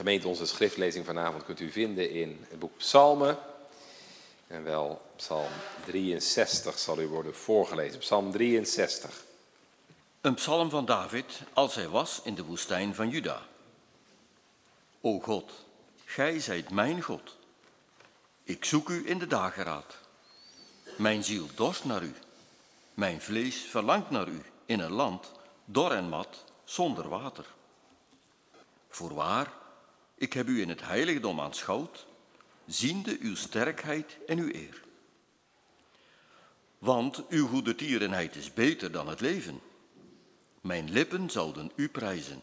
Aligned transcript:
Gemeente, 0.00 0.28
onze 0.28 0.46
schriftlezing 0.46 1.06
vanavond 1.06 1.44
kunt 1.44 1.60
u 1.60 1.70
vinden 1.70 2.10
in 2.10 2.46
het 2.48 2.58
boek 2.58 2.76
Psalmen. 2.76 3.38
En 4.46 4.64
wel 4.64 5.02
Psalm 5.16 5.50
63 5.84 6.78
zal 6.78 7.00
u 7.00 7.06
worden 7.06 7.34
voorgelezen. 7.34 7.98
Psalm 7.98 8.32
63. 8.32 9.24
Een 10.20 10.34
psalm 10.34 10.70
van 10.70 10.84
David 10.84 11.40
als 11.52 11.74
hij 11.74 11.88
was 11.88 12.20
in 12.24 12.34
de 12.34 12.44
woestijn 12.44 12.94
van 12.94 13.08
Juda. 13.08 13.42
O 15.00 15.18
God, 15.18 15.52
gij 16.04 16.40
zijt 16.40 16.70
mijn 16.70 17.02
God. 17.02 17.36
Ik 18.42 18.64
zoek 18.64 18.88
u 18.88 19.08
in 19.08 19.18
de 19.18 19.26
dageraad. 19.26 19.98
Mijn 20.96 21.24
ziel 21.24 21.46
dorst 21.54 21.84
naar 21.84 22.02
u. 22.02 22.14
Mijn 22.94 23.20
vlees 23.20 23.56
verlangt 23.56 24.10
naar 24.10 24.28
u 24.28 24.42
in 24.66 24.80
een 24.80 24.92
land 24.92 25.32
dor 25.64 25.92
en 25.92 26.08
mat 26.08 26.44
zonder 26.64 27.08
water. 27.08 27.46
Voorwaar, 28.88 29.58
ik 30.20 30.32
heb 30.32 30.48
u 30.48 30.60
in 30.60 30.68
het 30.68 30.82
heiligdom 30.82 31.40
aanschouwd, 31.40 32.06
ziende 32.66 33.16
uw 33.20 33.34
sterkheid 33.34 34.16
en 34.26 34.38
uw 34.38 34.48
eer. 34.52 34.82
Want 36.78 37.28
uw 37.28 37.46
goede 37.46 37.74
tierenheid 37.74 38.36
is 38.36 38.52
beter 38.52 38.92
dan 38.92 39.08
het 39.08 39.20
leven. 39.20 39.60
Mijn 40.60 40.90
lippen 40.90 41.30
zouden 41.30 41.72
u 41.76 41.88
prijzen. 41.88 42.42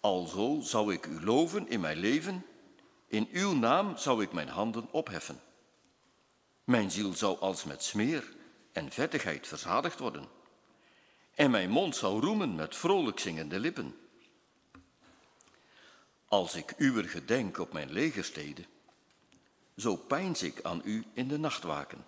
Alzo 0.00 0.60
zou 0.60 0.92
ik 0.92 1.06
u 1.06 1.24
loven 1.24 1.68
in 1.68 1.80
mijn 1.80 1.98
leven, 1.98 2.46
in 3.06 3.28
uw 3.32 3.54
naam 3.54 3.96
zou 3.96 4.22
ik 4.22 4.32
mijn 4.32 4.48
handen 4.48 4.88
opheffen. 4.90 5.40
Mijn 6.64 6.90
ziel 6.90 7.12
zou 7.12 7.38
als 7.38 7.64
met 7.64 7.82
smeer 7.82 8.34
en 8.72 8.90
vettigheid 8.90 9.46
verzadigd 9.46 9.98
worden, 9.98 10.28
en 11.34 11.50
mijn 11.50 11.70
mond 11.70 11.96
zou 11.96 12.20
roemen 12.20 12.54
met 12.54 12.76
vrolijk 12.76 13.20
zingende 13.20 13.60
lippen. 13.60 14.01
Als 16.32 16.54
ik 16.54 16.74
uwer 16.76 17.08
gedenk 17.08 17.58
op 17.58 17.72
mijn 17.72 17.92
legersteden, 17.92 18.66
zo 19.76 19.96
pijns 19.96 20.42
ik 20.42 20.62
aan 20.62 20.80
u 20.84 21.04
in 21.14 21.28
de 21.28 21.38
nachtwaken. 21.38 22.04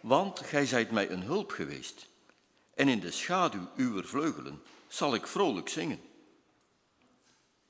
Want 0.00 0.40
gij 0.40 0.66
zijt 0.66 0.90
mij 0.90 1.10
een 1.10 1.22
hulp 1.22 1.50
geweest, 1.50 2.08
en 2.74 2.88
in 2.88 3.00
de 3.00 3.10
schaduw 3.10 3.68
uwer 3.76 4.06
vleugelen 4.06 4.62
zal 4.88 5.14
ik 5.14 5.26
vrolijk 5.26 5.68
zingen. 5.68 6.00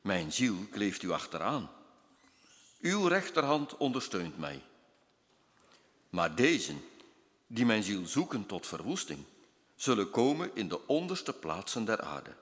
Mijn 0.00 0.32
ziel 0.32 0.56
kleeft 0.70 1.02
u 1.02 1.10
achteraan. 1.10 1.70
Uw 2.80 3.06
rechterhand 3.06 3.76
ondersteunt 3.76 4.38
mij. 4.38 4.62
Maar 6.10 6.34
deze, 6.34 6.74
die 7.46 7.66
mijn 7.66 7.82
ziel 7.82 8.06
zoeken 8.06 8.46
tot 8.46 8.66
verwoesting, 8.66 9.24
zullen 9.74 10.10
komen 10.10 10.50
in 10.54 10.68
de 10.68 10.86
onderste 10.86 11.32
plaatsen 11.32 11.84
der 11.84 12.00
aarde. 12.00 12.34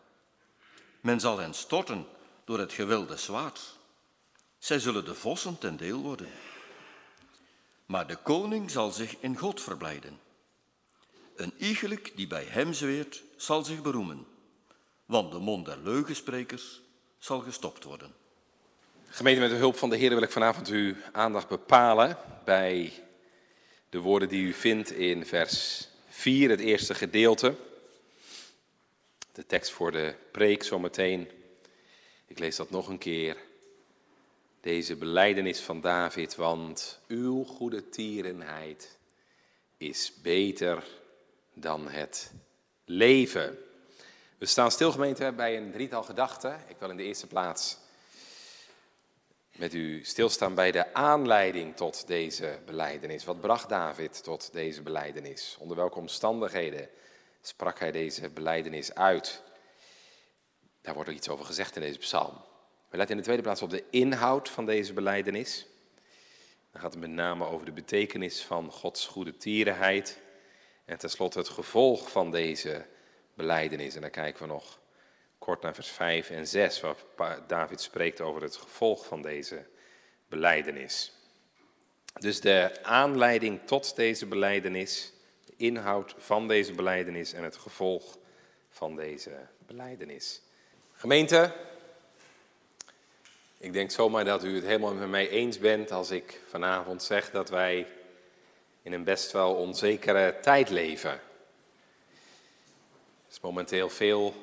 Men 1.00 1.20
zal 1.20 1.38
hen 1.38 1.54
storten 1.54 2.06
door 2.46 2.58
het 2.58 2.72
gewilde 2.72 3.16
zwaard. 3.16 3.60
Zij 4.58 4.78
zullen 4.78 5.04
de 5.04 5.14
vossen 5.14 5.58
ten 5.58 5.76
deel 5.76 6.02
worden. 6.02 6.28
Maar 7.86 8.06
de 8.06 8.16
koning 8.16 8.70
zal 8.70 8.90
zich 8.90 9.16
in 9.20 9.36
God 9.36 9.60
verblijden. 9.60 10.18
Een 11.36 11.52
iegelijk 11.56 12.12
die 12.16 12.26
bij 12.26 12.44
hem 12.44 12.72
zweert, 12.72 13.22
zal 13.36 13.64
zich 13.64 13.82
beroemen, 13.82 14.26
want 15.06 15.32
de 15.32 15.38
mond 15.38 15.66
der 15.66 15.78
leugensprekers 15.78 16.80
zal 17.18 17.40
gestopt 17.40 17.84
worden. 17.84 18.14
Gemeente, 19.08 19.40
met 19.40 19.50
de 19.50 19.56
hulp 19.56 19.76
van 19.76 19.90
de 19.90 19.96
Heer 19.96 20.10
wil 20.10 20.22
ik 20.22 20.30
vanavond 20.30 20.68
uw 20.68 20.94
aandacht 21.12 21.48
bepalen 21.48 22.18
bij 22.44 22.92
de 23.88 23.98
woorden 23.98 24.28
die 24.28 24.44
u 24.44 24.52
vindt 24.52 24.90
in 24.90 25.26
vers 25.26 25.88
4, 26.08 26.50
het 26.50 26.60
eerste 26.60 26.94
gedeelte. 26.94 27.54
De 29.32 29.46
tekst 29.46 29.70
voor 29.70 29.92
de 29.92 30.14
preek 30.32 30.62
zometeen. 30.62 31.35
Ik 32.26 32.38
lees 32.38 32.56
dat 32.56 32.70
nog 32.70 32.88
een 32.88 32.98
keer. 32.98 33.36
Deze 34.60 34.96
beleidenis 34.96 35.60
van 35.60 35.80
David, 35.80 36.34
want 36.34 36.98
uw 37.06 37.44
goede 37.44 37.88
tierenheid 37.88 38.98
is 39.76 40.12
beter 40.22 40.84
dan 41.54 41.88
het 41.88 42.32
leven. 42.84 43.58
We 44.38 44.46
staan 44.46 44.70
stil, 44.70 44.92
gemeente, 44.92 45.32
bij 45.36 45.56
een 45.56 45.72
drietal 45.72 46.02
gedachten. 46.02 46.60
Ik 46.68 46.76
wil 46.78 46.90
in 46.90 46.96
de 46.96 47.02
eerste 47.02 47.26
plaats 47.26 47.76
met 49.52 49.74
u 49.74 50.04
stilstaan 50.04 50.54
bij 50.54 50.72
de 50.72 50.94
aanleiding 50.94 51.76
tot 51.76 52.06
deze 52.06 52.58
beleidenis. 52.66 53.24
Wat 53.24 53.40
bracht 53.40 53.68
David 53.68 54.22
tot 54.22 54.52
deze 54.52 54.82
beleidenis? 54.82 55.56
Onder 55.58 55.76
welke 55.76 55.98
omstandigheden 55.98 56.88
sprak 57.40 57.78
hij 57.78 57.92
deze 57.92 58.28
beleidenis 58.28 58.94
uit? 58.94 59.42
Daar 60.86 60.94
wordt 60.94 61.10
er 61.10 61.16
iets 61.16 61.28
over 61.28 61.44
gezegd 61.44 61.76
in 61.76 61.82
deze 61.82 61.98
psalm. 61.98 62.34
We 62.88 62.96
letten 62.96 63.10
in 63.10 63.16
de 63.16 63.22
tweede 63.22 63.42
plaats 63.42 63.62
op 63.62 63.70
de 63.70 63.84
inhoud 63.90 64.48
van 64.48 64.66
deze 64.66 64.92
beleidenis. 64.92 65.66
Dan 66.70 66.80
gaat 66.80 66.92
het 66.92 67.00
met 67.00 67.10
name 67.10 67.46
over 67.46 67.66
de 67.66 67.72
betekenis 67.72 68.42
van 68.44 68.70
Gods 68.70 69.06
goede 69.06 69.36
tierenheid. 69.36 70.20
En 70.84 70.98
tenslotte 70.98 71.38
het 71.38 71.48
gevolg 71.48 72.10
van 72.10 72.30
deze 72.30 72.86
beleidenis. 73.34 73.94
En 73.94 74.00
dan 74.00 74.10
kijken 74.10 74.42
we 74.42 74.48
nog 74.48 74.78
kort 75.38 75.62
naar 75.62 75.74
vers 75.74 75.88
5 75.88 76.30
en 76.30 76.46
6, 76.46 76.80
waar 77.16 77.46
David 77.46 77.80
spreekt 77.80 78.20
over 78.20 78.42
het 78.42 78.56
gevolg 78.56 79.06
van 79.06 79.22
deze 79.22 79.66
beleidenis. 80.28 81.12
Dus 82.20 82.40
de 82.40 82.78
aanleiding 82.82 83.60
tot 83.64 83.96
deze 83.96 84.26
beleidenis, 84.26 85.12
de 85.44 85.54
inhoud 85.56 86.14
van 86.18 86.48
deze 86.48 86.72
beleidenis 86.72 87.32
en 87.32 87.44
het 87.44 87.56
gevolg 87.56 88.18
van 88.68 88.96
deze 88.96 89.46
beleidenis. 89.66 90.44
Gemeente, 90.98 91.54
ik 93.58 93.72
denk 93.72 93.90
zomaar 93.90 94.24
dat 94.24 94.44
u 94.44 94.54
het 94.54 94.64
helemaal 94.64 94.94
met 94.94 95.08
mij 95.08 95.28
eens 95.28 95.58
bent 95.58 95.90
als 95.90 96.10
ik 96.10 96.40
vanavond 96.48 97.02
zeg 97.02 97.30
dat 97.30 97.48
wij 97.48 97.86
in 98.82 98.92
een 98.92 99.04
best 99.04 99.32
wel 99.32 99.54
onzekere 99.54 100.38
tijd 100.42 100.70
leven. 100.70 101.10
Er 101.10 101.20
is 103.30 103.40
momenteel 103.40 103.88
veel 103.88 104.34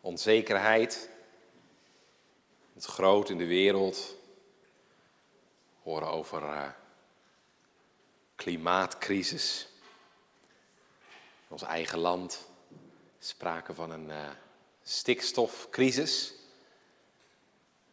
onzekerheid. 0.00 1.08
Het 2.74 2.84
groot 2.84 3.30
in 3.30 3.38
de 3.38 3.46
wereld. 3.46 4.16
We 5.82 5.90
horen 5.90 6.08
over 6.08 6.42
uh, 6.42 6.68
klimaatcrisis. 8.36 9.68
In 11.46 11.48
ons 11.48 11.62
eigen 11.62 11.98
land 11.98 12.48
sprake 13.18 13.74
van 13.74 13.90
een 13.90 14.08
uh, 14.08 14.28
stikstofcrisis. 14.84 16.34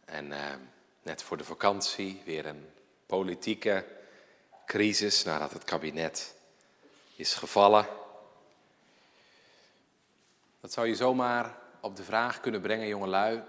En 0.06 0.32
uh, 0.32 0.54
net 1.02 1.24
voor 1.24 1.38
de 1.38 1.44
vakantie 1.44 2.22
weer 2.26 2.46
een 2.46 2.70
politieke 3.06 3.86
crisis 4.66 5.24
nadat 5.24 5.52
het 5.52 5.64
kabinet 5.64 6.36
is 7.16 7.34
gevallen. 7.34 7.88
Dat 10.60 10.72
zou 10.72 10.88
je 10.88 10.96
zomaar 10.96 11.58
op 11.80 11.96
de 11.96 12.04
vraag 12.04 12.40
kunnen 12.40 12.62
brengen, 12.62 12.88
jongelui. 12.88 13.44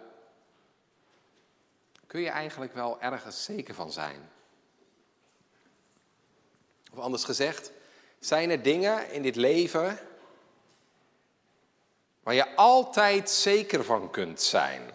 Kun 2.07 2.21
je 2.21 2.29
eigenlijk 2.29 2.75
wel 2.75 3.01
ergens 3.01 3.45
zeker 3.45 3.75
van 3.75 3.93
zijn? 3.93 4.31
Of 6.93 6.99
anders 6.99 7.25
gezegd, 7.25 7.73
zijn 8.19 8.51
er 8.51 8.63
dingen 8.63 9.11
in 9.11 9.23
dit 9.23 9.37
leven 9.37 9.99
waar 12.23 12.35
je 12.35 12.57
altijd 12.57 13.31
zeker 13.31 13.85
van 13.85 14.11
kunt 14.11 14.41
zijn? 14.41 14.91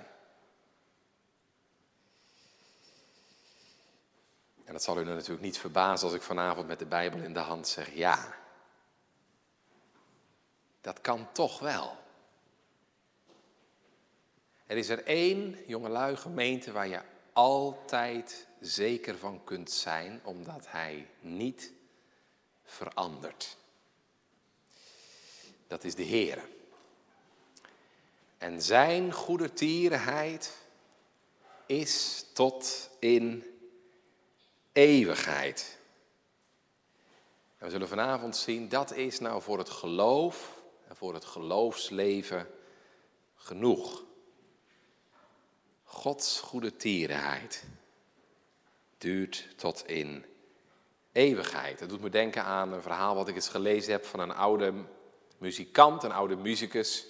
En 4.64 4.74
dat 4.74 4.84
zal 4.84 5.00
u 5.00 5.04
natuurlijk 5.04 5.42
niet 5.42 5.58
verbazen 5.58 6.08
als 6.08 6.16
ik 6.16 6.22
vanavond 6.22 6.68
met 6.68 6.80
de 6.80 6.86
Bijbel 6.86 7.20
in 7.20 7.34
de 7.34 7.40
hand 7.40 7.68
zeg 7.68 7.94
ja. 7.94 8.38
Dat 10.82 11.02
kan 11.02 11.32
toch 11.32 11.60
wel. 11.60 11.98
Er 14.66 14.78
is 14.78 14.90
er 14.90 15.04
één 15.06 15.58
jongelui 15.68 16.16
gemeente 16.16 16.72
waar 16.72 16.88
je 16.88 17.02
altijd 17.34 18.48
zeker 18.60 19.18
van 19.18 19.44
kunt 19.44 19.72
zijn, 19.72 20.22
omdat 20.24 20.68
hij 20.68 21.10
niet 21.20 21.72
verandert. 22.64 23.58
Dat 25.68 25.84
is 25.84 25.96
de 25.96 26.04
Heer. 26.04 26.50
En 28.38 28.62
zijn 28.62 29.14
goede 29.14 29.54
tierenheid 29.54 30.58
is 31.66 32.26
tot 32.34 32.90
in 33.00 33.44
eeuwigheid. 34.72 35.78
En 37.58 37.66
we 37.66 37.72
zullen 37.72 37.88
vanavond 37.88 38.36
zien, 38.36 38.70
dat 38.70 38.94
is 38.94 39.20
nou 39.20 39.42
voor 39.42 39.58
het 39.58 39.70
geloof 39.70 40.62
en 40.88 40.96
voor 40.96 41.14
het 41.14 41.26
geloofsleven 41.26 42.48
genoeg. 43.36 44.04
Gods 45.84 46.40
goede 46.40 46.76
tierenheid 46.76 47.64
duurt 48.98 49.48
tot 49.56 49.88
in 49.88 50.26
eeuwigheid. 51.12 51.80
Dat 51.80 51.90
doet 51.90 52.02
me 52.02 52.10
denken 52.10 52.44
aan 52.44 52.72
een 52.72 52.82
verhaal 52.82 53.16
wat 53.16 53.28
ik 53.28 53.36
eens 53.36 53.50
gelezen 53.50 53.92
heb 53.92 54.06
van 54.06 54.20
een 54.20 54.34
oude 54.34 54.74
muzikant, 55.38 56.04
een 56.04 56.12
oude 56.12 56.36
muzikus. 56.36 57.06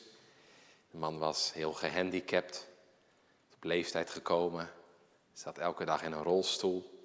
De 0.98 1.04
man 1.04 1.18
was 1.18 1.54
heel 1.54 1.74
gehandicapt, 1.74 2.68
op 3.56 3.64
leeftijd 3.64 4.10
gekomen, 4.10 4.72
zat 5.34 5.58
elke 5.58 5.86
dag 5.86 6.04
in 6.04 6.12
een 6.12 6.24
rolstoel. 6.24 7.00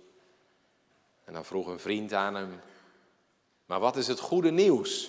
En 1.25 1.33
dan 1.33 1.45
vroeg 1.45 1.67
een 1.67 1.79
vriend 1.79 2.13
aan 2.13 2.35
hem, 2.35 2.61
maar 3.67 3.81
wat 3.81 3.97
is 3.97 4.07
het 4.07 4.21
goede 4.21 4.51
nieuws? 4.51 5.07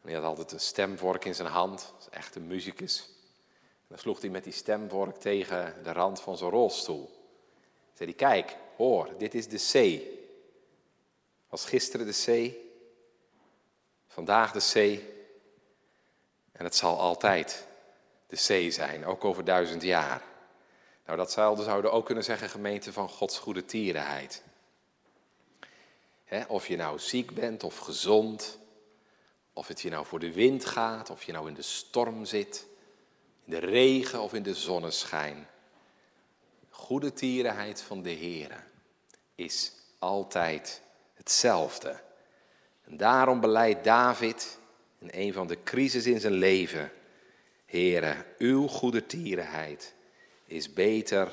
En 0.00 0.08
hij 0.08 0.14
had 0.14 0.24
altijd 0.24 0.52
een 0.52 0.60
stemvork 0.60 1.24
in 1.24 1.34
zijn 1.34 1.48
hand, 1.48 1.94
echt 2.10 2.34
een 2.34 2.46
muzikus. 2.46 3.08
En 3.58 3.86
dan 3.88 3.98
sloeg 3.98 4.20
hij 4.20 4.30
met 4.30 4.44
die 4.44 4.52
stemvork 4.52 5.16
tegen 5.16 5.82
de 5.82 5.92
rand 5.92 6.20
van 6.20 6.36
zijn 6.36 6.50
rolstoel. 6.50 7.10
Zei 7.92 8.08
hij, 8.08 8.18
kijk, 8.18 8.56
hoor, 8.76 9.14
dit 9.18 9.34
is 9.34 9.48
de 9.48 9.56
C. 9.72 10.02
Was 11.48 11.64
gisteren 11.64 12.06
de 12.06 12.52
C, 12.52 12.54
vandaag 14.06 14.52
de 14.52 14.98
C 15.00 15.16
en 16.58 16.64
het 16.64 16.76
zal 16.76 16.98
altijd 16.98 17.66
de 18.26 18.36
C 18.36 18.72
zijn, 18.72 19.06
ook 19.06 19.24
over 19.24 19.44
duizend 19.44 19.82
jaar. 19.82 20.22
Nou, 21.06 21.18
dat 21.18 21.32
zouden 21.32 21.82
we 21.82 21.90
ook 21.90 22.06
kunnen 22.06 22.24
zeggen, 22.24 22.48
gemeente 22.48 22.92
van 22.92 23.08
Gods 23.08 23.38
goede 23.38 23.64
tierenheid. 23.64 24.42
of 26.48 26.66
je 26.66 26.76
nou 26.76 26.98
ziek 26.98 27.34
bent 27.34 27.64
of 27.64 27.78
gezond, 27.78 28.58
of 29.52 29.68
het 29.68 29.80
je 29.80 29.90
nou 29.90 30.06
voor 30.06 30.18
de 30.18 30.32
wind 30.32 30.64
gaat, 30.64 31.10
of 31.10 31.22
je 31.22 31.32
nou 31.32 31.48
in 31.48 31.54
de 31.54 31.62
storm 31.62 32.24
zit, 32.24 32.66
in 33.44 33.52
de 33.52 33.58
regen 33.58 34.20
of 34.20 34.34
in 34.34 34.42
de 34.42 34.54
zonneschijn. 34.54 35.48
Goede 36.70 37.12
tierenheid 37.12 37.82
van 37.82 38.02
de 38.02 38.10
Heer 38.10 38.64
is 39.34 39.72
altijd 39.98 40.82
hetzelfde. 41.14 42.00
En 42.84 42.96
daarom 42.96 43.40
beleidt 43.40 43.84
David 43.84 44.58
in 44.98 45.08
een 45.12 45.32
van 45.32 45.46
de 45.46 45.58
crisis 45.64 46.06
in 46.06 46.20
zijn 46.20 46.32
leven, 46.32 46.92
Heere, 47.66 48.14
uw 48.38 48.66
goede 48.66 49.06
tierenheid 49.06 49.94
is 50.46 50.72
beter 50.72 51.28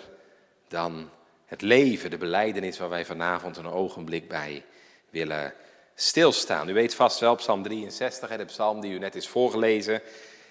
dan 0.68 1.10
het 1.46 1.62
leven, 1.62 2.10
de 2.10 2.18
beleidenis 2.18 2.78
waar 2.78 2.90
wij 2.90 3.06
vanavond 3.06 3.58
een 3.58 3.68
ogenblik 3.68 4.28
bij 4.28 4.64
willen 5.10 5.54
stilstaan. 5.96 6.70
U 6.70 6.74
weet 6.74 6.96
vast 6.96 7.20
wel, 7.20 7.36
Psalm 7.36 7.64
63, 7.64 8.38
de 8.38 8.46
psalm 8.46 8.82
die 8.82 8.94
u 8.94 9.00
net 9.00 9.16
is 9.16 9.28
voorgelezen, 9.28 10.02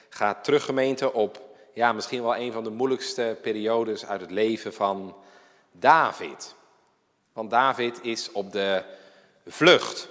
gaat 0.08 0.44
terug 0.44 0.64
gemeente 0.64 1.12
op 1.12 1.54
ja, 1.74 1.92
misschien 1.92 2.22
wel 2.22 2.36
een 2.36 2.52
van 2.52 2.64
de 2.64 2.70
moeilijkste 2.70 3.38
periodes 3.42 4.06
uit 4.06 4.20
het 4.20 4.30
leven 4.30 4.72
van 4.72 5.16
David. 5.72 6.54
Want 7.32 7.50
David 7.50 7.98
is 8.02 8.32
op 8.32 8.52
de 8.52 8.82
vlucht. 9.46 10.08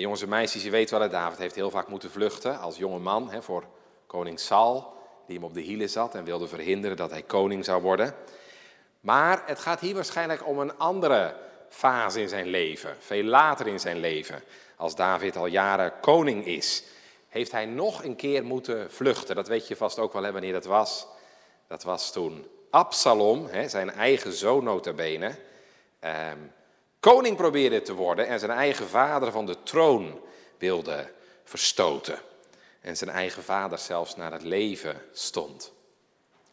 En 0.00 0.06
jongens 0.06 0.24
en 0.24 0.30
meisjes, 0.30 0.62
je 0.62 0.70
weet 0.70 0.90
wel, 0.90 1.08
David 1.08 1.38
heeft 1.38 1.54
heel 1.54 1.70
vaak 1.70 1.88
moeten 1.88 2.10
vluchten 2.10 2.58
als 2.58 2.76
jonge 2.76 2.98
man 2.98 3.30
hè, 3.30 3.42
voor 3.42 3.64
koning 4.06 4.40
Saul, 4.40 4.94
die 5.26 5.36
hem 5.36 5.44
op 5.44 5.54
de 5.54 5.60
hielen 5.60 5.90
zat 5.90 6.14
en 6.14 6.24
wilde 6.24 6.48
verhinderen 6.48 6.96
dat 6.96 7.10
hij 7.10 7.22
koning 7.22 7.64
zou 7.64 7.82
worden. 7.82 8.14
Maar 9.00 9.42
het 9.46 9.58
gaat 9.58 9.80
hier 9.80 9.94
waarschijnlijk 9.94 10.46
om 10.46 10.58
een 10.58 10.78
andere 10.78 11.36
fase 11.68 12.20
in 12.20 12.28
zijn 12.28 12.46
leven, 12.46 12.96
veel 12.98 13.22
later 13.22 13.66
in 13.66 13.80
zijn 13.80 13.98
leven. 13.98 14.42
Als 14.76 14.94
David 14.94 15.36
al 15.36 15.46
jaren 15.46 15.92
koning 16.00 16.46
is, 16.46 16.84
heeft 17.28 17.52
hij 17.52 17.66
nog 17.66 18.04
een 18.04 18.16
keer 18.16 18.44
moeten 18.44 18.90
vluchten. 18.90 19.34
Dat 19.34 19.48
weet 19.48 19.68
je 19.68 19.76
vast 19.76 19.98
ook 19.98 20.12
wel 20.12 20.22
hè, 20.22 20.32
wanneer 20.32 20.52
dat 20.52 20.64
was. 20.64 21.06
Dat 21.66 21.82
was 21.82 22.12
toen 22.12 22.46
Absalom, 22.70 23.46
hè, 23.46 23.68
zijn 23.68 23.90
eigen 23.90 24.32
zoon 24.32 24.64
notabene, 24.64 25.38
ehm, 25.98 26.38
koning 27.00 27.36
probeerde 27.36 27.82
te 27.82 27.94
worden 27.94 28.26
en 28.26 28.38
zijn 28.38 28.50
eigen 28.50 28.88
vader 28.88 29.32
van 29.32 29.46
de 29.46 29.62
troon 29.62 30.20
wilde 30.58 31.12
verstoten. 31.44 32.18
En 32.80 32.96
zijn 32.96 33.10
eigen 33.10 33.42
vader 33.42 33.78
zelfs 33.78 34.16
naar 34.16 34.32
het 34.32 34.42
leven 34.42 35.02
stond. 35.12 35.72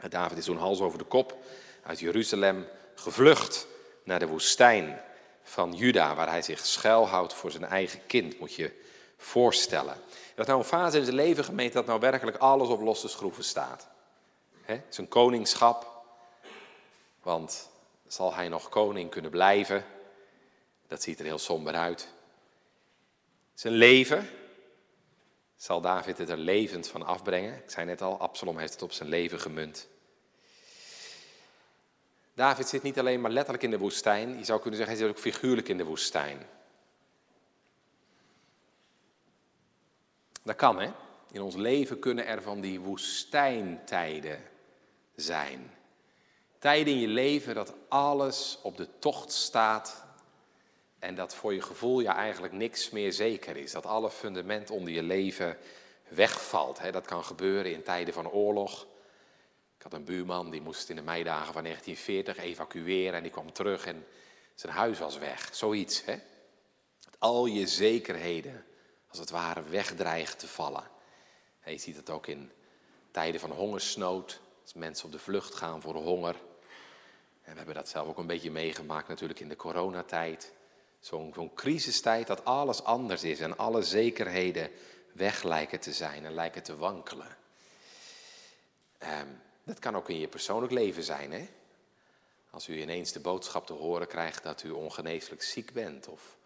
David 0.09 0.37
is 0.37 0.45
toen 0.45 0.57
hals 0.57 0.79
over 0.79 0.97
de 0.97 1.03
kop 1.03 1.37
uit 1.83 1.99
Jeruzalem 1.99 2.67
gevlucht 2.95 3.67
naar 4.03 4.19
de 4.19 4.27
woestijn 4.27 5.01
van 5.43 5.73
Juda, 5.73 6.15
waar 6.15 6.29
hij 6.29 6.41
zich 6.41 6.65
schuilhoudt 6.65 7.33
voor 7.33 7.51
zijn 7.51 7.65
eigen 7.65 8.05
kind, 8.07 8.39
moet 8.39 8.53
je 8.53 8.71
voorstellen. 9.17 9.95
Dat 10.35 10.47
nou 10.47 10.59
een 10.59 10.65
fase 10.65 10.97
in 10.97 11.03
zijn 11.03 11.15
leven 11.15 11.43
gemeente 11.43 11.73
dat 11.73 11.85
nou 11.85 11.99
werkelijk 11.99 12.37
alles 12.37 12.67
op 12.67 12.81
losse 12.81 13.07
schroeven 13.07 13.43
staat. 13.43 13.87
Zijn 14.89 15.07
koningschap, 15.07 16.03
want 17.21 17.69
zal 18.07 18.33
hij 18.33 18.47
nog 18.47 18.69
koning 18.69 19.09
kunnen 19.09 19.31
blijven? 19.31 19.85
Dat 20.87 21.01
ziet 21.01 21.19
er 21.19 21.25
heel 21.25 21.37
somber 21.37 21.73
uit. 21.73 22.07
Zijn 23.53 23.73
leven, 23.73 24.29
zal 25.55 25.81
David 25.81 26.17
het 26.17 26.29
er 26.29 26.37
levend 26.37 26.87
van 26.87 27.05
afbrengen? 27.05 27.55
Ik 27.55 27.69
zei 27.69 27.85
net 27.85 28.01
al, 28.01 28.19
Absalom 28.19 28.57
heeft 28.57 28.73
het 28.73 28.81
op 28.81 28.91
zijn 28.91 29.09
leven 29.09 29.39
gemunt. 29.39 29.87
David 32.33 32.67
zit 32.67 32.83
niet 32.83 32.99
alleen 32.99 33.21
maar 33.21 33.31
letterlijk 33.31 33.63
in 33.63 33.71
de 33.71 33.77
woestijn, 33.77 34.37
je 34.37 34.43
zou 34.43 34.61
kunnen 34.61 34.79
zeggen, 34.79 34.97
hij 34.97 35.05
zit 35.05 35.15
ook 35.15 35.21
figuurlijk 35.21 35.69
in 35.69 35.77
de 35.77 35.83
woestijn. 35.83 36.45
Dat 40.43 40.55
kan, 40.55 40.79
hè? 40.79 40.91
In 41.31 41.41
ons 41.41 41.55
leven 41.55 41.99
kunnen 41.99 42.25
er 42.25 42.41
van 42.41 42.61
die 42.61 42.79
woestijntijden 42.79 44.43
zijn. 45.15 45.71
Tijden 46.59 46.93
in 46.93 46.99
je 46.99 47.07
leven 47.07 47.55
dat 47.55 47.73
alles 47.87 48.59
op 48.61 48.77
de 48.77 48.99
tocht 48.99 49.31
staat 49.31 50.06
en 50.99 51.15
dat 51.15 51.35
voor 51.35 51.53
je 51.53 51.61
gevoel 51.61 51.99
ja 51.99 52.15
eigenlijk 52.15 52.53
niks 52.53 52.89
meer 52.89 53.13
zeker 53.13 53.57
is. 53.57 53.71
Dat 53.71 53.85
alle 53.85 54.09
fundament 54.09 54.69
onder 54.69 54.93
je 54.93 55.03
leven 55.03 55.57
wegvalt. 56.07 56.79
Dat 56.91 57.05
kan 57.05 57.23
gebeuren 57.23 57.73
in 57.73 57.83
tijden 57.83 58.13
van 58.13 58.29
oorlog. 58.29 58.87
Ik 59.77 59.83
had 59.83 59.93
een 59.93 60.03
buurman 60.03 60.49
die 60.49 60.61
moest 60.61 60.89
in 60.89 60.95
de 60.95 61.01
meidagen 61.01 61.53
van 61.53 61.63
1940 61.63 62.37
evacueren 62.43 63.13
en 63.13 63.21
die 63.21 63.31
kwam 63.31 63.51
terug 63.51 63.85
en 63.85 64.05
zijn 64.55 64.73
huis 64.73 64.99
was 64.99 65.17
weg. 65.17 65.49
Zoiets. 65.55 66.05
Hè? 66.05 66.19
Dat 66.99 67.15
al 67.19 67.45
je 67.45 67.67
zekerheden 67.67 68.65
als 69.09 69.19
het 69.19 69.29
ware 69.29 69.63
wegdreigen 69.63 70.37
te 70.37 70.47
vallen. 70.47 70.83
je 71.65 71.77
ziet 71.77 71.95
het 71.95 72.09
ook 72.09 72.27
in 72.27 72.51
tijden 73.11 73.39
van 73.39 73.51
hongersnood. 73.51 74.39
Als 74.61 74.73
mensen 74.73 75.05
op 75.05 75.11
de 75.11 75.19
vlucht 75.19 75.55
gaan 75.55 75.81
voor 75.81 75.95
honger. 75.95 76.35
En 77.41 77.51
we 77.51 77.57
hebben 77.57 77.75
dat 77.75 77.89
zelf 77.89 78.07
ook 78.07 78.17
een 78.17 78.27
beetje 78.27 78.51
meegemaakt 78.51 79.07
natuurlijk 79.07 79.39
in 79.39 79.49
de 79.49 79.55
coronatijd. 79.55 80.53
Zo'n 81.07 81.33
zo 81.35 81.51
crisistijd 81.55 82.27
dat 82.27 82.45
alles 82.45 82.83
anders 82.83 83.23
is 83.23 83.39
en 83.39 83.57
alle 83.57 83.83
zekerheden 83.83 84.71
weg 85.11 85.43
lijken 85.43 85.79
te 85.79 85.93
zijn 85.93 86.25
en 86.25 86.33
lijken 86.33 86.63
te 86.63 86.77
wankelen. 86.77 87.37
Um, 89.03 89.41
dat 89.63 89.79
kan 89.79 89.95
ook 89.95 90.09
in 90.09 90.19
je 90.19 90.27
persoonlijk 90.27 90.71
leven 90.71 91.03
zijn. 91.03 91.31
Hè? 91.31 91.47
Als 92.49 92.67
u 92.67 92.81
ineens 92.81 93.11
de 93.11 93.19
boodschap 93.19 93.65
te 93.65 93.73
horen 93.73 94.07
krijgt 94.07 94.43
dat 94.43 94.63
u 94.63 94.69
ongeneeslijk 94.69 95.43
ziek 95.43 95.73
bent. 95.73 96.07
Of 96.07 96.37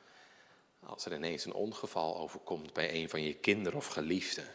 als 0.80 1.06
er 1.06 1.14
ineens 1.14 1.46
een 1.46 1.54
ongeval 1.54 2.18
overkomt 2.18 2.74
bij 2.74 2.94
een 2.94 3.10
van 3.10 3.22
je 3.22 3.34
kinderen 3.34 3.78
of 3.78 3.88
geliefden. 3.88 4.48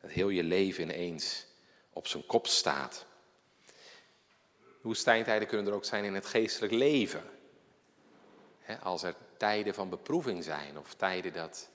Dat 0.00 0.10
heel 0.10 0.28
je 0.28 0.42
leven 0.42 0.82
ineens 0.82 1.46
op 1.92 2.06
zijn 2.06 2.26
kop 2.26 2.46
staat. 2.46 3.06
Woestijntijden 4.80 5.48
kunnen 5.48 5.66
er 5.66 5.74
ook 5.74 5.84
zijn 5.84 6.04
in 6.04 6.14
het 6.14 6.26
geestelijk 6.26 6.72
leven. 6.72 7.30
Als 8.82 9.02
er 9.02 9.14
tijden 9.42 9.74
van 9.74 9.88
beproeving 9.88 10.44
zijn 10.44 10.78
of 10.78 10.94
tijden 10.94 11.32
dat 11.32 11.68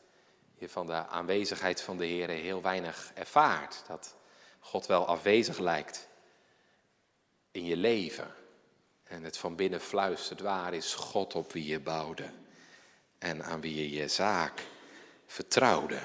je 0.55 0.69
van 0.69 0.87
de 0.87 1.07
aanwezigheid 1.07 1.81
van 1.81 1.97
de 1.97 2.05
Heer 2.05 2.29
heel 2.29 2.61
weinig 2.61 3.11
ervaart. 3.13 3.83
Dat 3.87 4.15
God 4.59 4.85
wel 4.85 5.05
afwezig 5.05 5.57
lijkt 5.57 6.07
in 7.51 7.65
je 7.65 7.77
leven. 7.77 8.33
En 9.03 9.23
het 9.23 9.37
van 9.37 9.55
binnen 9.55 9.81
fluistert, 9.81 10.41
waar 10.41 10.73
is 10.73 10.93
God 10.93 11.35
op 11.35 11.53
wie 11.53 11.65
je 11.65 11.79
bouwde 11.79 12.29
en 13.17 13.43
aan 13.43 13.61
wie 13.61 13.75
je 13.75 13.89
je 13.89 14.07
zaak 14.07 14.63
vertrouwde. 15.25 15.99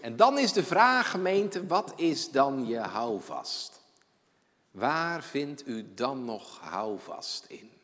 En 0.00 0.16
dan 0.16 0.38
is 0.38 0.52
de 0.52 0.64
vraag, 0.64 1.10
gemeente, 1.10 1.66
wat 1.66 1.92
is 1.96 2.30
dan 2.30 2.66
je 2.66 2.78
houvast? 2.78 3.80
Waar 4.70 5.22
vindt 5.22 5.66
u 5.66 5.94
dan 5.94 6.24
nog 6.24 6.60
houvast 6.60 7.44
in? 7.44 7.77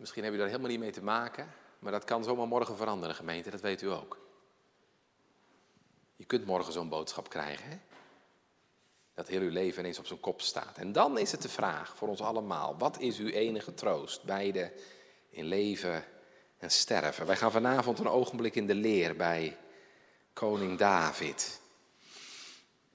Misschien 0.00 0.24
heb 0.24 0.32
je 0.32 0.38
daar 0.38 0.48
helemaal 0.48 0.70
niet 0.70 0.80
mee 0.80 0.90
te 0.90 1.02
maken, 1.02 1.54
maar 1.78 1.92
dat 1.92 2.04
kan 2.04 2.24
zomaar 2.24 2.48
morgen 2.48 2.76
veranderen, 2.76 3.14
gemeente, 3.14 3.50
dat 3.50 3.60
weet 3.60 3.82
u 3.82 3.90
ook. 3.90 4.18
Je 6.16 6.24
kunt 6.24 6.46
morgen 6.46 6.72
zo'n 6.72 6.88
boodschap 6.88 7.28
krijgen, 7.28 7.70
hè? 7.70 7.78
dat 9.14 9.28
heel 9.28 9.40
uw 9.40 9.50
leven 9.50 9.80
ineens 9.80 9.98
op 9.98 10.06
zijn 10.06 10.20
kop 10.20 10.40
staat. 10.40 10.78
En 10.78 10.92
dan 10.92 11.18
is 11.18 11.32
het 11.32 11.42
de 11.42 11.48
vraag 11.48 11.96
voor 11.96 12.08
ons 12.08 12.20
allemaal, 12.20 12.76
wat 12.78 12.98
is 12.98 13.18
uw 13.18 13.28
enige 13.28 13.74
troost, 13.74 14.24
beide 14.24 14.72
in 15.30 15.44
leven 15.44 16.04
en 16.58 16.70
sterven? 16.70 17.26
Wij 17.26 17.36
gaan 17.36 17.52
vanavond 17.52 17.98
een 17.98 18.08
ogenblik 18.08 18.54
in 18.54 18.66
de 18.66 18.74
leer 18.74 19.16
bij 19.16 19.56
koning 20.32 20.78
David. 20.78 21.60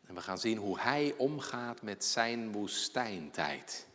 En 0.06 0.16
we 0.16 0.22
gaan 0.22 0.40
zien 0.40 0.58
hoe 0.58 0.80
hij 0.80 1.14
omgaat 1.18 1.82
met 1.82 2.06
zijn 2.06 2.52
woestijntijd. 2.52 3.88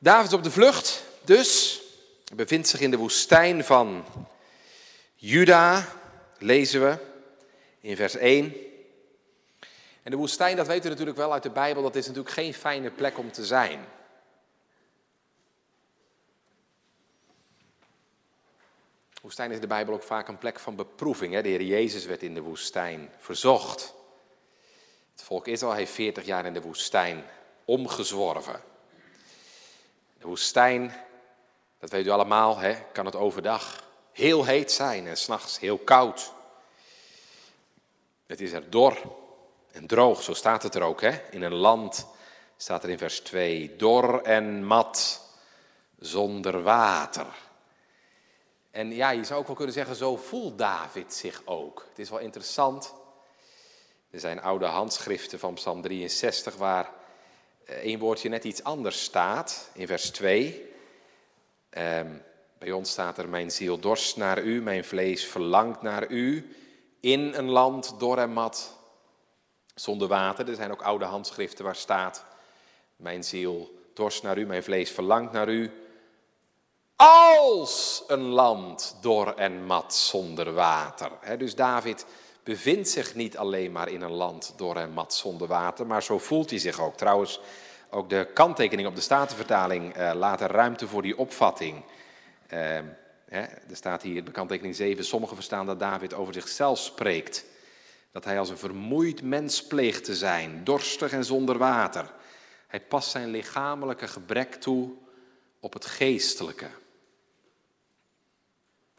David 0.00 0.32
op 0.32 0.42
de 0.42 0.50
vlucht, 0.50 1.04
dus 1.24 1.80
bevindt 2.34 2.68
zich 2.68 2.80
in 2.80 2.90
de 2.90 2.96
woestijn 2.96 3.64
van 3.64 4.04
Juda, 5.14 5.88
lezen 6.38 6.80
we. 6.80 6.98
in 7.80 7.96
vers 7.96 8.16
1. 8.16 8.54
En 10.02 10.10
de 10.10 10.16
woestijn, 10.16 10.56
dat 10.56 10.66
weet 10.66 10.84
u 10.84 10.88
natuurlijk 10.88 11.16
wel 11.16 11.32
uit 11.32 11.42
de 11.42 11.50
Bijbel, 11.50 11.82
dat 11.82 11.96
is 11.96 12.06
natuurlijk 12.06 12.34
geen 12.34 12.54
fijne 12.54 12.90
plek 12.90 13.18
om 13.18 13.32
te 13.32 13.46
zijn. 13.46 13.84
De 19.12 19.20
woestijn 19.22 19.48
is 19.48 19.54
in 19.54 19.60
de 19.60 19.66
Bijbel 19.66 19.94
ook 19.94 20.02
vaak 20.02 20.28
een 20.28 20.38
plek 20.38 20.60
van 20.60 20.76
beproeving. 20.76 21.34
Hè? 21.34 21.42
De 21.42 21.48
Heer 21.48 21.62
Jezus 21.62 22.04
werd 22.04 22.22
in 22.22 22.34
de 22.34 22.40
woestijn 22.40 23.10
verzocht. 23.18 23.94
Het 25.12 25.22
volk 25.22 25.46
Israël 25.46 25.74
heeft 25.74 25.92
40 25.92 26.24
jaar 26.24 26.46
in 26.46 26.52
de 26.52 26.60
woestijn 26.60 27.24
omgezworven. 27.64 28.76
De 30.18 30.26
woestijn, 30.26 30.94
dat 31.78 31.90
weet 31.90 32.06
u 32.06 32.08
allemaal, 32.08 32.58
hè, 32.58 32.74
kan 32.92 33.04
het 33.04 33.16
overdag 33.16 33.86
heel 34.12 34.44
heet 34.44 34.72
zijn 34.72 35.06
en 35.06 35.16
s'nachts 35.16 35.58
heel 35.58 35.78
koud. 35.78 36.32
Het 38.26 38.40
is 38.40 38.52
er 38.52 38.70
dor 38.70 38.96
en 39.72 39.86
droog, 39.86 40.22
zo 40.22 40.34
staat 40.34 40.62
het 40.62 40.74
er 40.74 40.82
ook. 40.82 41.00
Hè? 41.00 41.20
In 41.30 41.42
een 41.42 41.54
land 41.54 42.06
staat 42.56 42.82
er 42.82 42.90
in 42.90 42.98
vers 42.98 43.20
2, 43.20 43.76
dor 43.76 44.22
en 44.22 44.64
mat, 44.64 45.20
zonder 45.98 46.62
water. 46.62 47.26
En 48.70 48.92
ja, 48.92 49.10
je 49.10 49.24
zou 49.24 49.40
ook 49.40 49.46
wel 49.46 49.56
kunnen 49.56 49.74
zeggen, 49.74 49.96
zo 49.96 50.16
voelt 50.16 50.58
David 50.58 51.14
zich 51.14 51.42
ook. 51.44 51.86
Het 51.88 51.98
is 51.98 52.10
wel 52.10 52.18
interessant. 52.18 52.94
Er 54.10 54.20
zijn 54.20 54.40
oude 54.40 54.66
handschriften 54.66 55.38
van 55.38 55.54
Psalm 55.54 55.82
63 55.82 56.56
waar 56.56 56.92
één 57.68 57.98
woordje 57.98 58.28
net 58.28 58.44
iets 58.44 58.62
anders 58.62 59.02
staat, 59.02 59.70
in 59.74 59.86
vers 59.86 60.10
2. 60.10 60.72
Ehm, 61.70 62.06
bij 62.58 62.72
ons 62.72 62.90
staat 62.90 63.18
er, 63.18 63.28
mijn 63.28 63.50
ziel 63.50 63.78
dorst 63.78 64.16
naar 64.16 64.42
u, 64.42 64.62
mijn 64.62 64.84
vlees 64.84 65.24
verlangt 65.24 65.82
naar 65.82 66.10
u, 66.10 66.56
in 67.00 67.34
een 67.34 67.48
land 67.48 67.94
dor 67.98 68.18
en 68.18 68.32
mat, 68.32 68.76
zonder 69.74 70.08
water. 70.08 70.48
Er 70.48 70.54
zijn 70.54 70.72
ook 70.72 70.82
oude 70.82 71.04
handschriften 71.04 71.64
waar 71.64 71.76
staat, 71.76 72.24
mijn 72.96 73.24
ziel 73.24 73.80
dorst 73.94 74.22
naar 74.22 74.38
u, 74.38 74.46
mijn 74.46 74.62
vlees 74.62 74.90
verlangt 74.90 75.32
naar 75.32 75.48
u, 75.48 75.72
als 76.96 78.04
een 78.06 78.22
land 78.22 78.96
dor 79.00 79.34
en 79.34 79.64
mat 79.64 79.94
zonder 79.94 80.52
water. 80.52 81.38
dus 81.38 81.54
David 81.54 82.06
bevindt 82.48 82.88
zich 82.88 83.14
niet 83.14 83.36
alleen 83.36 83.72
maar 83.72 83.88
in 83.88 84.02
een 84.02 84.10
land 84.10 84.52
dor 84.56 84.76
en 84.76 84.90
mat 84.90 85.14
zonder 85.14 85.46
water, 85.46 85.86
maar 85.86 86.02
zo 86.02 86.18
voelt 86.18 86.50
hij 86.50 86.58
zich 86.58 86.80
ook. 86.80 86.96
Trouwens, 86.96 87.40
ook 87.90 88.08
de 88.10 88.28
kanttekening 88.34 88.88
op 88.88 88.94
de 88.94 89.00
Statenvertaling 89.00 89.96
uh, 89.96 90.10
laat 90.14 90.40
er 90.40 90.50
ruimte 90.50 90.86
voor 90.86 91.02
die 91.02 91.18
opvatting. 91.18 91.76
Uh, 91.76 92.78
hè, 93.28 93.40
er 93.40 93.76
staat 93.76 94.02
hier 94.02 94.22
bij 94.22 94.32
kanttekening 94.32 94.76
7, 94.76 95.04
sommigen 95.04 95.36
verstaan 95.36 95.66
dat 95.66 95.78
David 95.78 96.14
over 96.14 96.34
zichzelf 96.34 96.78
spreekt. 96.78 97.44
Dat 98.12 98.24
hij 98.24 98.38
als 98.38 98.50
een 98.50 98.58
vermoeid 98.58 99.22
mens 99.22 99.66
pleegt 99.66 100.04
te 100.04 100.14
zijn, 100.14 100.64
dorstig 100.64 101.12
en 101.12 101.24
zonder 101.24 101.58
water. 101.58 102.12
Hij 102.66 102.80
past 102.80 103.10
zijn 103.10 103.28
lichamelijke 103.28 104.08
gebrek 104.08 104.54
toe 104.54 104.90
op 105.60 105.72
het 105.72 105.86
geestelijke. 105.86 106.68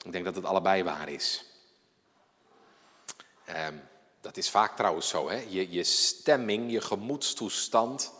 Ik 0.05 0.11
denk 0.11 0.25
dat 0.25 0.35
het 0.35 0.45
allebei 0.45 0.83
waar 0.83 1.09
is. 1.09 1.49
Ehm, 3.53 3.73
dat 4.21 4.37
is 4.37 4.49
vaak 4.49 4.75
trouwens 4.75 5.07
zo. 5.07 5.29
Hè? 5.29 5.43
Je, 5.47 5.71
je 5.71 5.83
stemming, 5.83 6.71
je 6.71 6.81
gemoedstoestand 6.81 8.13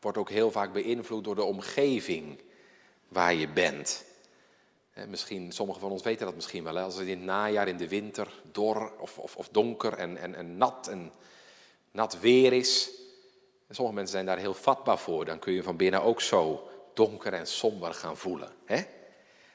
wordt 0.00 0.18
ook 0.18 0.30
heel 0.30 0.50
vaak 0.50 0.72
beïnvloed 0.72 1.24
door 1.24 1.34
de 1.34 1.42
omgeving 1.42 2.42
waar 3.08 3.34
je 3.34 3.48
bent. 3.48 4.04
misschien, 5.08 5.52
sommigen 5.52 5.80
van 5.80 5.90
ons 5.90 6.02
weten 6.02 6.26
dat 6.26 6.34
misschien 6.34 6.64
wel. 6.64 6.74
Hè? 6.74 6.82
Als 6.82 6.96
het 6.96 7.06
in 7.06 7.16
het 7.16 7.26
najaar, 7.26 7.68
in 7.68 7.76
de 7.76 7.88
winter, 7.88 8.28
dor 8.52 8.92
of, 8.98 9.18
of, 9.18 9.36
of 9.36 9.48
donker 9.48 9.92
en, 9.92 10.16
en, 10.16 10.34
en, 10.34 10.56
nat 10.56 10.88
en 10.88 11.12
nat 11.90 12.20
weer 12.20 12.52
is. 12.52 12.90
Sommige 13.70 13.96
mensen 13.96 14.14
zijn 14.14 14.26
daar 14.26 14.38
heel 14.38 14.54
vatbaar 14.54 14.98
voor. 14.98 15.24
Dan 15.24 15.38
kun 15.38 15.52
je 15.52 15.62
van 15.62 15.76
binnen 15.76 16.02
ook 16.02 16.20
zo 16.20 16.68
donker 16.94 17.32
en 17.32 17.46
somber 17.46 17.94
gaan 17.94 18.16
voelen. 18.16 18.52
Hè? 18.64 18.82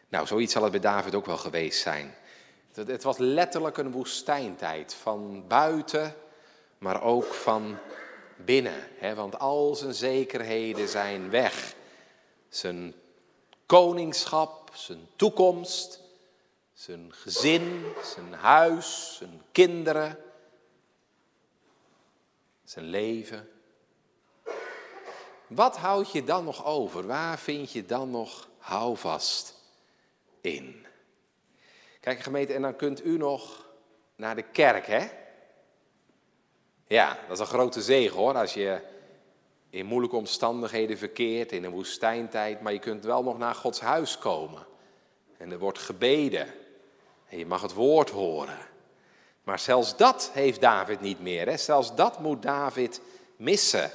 Nou, 0.09 0.27
zoiets 0.27 0.53
zal 0.53 0.63
het 0.63 0.71
bij 0.71 0.81
David 0.81 1.15
ook 1.15 1.25
wel 1.25 1.37
geweest 1.37 1.81
zijn. 1.81 2.15
Het 2.85 3.03
was 3.03 3.17
letterlijk 3.17 3.77
een 3.77 3.91
woestijntijd, 3.91 4.93
van 4.93 5.47
buiten, 5.47 6.15
maar 6.77 7.01
ook 7.03 7.33
van 7.33 7.77
binnen. 8.35 8.87
Want 9.15 9.39
al 9.39 9.75
zijn 9.75 9.93
zekerheden 9.93 10.87
zijn 10.87 11.29
weg. 11.29 11.75
Zijn 12.49 12.93
koningschap, 13.65 14.69
zijn 14.73 15.07
toekomst, 15.15 16.01
zijn 16.73 17.13
gezin, 17.13 17.85
zijn 18.03 18.33
huis, 18.33 19.15
zijn 19.17 19.41
kinderen, 19.51 20.17
zijn 22.63 22.85
leven. 22.85 23.49
Wat 25.47 25.77
houd 25.77 26.11
je 26.11 26.23
dan 26.23 26.43
nog 26.43 26.65
over? 26.65 27.07
Waar 27.07 27.39
vind 27.39 27.71
je 27.71 27.85
dan 27.85 28.09
nog 28.09 28.47
houvast? 28.57 29.57
in. 30.41 30.86
Kijk 32.07 32.19
gemeente, 32.19 32.53
en 32.53 32.61
dan 32.61 32.75
kunt 32.75 33.05
u 33.05 33.17
nog 33.17 33.65
naar 34.15 34.35
de 34.35 34.41
kerk, 34.41 34.87
hè? 34.87 35.07
Ja, 36.87 37.17
dat 37.27 37.31
is 37.31 37.39
een 37.39 37.45
grote 37.45 37.81
zegen 37.81 38.17
hoor, 38.17 38.35
als 38.35 38.53
je 38.53 38.79
in 39.69 39.85
moeilijke 39.85 40.15
omstandigheden 40.15 40.97
verkeert, 40.97 41.51
in 41.51 41.63
een 41.63 41.71
woestijntijd, 41.71 42.61
maar 42.61 42.73
je 42.73 42.79
kunt 42.79 43.05
wel 43.05 43.23
nog 43.23 43.37
naar 43.37 43.55
Gods 43.55 43.79
huis 43.79 44.17
komen. 44.17 44.65
En 45.37 45.51
er 45.51 45.59
wordt 45.59 45.79
gebeden 45.79 46.47
en 47.29 47.37
je 47.37 47.45
mag 47.45 47.61
het 47.61 47.73
woord 47.73 48.09
horen. 48.09 48.57
Maar 49.43 49.59
zelfs 49.59 49.97
dat 49.97 50.31
heeft 50.33 50.61
David 50.61 51.01
niet 51.01 51.21
meer. 51.21 51.47
Hè? 51.47 51.57
Zelfs 51.57 51.95
dat 51.95 52.19
moet 52.19 52.41
David 52.41 53.01
missen 53.35 53.91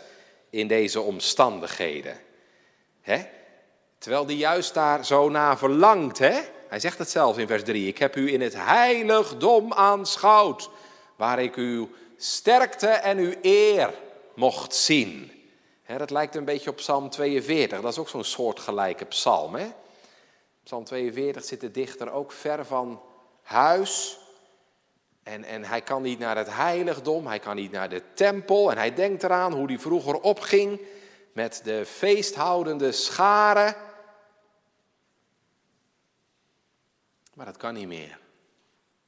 in 0.51 0.69
deze 0.69 1.01
omstandigheden. 1.01 2.21
Hè? 3.01 3.25
Terwijl 3.99 4.27
die 4.27 4.37
juist 4.37 4.75
daar 4.75 5.05
zo 5.05 5.29
naar 5.29 5.59
verlangt. 5.59 6.19
Hè? 6.19 6.41
Hij 6.73 6.81
zegt 6.81 6.99
het 6.99 7.11
zelf 7.11 7.39
in 7.39 7.47
vers 7.47 7.63
3. 7.63 7.87
Ik 7.87 7.99
heb 7.99 8.17
u 8.17 8.33
in 8.33 8.41
het 8.41 8.55
heiligdom 8.57 9.73
aanschouwd, 9.73 10.71
waar 11.17 11.43
ik 11.43 11.55
uw 11.57 11.89
sterkte 12.17 12.87
en 12.87 13.19
uw 13.19 13.35
eer 13.43 13.95
mocht 14.35 14.75
zien. 14.75 15.33
dat 15.97 16.11
lijkt 16.11 16.35
een 16.35 16.45
beetje 16.45 16.71
op 16.71 16.77
Psalm 16.77 17.11
42. 17.11 17.81
Dat 17.81 17.93
is 17.93 17.99
ook 17.99 18.09
zo'n 18.09 18.25
soortgelijke 18.25 19.05
psalm. 19.05 19.55
Hè? 19.55 19.67
Psalm 20.65 20.85
42 20.85 21.45
zit 21.45 21.61
de 21.61 21.71
dichter 21.71 22.13
ook 22.13 22.33
ver 22.33 22.67
van 22.67 23.03
huis. 23.43 24.19
En, 25.23 25.45
en 25.45 25.65
hij 25.65 25.81
kan 25.81 26.03
niet 26.03 26.19
naar 26.19 26.37
het 26.37 26.55
heiligdom, 26.55 27.27
hij 27.27 27.39
kan 27.39 27.57
niet 27.57 27.73
naar 27.73 27.89
de 27.89 28.03
tempel. 28.15 28.71
En 28.71 28.77
hij 28.77 28.95
denkt 28.95 29.23
eraan 29.23 29.53
hoe 29.53 29.67
hij 29.67 29.79
vroeger 29.79 30.21
opging 30.21 30.81
met 31.33 31.61
de 31.65 31.87
feesthoudende 31.87 32.93
scharen. 32.93 33.75
Maar 37.35 37.47
dat 37.47 37.57
kan 37.57 37.75
niet 37.75 37.87
meer. 37.87 38.19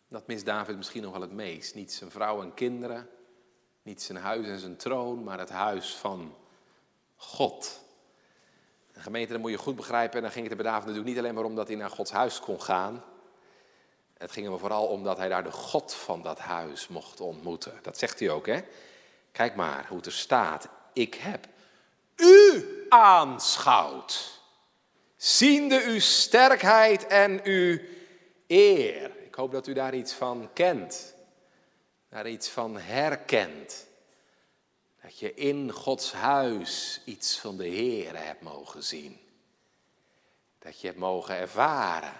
Dat 0.08 0.26
mist 0.26 0.44
David 0.44 0.76
misschien 0.76 1.02
nog 1.02 1.12
wel 1.12 1.20
het 1.20 1.32
meest. 1.32 1.74
Niet 1.74 1.92
zijn 1.92 2.10
vrouw 2.10 2.42
en 2.42 2.54
kinderen, 2.54 3.08
niet 3.82 4.02
zijn 4.02 4.18
huis 4.18 4.46
en 4.46 4.58
zijn 4.58 4.76
troon, 4.76 5.24
maar 5.24 5.38
het 5.38 5.50
huis 5.50 5.94
van 5.94 6.36
God. 7.16 7.82
De 8.92 9.00
gemeente, 9.00 9.32
dat 9.32 9.40
moet 9.40 9.50
je 9.50 9.58
goed 9.58 9.76
begrijpen. 9.76 10.16
En 10.16 10.22
dan 10.22 10.30
ging 10.30 10.42
het 10.42 10.52
er 10.52 10.62
bij 10.62 10.70
David 10.70 10.86
natuurlijk 10.86 11.14
niet 11.14 11.18
alleen 11.18 11.34
maar 11.34 11.44
om 11.44 11.54
dat 11.54 11.68
hij 11.68 11.76
naar 11.76 11.90
Gods 11.90 12.10
huis 12.10 12.40
kon 12.40 12.62
gaan. 12.62 13.04
Het 14.18 14.32
ging 14.32 14.46
er 14.46 14.58
vooral 14.58 14.86
om 14.86 15.04
dat 15.04 15.16
hij 15.16 15.28
daar 15.28 15.44
de 15.44 15.52
God 15.52 15.94
van 15.94 16.22
dat 16.22 16.38
huis 16.38 16.88
mocht 16.88 17.20
ontmoeten. 17.20 17.78
Dat 17.82 17.98
zegt 17.98 18.18
hij 18.18 18.30
ook, 18.30 18.46
hè? 18.46 18.60
Kijk 19.32 19.54
maar 19.54 19.86
hoe 19.88 19.96
het 19.96 20.06
er 20.06 20.12
staat. 20.12 20.68
Ik 20.92 21.14
heb 21.14 21.46
u 22.16 22.64
aanschouwd. 22.88 24.40
Ziende 25.16 25.82
uw 25.84 26.00
sterkheid 26.00 27.06
en 27.06 27.40
uw 27.44 27.78
eer. 28.46 29.10
Ik 29.24 29.34
hoop 29.34 29.52
dat 29.52 29.66
u 29.66 29.72
daar 29.72 29.94
iets 29.94 30.12
van 30.12 30.50
kent, 30.52 31.14
daar 32.08 32.28
iets 32.28 32.48
van 32.48 32.76
herkent. 32.76 33.86
Dat 35.02 35.18
je 35.18 35.34
in 35.34 35.70
Gods 35.72 36.12
huis 36.12 37.00
iets 37.04 37.38
van 37.38 37.56
de 37.56 37.66
Heer 37.66 38.24
hebt 38.24 38.40
mogen 38.40 38.82
zien. 38.82 39.18
Dat 40.58 40.80
je 40.80 40.86
hebt 40.86 40.98
mogen 40.98 41.36
ervaren 41.36 42.12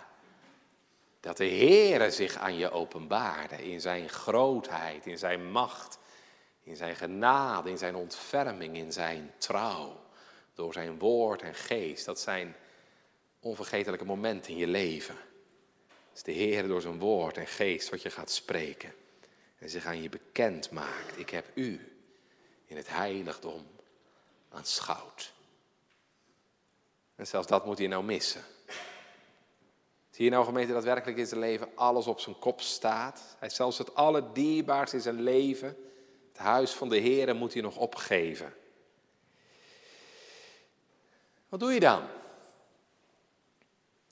dat 1.20 1.36
de 1.36 1.48
Heere 1.48 2.10
zich 2.10 2.36
aan 2.36 2.56
je 2.56 2.70
openbaarde 2.70 3.70
in 3.70 3.80
zijn 3.80 4.08
grootheid, 4.08 5.06
in 5.06 5.18
zijn 5.18 5.50
macht, 5.50 5.98
in 6.62 6.76
zijn 6.76 6.96
genade, 6.96 7.70
in 7.70 7.78
zijn 7.78 7.94
ontferming, 7.94 8.76
in 8.76 8.92
zijn 8.92 9.32
trouw. 9.38 10.02
Door 10.54 10.72
zijn 10.72 10.98
woord 10.98 11.42
en 11.42 11.54
geest. 11.54 12.04
Dat 12.04 12.20
zijn 12.20 12.56
onvergetelijke 13.40 14.04
momenten 14.04 14.52
in 14.52 14.58
je 14.58 14.66
leven 14.66 15.16
is 16.14 16.22
de 16.22 16.32
Heer 16.32 16.68
door 16.68 16.80
zijn 16.80 16.98
woord 16.98 17.36
en 17.36 17.46
geest 17.46 17.90
wat 17.90 18.02
je 18.02 18.10
gaat 18.10 18.30
spreken. 18.30 18.94
En 19.58 19.70
zich 19.70 19.86
aan 19.86 20.02
je 20.02 20.08
bekend 20.08 20.70
maakt. 20.70 21.18
Ik 21.18 21.30
heb 21.30 21.46
u 21.54 21.92
in 22.66 22.76
het 22.76 22.88
heiligdom 22.88 23.66
aanschouwd. 24.48 25.32
En 27.16 27.26
zelfs 27.26 27.46
dat 27.46 27.64
moet 27.64 27.78
je 27.78 27.88
nou 27.88 28.04
missen. 28.04 28.44
Zie 30.10 30.24
je 30.24 30.30
nou 30.30 30.44
gemeente 30.44 30.72
dat 30.72 30.84
werkelijk 30.84 31.18
in 31.18 31.26
zijn 31.26 31.40
leven 31.40 31.68
alles 31.74 32.06
op 32.06 32.20
zijn 32.20 32.38
kop 32.38 32.60
staat? 32.60 33.36
Hij 33.38 33.50
zelfs 33.50 33.78
het 33.78 33.94
allerdierbaarste 33.94 34.96
in 34.96 35.02
zijn 35.02 35.22
leven, 35.22 35.76
het 36.28 36.38
huis 36.38 36.72
van 36.72 36.88
de 36.88 36.96
Heer, 36.96 37.36
moet 37.36 37.52
hij 37.52 37.62
nog 37.62 37.76
opgeven. 37.76 38.54
Wat 41.48 41.60
doe 41.60 41.72
je 41.72 41.80
dan? 41.80 42.02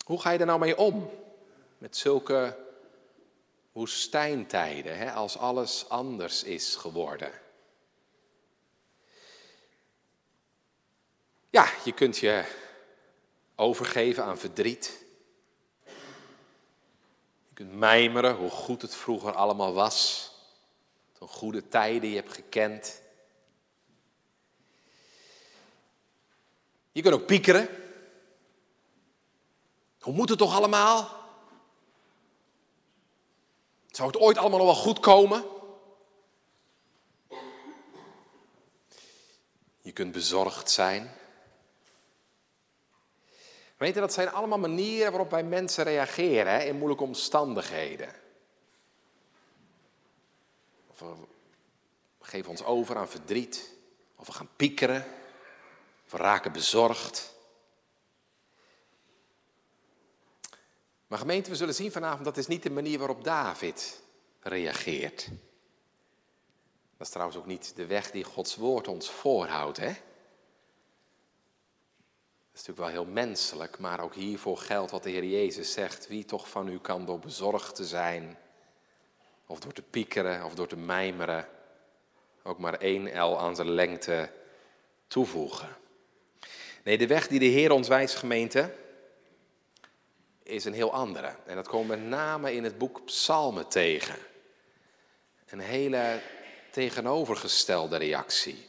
Hoe 0.05 0.21
ga 0.21 0.31
je 0.31 0.39
er 0.39 0.47
nou 0.47 0.59
mee 0.59 0.77
om? 0.77 1.11
Met 1.83 1.97
zulke 1.97 2.59
woestijntijden, 3.73 4.99
hè, 4.99 5.13
als 5.13 5.37
alles 5.37 5.89
anders 5.89 6.43
is 6.43 6.77
geworden. 6.77 7.33
Ja, 11.51 11.69
je 11.85 11.93
kunt 11.93 12.19
je 12.19 12.45
overgeven 13.57 14.25
aan 14.25 14.39
verdriet. 14.39 15.05
Je 17.49 17.55
kunt 17.55 17.73
mijmeren 17.73 18.35
hoe 18.35 18.51
goed 18.51 18.83
het 18.83 18.95
vroeger 18.95 19.35
allemaal 19.35 19.73
was. 19.73 20.31
Zo'n 21.19 21.29
goede 21.29 21.69
tijden 21.69 22.09
je 22.09 22.17
hebt 22.17 22.33
gekend. 22.33 23.03
Je 26.93 27.03
kunt 27.03 27.15
ook 27.15 27.27
piekeren. 27.27 27.69
Hoe 30.01 30.15
moet 30.15 30.29
het 30.29 30.39
toch 30.39 30.55
allemaal? 30.55 31.21
Zou 33.93 34.09
het 34.09 34.21
ooit 34.21 34.39
allemaal 34.39 34.59
nog 34.59 34.67
wel 34.67 34.83
goed 34.83 35.01
komen? 35.01 35.45
Je 39.81 39.93
kunt 39.93 40.13
bezorgd 40.13 40.71
zijn. 40.71 41.15
Weet 43.77 43.95
je, 43.95 44.01
dat 44.01 44.13
zijn 44.13 44.31
allemaal 44.31 44.59
manieren 44.59 45.11
waarop 45.11 45.31
wij 45.31 45.43
mensen 45.43 45.85
reageren 45.85 46.67
in 46.67 46.77
moeilijke 46.77 47.05
omstandigheden. 47.05 48.15
Of 50.87 50.99
we 50.99 51.15
geven 52.21 52.51
ons 52.51 52.65
over 52.65 52.97
aan 52.97 53.09
verdriet, 53.09 53.71
of 54.17 54.27
we 54.27 54.33
gaan 54.33 54.49
piekeren, 54.57 55.05
of 56.05 56.11
we 56.11 56.17
raken 56.17 56.53
bezorgd. 56.53 57.32
Maar 61.13 61.21
gemeente, 61.21 61.51
we 61.51 61.57
zullen 61.57 61.75
zien 61.75 61.93
vanavond, 61.93 62.25
dat 62.25 62.37
is 62.37 62.47
niet 62.47 62.63
de 62.63 62.71
manier 62.71 62.99
waarop 62.99 63.25
David 63.25 64.03
reageert. 64.41 65.29
Dat 66.97 67.07
is 67.07 67.09
trouwens 67.09 67.39
ook 67.39 67.47
niet 67.47 67.77
de 67.77 67.87
weg 67.87 68.11
die 68.11 68.25
Gods 68.25 68.57
woord 68.57 68.89
ons 68.89 69.11
voorhoudt, 69.11 69.77
hè? 69.77 69.87
Dat 69.87 69.97
is 72.55 72.67
natuurlijk 72.67 72.79
wel 72.79 72.89
heel 72.89 73.13
menselijk, 73.13 73.79
maar 73.79 74.01
ook 74.01 74.15
hiervoor 74.15 74.59
geldt 74.59 74.91
wat 74.91 75.03
de 75.03 75.11
Heer 75.11 75.25
Jezus 75.25 75.73
zegt. 75.73 76.09
Wie 76.09 76.25
toch 76.25 76.49
van 76.49 76.69
u 76.69 76.79
kan 76.79 77.07
door 77.07 77.19
bezorgd 77.19 77.75
te 77.75 77.85
zijn, 77.85 78.39
of 79.47 79.61
door 79.61 79.73
te 79.73 79.83
piekeren, 79.83 80.45
of 80.45 80.55
door 80.55 80.69
te 80.69 80.77
mijmeren, 80.77 81.49
ook 82.43 82.59
maar 82.59 82.75
één 82.75 83.13
el 83.13 83.39
aan 83.39 83.57
zijn 83.57 83.71
lengte 83.71 84.31
toevoegen. 85.07 85.77
Nee, 86.85 86.99
de 86.99 87.07
weg 87.07 87.29
die 87.29 87.39
de 87.39 87.45
Heer 87.45 87.71
ons 87.71 87.89
wijst, 87.89 88.15
gemeente, 88.15 88.81
is 90.53 90.65
een 90.65 90.73
heel 90.73 90.93
andere. 90.93 91.35
En 91.47 91.57
dat 91.57 91.71
we 91.71 91.85
met 91.85 92.03
name 92.03 92.55
in 92.55 92.65
het 92.65 92.79
boek 92.79 93.05
Psalmen 93.05 93.69
tegen. 93.69 94.17
Een 95.49 95.61
hele 95.61 96.21
tegenovergestelde 96.71 97.97
reactie. 97.97 98.69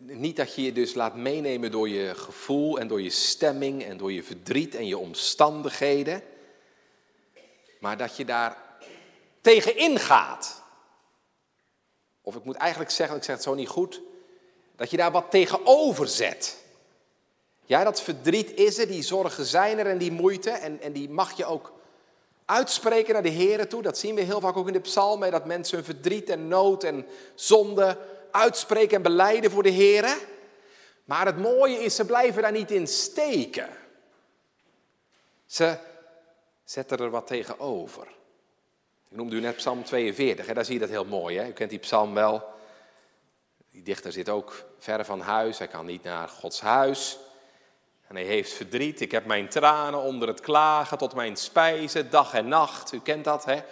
Niet 0.00 0.36
dat 0.36 0.54
je 0.54 0.62
je 0.62 0.72
dus 0.72 0.94
laat 0.94 1.14
meenemen 1.14 1.70
door 1.70 1.88
je 1.88 2.14
gevoel 2.14 2.78
en 2.78 2.88
door 2.88 3.02
je 3.02 3.10
stemming 3.10 3.84
en 3.84 3.96
door 3.96 4.12
je 4.12 4.22
verdriet 4.22 4.74
en 4.74 4.86
je 4.86 4.98
omstandigheden, 4.98 6.22
maar 7.80 7.96
dat 7.96 8.16
je 8.16 8.24
daar 8.24 8.78
tegenin 9.40 9.98
gaat. 9.98 10.62
Of 12.22 12.36
ik 12.36 12.44
moet 12.44 12.56
eigenlijk 12.56 12.90
zeggen, 12.90 13.16
ik 13.16 13.24
zeg 13.24 13.34
het 13.34 13.44
zo 13.44 13.54
niet 13.54 13.68
goed, 13.68 14.00
dat 14.76 14.90
je 14.90 14.96
daar 14.96 15.12
wat 15.12 15.30
tegenover 15.30 16.08
zet. 16.08 16.63
Ja, 17.64 17.84
dat 17.84 18.02
verdriet 18.02 18.54
is 18.54 18.78
er, 18.78 18.86
die 18.86 19.02
zorgen 19.02 19.44
zijn 19.44 19.78
er 19.78 19.86
en 19.86 19.98
die 19.98 20.12
moeite. 20.12 20.50
En, 20.50 20.80
en 20.80 20.92
die 20.92 21.10
mag 21.10 21.36
je 21.36 21.44
ook 21.44 21.72
uitspreken 22.44 23.12
naar 23.12 23.22
de 23.22 23.28
Heer 23.28 23.68
toe. 23.68 23.82
Dat 23.82 23.98
zien 23.98 24.14
we 24.14 24.20
heel 24.20 24.40
vaak 24.40 24.56
ook 24.56 24.66
in 24.66 24.72
de 24.72 24.80
psalmen, 24.80 25.30
dat 25.30 25.44
mensen 25.44 25.76
hun 25.76 25.84
verdriet 25.84 26.28
en 26.28 26.48
nood 26.48 26.84
en 26.84 27.06
zonde 27.34 27.98
uitspreken 28.30 28.96
en 28.96 29.02
beleiden 29.02 29.50
voor 29.50 29.62
de 29.62 29.68
Heer. 29.68 30.16
Maar 31.04 31.26
het 31.26 31.38
mooie 31.38 31.78
is, 31.78 31.94
ze 31.94 32.04
blijven 32.04 32.42
daar 32.42 32.52
niet 32.52 32.70
in 32.70 32.86
steken. 32.86 33.68
Ze 35.46 35.78
zetten 36.64 36.98
er 36.98 37.10
wat 37.10 37.26
tegenover. 37.26 38.06
Ik 39.08 39.16
noemde 39.16 39.36
u 39.36 39.40
net 39.40 39.56
Psalm 39.56 39.84
42, 39.84 40.46
hè? 40.46 40.54
daar 40.54 40.64
zie 40.64 40.74
je 40.74 40.80
dat 40.80 40.88
heel 40.88 41.04
mooi. 41.04 41.38
Hè? 41.38 41.48
U 41.48 41.52
kent 41.52 41.70
die 41.70 41.78
psalm 41.78 42.14
wel. 42.14 42.44
Die 43.70 43.82
dichter 43.82 44.12
zit 44.12 44.28
ook 44.28 44.64
ver 44.78 45.04
van 45.04 45.20
huis, 45.20 45.58
hij 45.58 45.68
kan 45.68 45.86
niet 45.86 46.02
naar 46.02 46.28
Gods 46.28 46.60
huis. 46.60 47.18
En 48.06 48.16
hij 48.16 48.24
heeft 48.24 48.52
verdriet. 48.52 49.00
Ik 49.00 49.10
heb 49.10 49.24
mijn 49.24 49.48
tranen 49.48 50.00
onder 50.00 50.28
het 50.28 50.40
klagen 50.40 50.98
tot 50.98 51.14
mijn 51.14 51.36
spijzen, 51.36 52.10
dag 52.10 52.34
en 52.34 52.48
nacht. 52.48 52.92
U 52.92 53.00
kent 53.00 53.24
dat, 53.24 53.44
hè? 53.44 53.62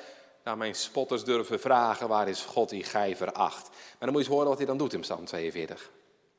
Nou, 0.45 0.57
mijn 0.57 0.75
spotters 0.75 1.25
durven 1.25 1.61
vragen, 1.61 2.09
waar 2.09 2.29
is 2.29 2.43
God 2.43 2.69
die 2.69 2.85
gij 2.85 3.17
veracht? 3.17 3.69
Maar 3.69 3.97
dan 3.99 4.13
moet 4.13 4.23
je 4.23 4.27
eens 4.27 4.35
horen 4.35 4.49
wat 4.49 4.59
hij 4.59 4.67
dan 4.67 4.77
doet 4.77 4.93
in 4.93 5.01
Psalm 5.01 5.25
42. 5.25 5.91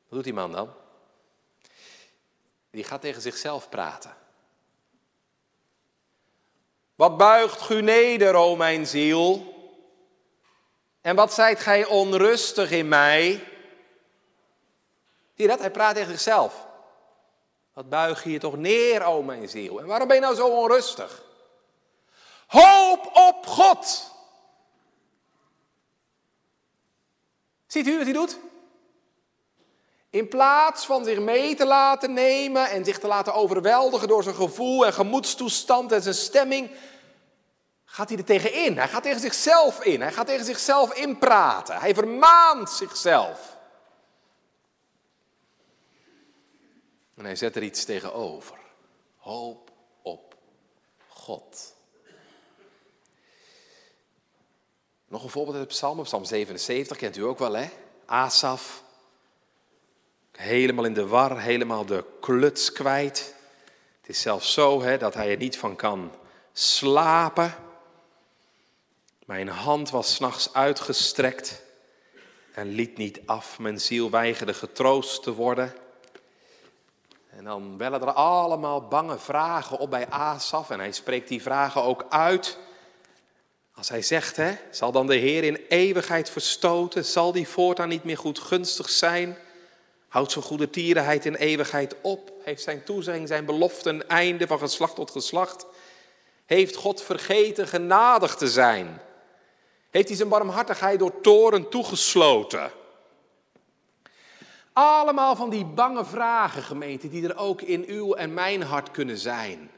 Wat 0.08 0.10
doet 0.10 0.24
die 0.24 0.34
man 0.34 0.52
dan? 0.52 0.70
Die 2.70 2.84
gaat 2.84 3.00
tegen 3.00 3.22
zichzelf 3.22 3.68
praten. 3.68 4.16
Wat 6.94 7.16
buigt 7.16 7.70
u 7.70 7.82
neder, 7.82 8.34
o 8.34 8.56
mijn 8.56 8.86
ziel? 8.86 9.52
En 11.00 11.16
wat 11.16 11.34
zijt 11.34 11.60
gij 11.60 11.86
onrustig 11.86 12.70
in 12.70 12.88
mij? 12.88 13.44
Zie 15.36 15.46
dat? 15.46 15.58
Hij 15.58 15.70
praat 15.70 15.94
tegen 15.94 16.10
zichzelf. 16.10 16.63
Wat 17.74 17.88
buig 17.88 18.24
je 18.24 18.30
je 18.30 18.38
toch 18.38 18.56
neer, 18.56 19.02
o 19.02 19.22
mijn 19.22 19.48
ziel? 19.48 19.80
En 19.80 19.86
waarom 19.86 20.08
ben 20.08 20.16
je 20.16 20.22
nou 20.22 20.34
zo 20.34 20.46
onrustig? 20.46 21.22
Hoop 22.46 23.10
op 23.12 23.46
God. 23.46 24.12
Ziet 27.66 27.86
u 27.86 27.96
wat 27.96 28.04
hij 28.04 28.12
doet? 28.12 28.38
In 30.10 30.28
plaats 30.28 30.86
van 30.86 31.04
zich 31.04 31.18
mee 31.18 31.54
te 31.54 31.66
laten 31.66 32.12
nemen 32.12 32.70
en 32.70 32.84
zich 32.84 32.98
te 32.98 33.06
laten 33.06 33.34
overweldigen 33.34 34.08
door 34.08 34.22
zijn 34.22 34.34
gevoel 34.34 34.86
en 34.86 34.92
gemoedstoestand 34.92 35.92
en 35.92 36.02
zijn 36.02 36.14
stemming, 36.14 36.70
gaat 37.84 38.08
hij 38.08 38.18
er 38.18 38.24
tegenin. 38.24 38.76
Hij 38.76 38.88
gaat 38.88 39.02
tegen 39.02 39.20
zichzelf 39.20 39.84
in. 39.84 40.00
Hij 40.00 40.12
gaat 40.12 40.26
tegen 40.26 40.44
zichzelf 40.44 40.94
inpraten. 40.94 41.78
Hij 41.78 41.94
vermaant 41.94 42.70
zichzelf. 42.70 43.53
En 47.24 47.30
hij 47.30 47.38
zet 47.38 47.56
er 47.56 47.62
iets 47.62 47.84
tegenover. 47.84 48.58
Hoop 49.16 49.70
op 50.02 50.34
God. 51.08 51.74
Nog 55.08 55.22
een 55.22 55.30
voorbeeld 55.30 55.56
uit 55.56 55.68
de 55.68 55.74
psalm, 55.74 56.02
psalm 56.02 56.24
77, 56.24 56.96
kent 56.96 57.16
u 57.16 57.22
ook 57.22 57.38
wel 57.38 57.52
hè? 57.52 57.68
Asaf. 58.06 58.82
Helemaal 60.32 60.84
in 60.84 60.94
de 60.94 61.06
war, 61.06 61.40
helemaal 61.40 61.86
de 61.86 62.04
kluts 62.20 62.72
kwijt. 62.72 63.34
Het 64.00 64.08
is 64.08 64.20
zelfs 64.20 64.52
zo 64.52 64.82
hè, 64.82 64.98
dat 64.98 65.14
hij 65.14 65.30
er 65.30 65.36
niet 65.36 65.58
van 65.58 65.76
kan 65.76 66.12
slapen. 66.52 67.54
Mijn 69.26 69.48
hand 69.48 69.90
was 69.90 70.14
s'nachts 70.14 70.52
uitgestrekt 70.52 71.62
en 72.52 72.68
liet 72.68 72.96
niet 72.96 73.20
af. 73.26 73.58
Mijn 73.58 73.80
ziel 73.80 74.10
weigerde 74.10 74.54
getroost 74.54 75.22
te 75.22 75.32
worden. 75.34 75.82
En 77.36 77.44
dan 77.44 77.78
wellen 77.78 78.00
er 78.00 78.12
allemaal 78.12 78.88
bange 78.88 79.18
vragen 79.18 79.78
op 79.78 79.90
bij 79.90 80.08
Asaf 80.08 80.70
en 80.70 80.78
hij 80.78 80.92
spreekt 80.92 81.28
die 81.28 81.42
vragen 81.42 81.82
ook 81.82 82.06
uit. 82.08 82.58
Als 83.74 83.88
hij 83.88 84.02
zegt, 84.02 84.36
hè, 84.36 84.56
zal 84.70 84.92
dan 84.92 85.06
de 85.06 85.14
Heer 85.14 85.44
in 85.44 85.64
eeuwigheid 85.68 86.30
verstoten? 86.30 87.04
Zal 87.04 87.32
die 87.32 87.48
voortaan 87.48 87.88
niet 87.88 88.04
meer 88.04 88.18
goed 88.18 88.38
gunstig 88.38 88.90
zijn? 88.90 89.38
Houdt 90.08 90.32
zijn 90.32 90.44
goede 90.44 90.70
tierenheid 90.70 91.24
in 91.26 91.34
eeuwigheid 91.34 91.96
op? 92.02 92.32
Heeft 92.44 92.62
zijn 92.62 92.84
toezegging, 92.84 93.28
zijn 93.28 93.44
belofte 93.44 93.88
een 93.88 94.08
einde 94.08 94.46
van 94.46 94.58
geslacht 94.58 94.94
tot 94.94 95.10
geslacht? 95.10 95.66
Heeft 96.46 96.76
God 96.76 97.02
vergeten 97.02 97.68
genadig 97.68 98.36
te 98.36 98.48
zijn? 98.48 99.00
Heeft 99.90 100.08
hij 100.08 100.16
zijn 100.16 100.28
barmhartigheid 100.28 100.98
door 100.98 101.20
toren 101.20 101.68
toegesloten? 101.68 102.70
Allemaal 104.74 105.36
van 105.36 105.50
die 105.50 105.64
bange 105.64 106.04
vragen, 106.04 106.62
gemeente, 106.62 107.08
die 107.08 107.28
er 107.28 107.36
ook 107.36 107.62
in 107.62 107.84
uw 107.86 108.14
en 108.14 108.34
mijn 108.34 108.62
hart 108.62 108.90
kunnen 108.90 109.18
zijn. 109.18 109.70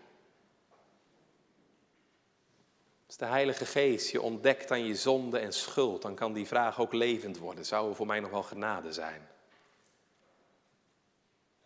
Als 3.07 3.17
de 3.17 3.25
Heilige 3.25 3.67
Geest 3.67 4.11
je 4.11 4.23
ontdekt 4.23 4.71
aan 4.71 4.85
je 4.85 4.95
zonde 4.95 5.39
en 5.39 5.53
schuld, 5.53 6.03
dan 6.03 6.15
kan 6.15 6.33
die 6.33 6.47
vraag 6.47 6.81
ook 6.81 6.93
levend 6.93 7.39
worden. 7.39 7.67
Zou 7.67 7.89
er 7.89 7.97
voor 7.97 8.07
mij 8.07 8.21
nog 8.21 8.31
wel 8.31 8.43
genade 8.43 8.93
zijn? 8.93 9.29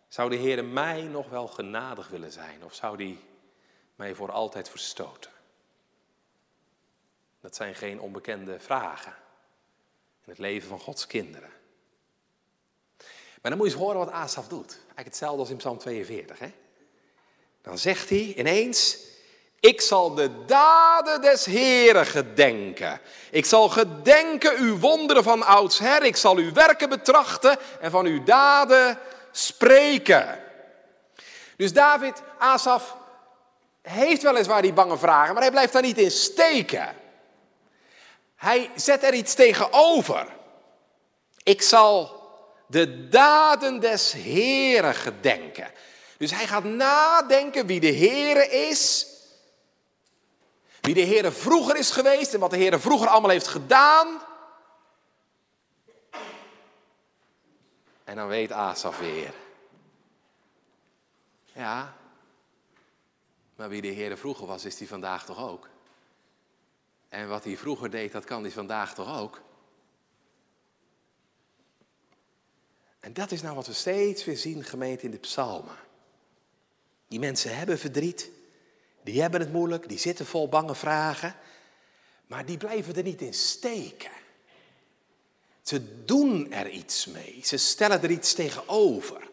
Zou 0.07 0.29
de 0.29 0.35
Heer 0.35 0.65
mij 0.65 1.01
nog 1.01 1.29
wel 1.29 1.47
genadig 1.47 2.07
willen 2.07 2.31
zijn? 2.31 2.63
Of 2.63 2.73
zou 2.73 2.97
die 2.97 3.19
mij 3.95 4.15
voor 4.15 4.31
altijd 4.31 4.69
verstoten? 4.69 5.31
Dat 7.39 7.55
zijn 7.55 7.75
geen 7.75 7.99
onbekende 7.99 8.59
vragen 8.59 9.15
in 10.23 10.29
het 10.29 10.37
leven 10.37 10.69
van 10.69 10.79
Gods 10.79 11.07
kinderen. 11.07 11.60
Maar 13.41 13.51
dan 13.51 13.59
moet 13.59 13.67
je 13.67 13.73
eens 13.73 13.83
horen 13.83 13.97
wat 13.97 14.11
Asaf 14.11 14.47
doet. 14.47 14.71
Eigenlijk 14.71 15.05
hetzelfde 15.05 15.39
als 15.39 15.49
in 15.49 15.57
Psalm 15.57 15.77
42. 15.77 16.39
Hè? 16.39 16.51
Dan 17.61 17.77
zegt 17.77 18.09
hij 18.09 18.33
ineens, 18.37 18.97
ik 19.59 19.81
zal 19.81 20.13
de 20.13 20.45
daden 20.45 21.21
des 21.21 21.45
Heren 21.45 22.05
gedenken. 22.05 23.01
Ik 23.31 23.45
zal 23.45 23.69
gedenken 23.69 24.57
uw 24.57 24.77
wonderen 24.77 25.23
van 25.23 25.43
oudsher. 25.43 26.03
Ik 26.03 26.15
zal 26.15 26.35
uw 26.35 26.53
werken 26.53 26.89
betrachten 26.89 27.57
en 27.79 27.91
van 27.91 28.05
uw 28.05 28.23
daden 28.23 28.99
spreken. 29.31 30.39
Dus 31.57 31.73
David, 31.73 32.21
Asaf, 32.37 32.97
heeft 33.81 34.21
weliswaar 34.21 34.61
die 34.61 34.73
bange 34.73 34.97
vragen, 34.97 35.33
maar 35.33 35.41
hij 35.41 35.51
blijft 35.51 35.73
daar 35.73 35.81
niet 35.81 35.97
in 35.97 36.11
steken. 36.11 36.95
Hij 38.35 38.71
zet 38.75 39.03
er 39.03 39.13
iets 39.13 39.33
tegenover. 39.33 40.27
Ik 41.43 41.61
zal 41.61 42.20
de 42.71 43.07
daden 43.07 43.79
des 43.79 44.11
Heren 44.11 44.95
gedenken. 44.95 45.71
Dus 46.17 46.31
hij 46.31 46.47
gaat 46.47 46.63
nadenken 46.63 47.65
wie 47.65 47.79
de 47.79 47.93
Heere 47.93 48.49
is. 48.49 49.07
Wie 50.81 50.93
de 50.93 51.05
Heere 51.05 51.31
vroeger 51.31 51.77
is 51.77 51.91
geweest 51.91 52.33
en 52.33 52.39
wat 52.39 52.49
de 52.49 52.57
Heere 52.57 52.79
vroeger 52.79 53.07
allemaal 53.07 53.29
heeft 53.29 53.47
gedaan. 53.47 54.21
En 58.03 58.15
dan 58.15 58.27
weet 58.27 58.51
Asaf 58.51 58.99
weer. 58.99 59.33
Ja, 61.53 61.95
maar 63.55 63.69
wie 63.69 63.81
de 63.81 63.93
Heere 63.93 64.17
vroeger 64.17 64.45
was, 64.45 64.65
is 64.65 64.77
hij 64.79 64.87
vandaag 64.87 65.25
toch 65.25 65.49
ook. 65.49 65.69
En 67.09 67.27
wat 67.27 67.43
hij 67.43 67.57
vroeger 67.57 67.89
deed, 67.89 68.11
dat 68.11 68.23
kan 68.23 68.41
hij 68.41 68.51
vandaag 68.51 68.93
toch 68.93 69.19
ook. 69.19 69.41
En 73.01 73.13
dat 73.13 73.31
is 73.31 73.41
nou 73.41 73.55
wat 73.55 73.67
we 73.67 73.73
steeds 73.73 74.25
weer 74.25 74.37
zien, 74.37 74.63
gemeente, 74.63 75.05
in 75.05 75.11
de 75.11 75.17
psalmen. 75.17 75.75
Die 77.07 77.19
mensen 77.19 77.57
hebben 77.57 77.79
verdriet, 77.79 78.29
die 79.03 79.21
hebben 79.21 79.39
het 79.39 79.51
moeilijk, 79.51 79.89
die 79.89 79.97
zitten 79.97 80.25
vol 80.25 80.49
bange 80.49 80.75
vragen, 80.75 81.35
maar 82.27 82.45
die 82.45 82.57
blijven 82.57 82.95
er 82.95 83.03
niet 83.03 83.21
in 83.21 83.33
steken. 83.33 84.11
Ze 85.61 86.05
doen 86.05 86.51
er 86.51 86.69
iets 86.69 87.05
mee, 87.05 87.39
ze 87.43 87.57
stellen 87.57 88.01
er 88.01 88.11
iets 88.11 88.33
tegenover. 88.33 89.29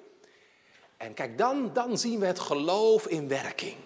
En 0.97 1.15
kijk, 1.15 1.39
dan, 1.39 1.73
dan 1.73 1.99
zien 1.99 2.21
we 2.21 2.27
het 2.27 2.39
geloof 2.39 3.07
in 3.07 3.29
werking. 3.29 3.77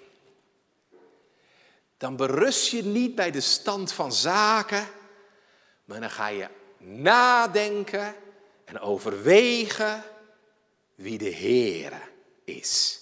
Dan 1.96 2.16
berust 2.16 2.70
je 2.70 2.84
niet 2.84 3.14
bij 3.14 3.30
de 3.30 3.40
stand 3.40 3.92
van 3.92 4.12
zaken, 4.12 4.86
maar 5.84 6.00
dan 6.00 6.10
ga 6.10 6.28
je 6.28 6.48
nadenken 6.78 8.14
en 8.72 8.80
overwegen 8.80 10.02
wie 10.94 11.18
de 11.18 11.34
Heere 11.34 12.00
is. 12.44 13.00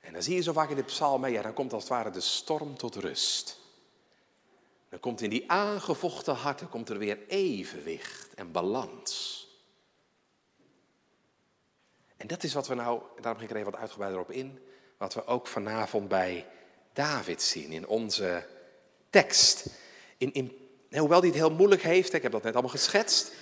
En 0.00 0.12
dan 0.12 0.22
zie 0.22 0.34
je 0.34 0.42
zo 0.42 0.52
vaak 0.52 0.70
in 0.70 0.76
de 0.76 0.82
psalmen, 0.82 1.32
ja, 1.32 1.42
dan 1.42 1.52
komt 1.52 1.72
als 1.72 1.82
het 1.82 1.92
ware 1.92 2.10
de 2.10 2.20
storm 2.20 2.76
tot 2.76 2.94
rust. 2.94 3.58
Dan 4.88 5.00
komt 5.00 5.20
in 5.20 5.30
die 5.30 5.50
aangevochten 5.50 6.34
harten 6.34 6.68
komt 6.68 6.88
er 6.88 6.98
weer 6.98 7.18
evenwicht 7.28 8.34
en 8.34 8.52
balans. 8.52 9.34
En 12.16 12.26
dat 12.26 12.42
is 12.42 12.54
wat 12.54 12.66
we 12.66 12.74
nou, 12.74 13.02
daarom 13.20 13.40
ging 13.40 13.42
ik 13.42 13.50
er 13.50 13.56
even 13.56 13.70
wat 13.70 13.80
uitgebreider 13.80 14.20
op 14.20 14.30
in, 14.30 14.58
wat 14.96 15.14
we 15.14 15.26
ook 15.26 15.46
vanavond 15.46 16.08
bij 16.08 16.46
David 16.92 17.42
zien 17.42 17.72
in 17.72 17.86
onze 17.86 18.46
tekst. 19.10 19.66
In, 20.16 20.32
in, 20.32 20.56
hoewel 20.90 21.18
hij 21.18 21.28
het 21.28 21.38
heel 21.38 21.50
moeilijk 21.50 21.82
heeft, 21.82 22.12
ik 22.12 22.22
heb 22.22 22.32
dat 22.32 22.42
net 22.42 22.52
allemaal 22.52 22.70
geschetst, 22.70 23.32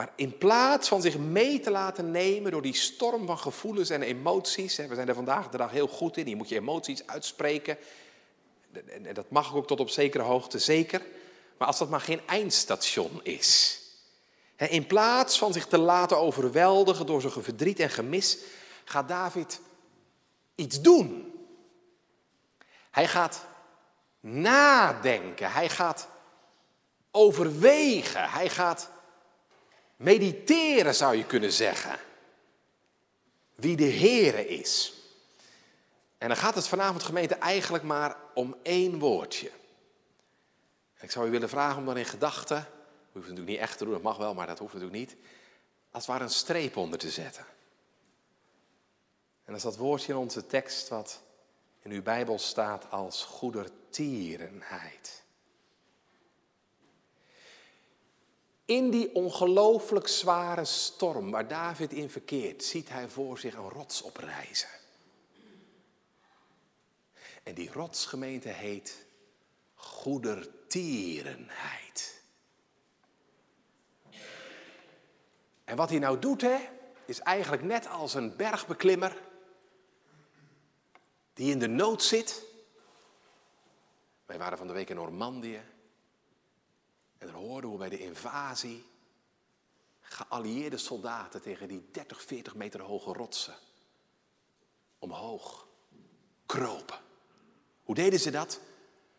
maar 0.00 0.12
in 0.14 0.38
plaats 0.38 0.88
van 0.88 1.02
zich 1.02 1.18
mee 1.18 1.60
te 1.60 1.70
laten 1.70 2.10
nemen 2.10 2.50
door 2.50 2.62
die 2.62 2.74
storm 2.74 3.26
van 3.26 3.38
gevoelens 3.38 3.90
en 3.90 4.02
emoties, 4.02 4.76
we 4.76 4.94
zijn 4.94 5.08
er 5.08 5.14
vandaag 5.14 5.48
de 5.48 5.56
dag 5.56 5.70
heel 5.70 5.88
goed 5.88 6.16
in, 6.16 6.28
je 6.28 6.36
moet 6.36 6.48
je 6.48 6.56
emoties 6.56 7.06
uitspreken. 7.06 7.78
En 8.72 9.14
dat 9.14 9.30
mag 9.30 9.54
ook 9.54 9.66
tot 9.66 9.80
op 9.80 9.88
zekere 9.88 10.22
hoogte, 10.22 10.58
zeker. 10.58 11.02
Maar 11.58 11.66
als 11.66 11.78
dat 11.78 11.88
maar 11.88 12.00
geen 12.00 12.20
eindstation 12.26 13.20
is. 13.22 13.80
In 14.56 14.86
plaats 14.86 15.38
van 15.38 15.52
zich 15.52 15.66
te 15.66 15.78
laten 15.78 16.18
overweldigen 16.18 17.06
door 17.06 17.20
zijn 17.20 17.32
verdriet 17.32 17.80
en 17.80 17.90
gemis, 17.90 18.38
gaat 18.84 19.08
David 19.08 19.60
iets 20.54 20.80
doen. 20.80 21.32
Hij 22.90 23.08
gaat 23.08 23.46
nadenken, 24.20 25.52
hij 25.52 25.68
gaat 25.68 26.08
overwegen, 27.10 28.30
hij 28.30 28.48
gaat 28.48 28.90
mediteren 30.00 30.94
zou 30.94 31.16
je 31.16 31.26
kunnen 31.26 31.52
zeggen. 31.52 31.98
Wie 33.54 33.76
de 33.76 33.90
Heere 33.90 34.48
is. 34.48 34.92
En 36.18 36.28
dan 36.28 36.36
gaat 36.36 36.54
het 36.54 36.68
vanavond 36.68 37.02
gemeente 37.02 37.34
eigenlijk 37.34 37.84
maar 37.84 38.16
om 38.34 38.56
één 38.62 38.98
woordje. 38.98 39.50
ik 41.00 41.10
zou 41.10 41.28
u 41.28 41.30
willen 41.30 41.48
vragen 41.48 41.78
om 41.78 41.86
dan 41.86 41.96
in 41.96 42.04
gedachten, 42.04 42.56
u 42.56 42.64
hoeft 43.12 43.28
natuurlijk 43.28 43.48
niet 43.48 43.58
echt 43.58 43.78
te 43.78 43.84
doen, 43.84 43.92
dat 43.92 44.02
mag 44.02 44.16
wel, 44.16 44.34
maar 44.34 44.46
dat 44.46 44.58
hoeft 44.58 44.72
natuurlijk 44.72 45.00
niet, 45.00 45.16
als 45.90 46.02
het 46.02 46.12
ware 46.12 46.24
een 46.24 46.30
streep 46.30 46.76
onder 46.76 46.98
te 46.98 47.10
zetten. 47.10 47.44
En 49.44 49.52
dat 49.52 49.56
is 49.56 49.62
dat 49.62 49.76
woordje 49.76 50.12
in 50.12 50.18
onze 50.18 50.46
tekst 50.46 50.88
wat 50.88 51.20
in 51.82 51.90
uw 51.90 52.02
Bijbel 52.02 52.38
staat 52.38 52.90
als 52.90 53.24
goedertierenheid. 53.24 55.19
In 58.70 58.90
die 58.90 59.14
ongelooflijk 59.14 60.08
zware 60.08 60.64
storm 60.64 61.30
waar 61.30 61.48
David 61.48 61.92
in 61.92 62.10
verkeert, 62.10 62.64
ziet 62.64 62.88
hij 62.88 63.08
voor 63.08 63.38
zich 63.38 63.54
een 63.54 63.68
rots 63.68 64.02
oprijzen. 64.02 64.68
En 67.42 67.54
die 67.54 67.72
rotsgemeente 67.72 68.48
heet 68.48 69.06
goedertierenheid. 69.74 72.22
En 75.64 75.76
wat 75.76 75.90
hij 75.90 75.98
nou 75.98 76.18
doet, 76.18 76.40
hè, 76.40 76.58
is 77.04 77.20
eigenlijk 77.20 77.62
net 77.62 77.88
als 77.88 78.14
een 78.14 78.36
bergbeklimmer 78.36 79.22
die 81.34 81.50
in 81.50 81.58
de 81.58 81.68
nood 81.68 82.02
zit. 82.02 82.42
Wij 84.26 84.38
waren 84.38 84.58
van 84.58 84.66
de 84.66 84.72
week 84.72 84.90
in 84.90 84.96
Normandië. 84.96 85.60
En 87.20 87.26
dan 87.26 87.36
hoorden 87.36 87.70
we 87.70 87.76
bij 87.76 87.88
de 87.88 87.98
invasie 87.98 88.84
geallieerde 90.00 90.76
soldaten 90.76 91.42
tegen 91.42 91.68
die 91.68 91.88
30, 91.92 92.22
40 92.22 92.54
meter 92.54 92.80
hoge 92.80 93.12
rotsen 93.12 93.54
omhoog 94.98 95.66
kropen. 96.46 96.98
Hoe 97.84 97.94
deden 97.94 98.20
ze 98.20 98.30
dat? 98.30 98.60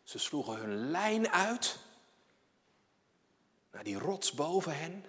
Ze 0.03 0.19
sloegen 0.19 0.55
hun 0.55 0.89
lijn 0.91 1.29
uit 1.29 1.77
naar 3.71 3.83
die 3.83 3.99
rots 3.99 4.31
boven 4.31 4.77
hen 4.77 5.05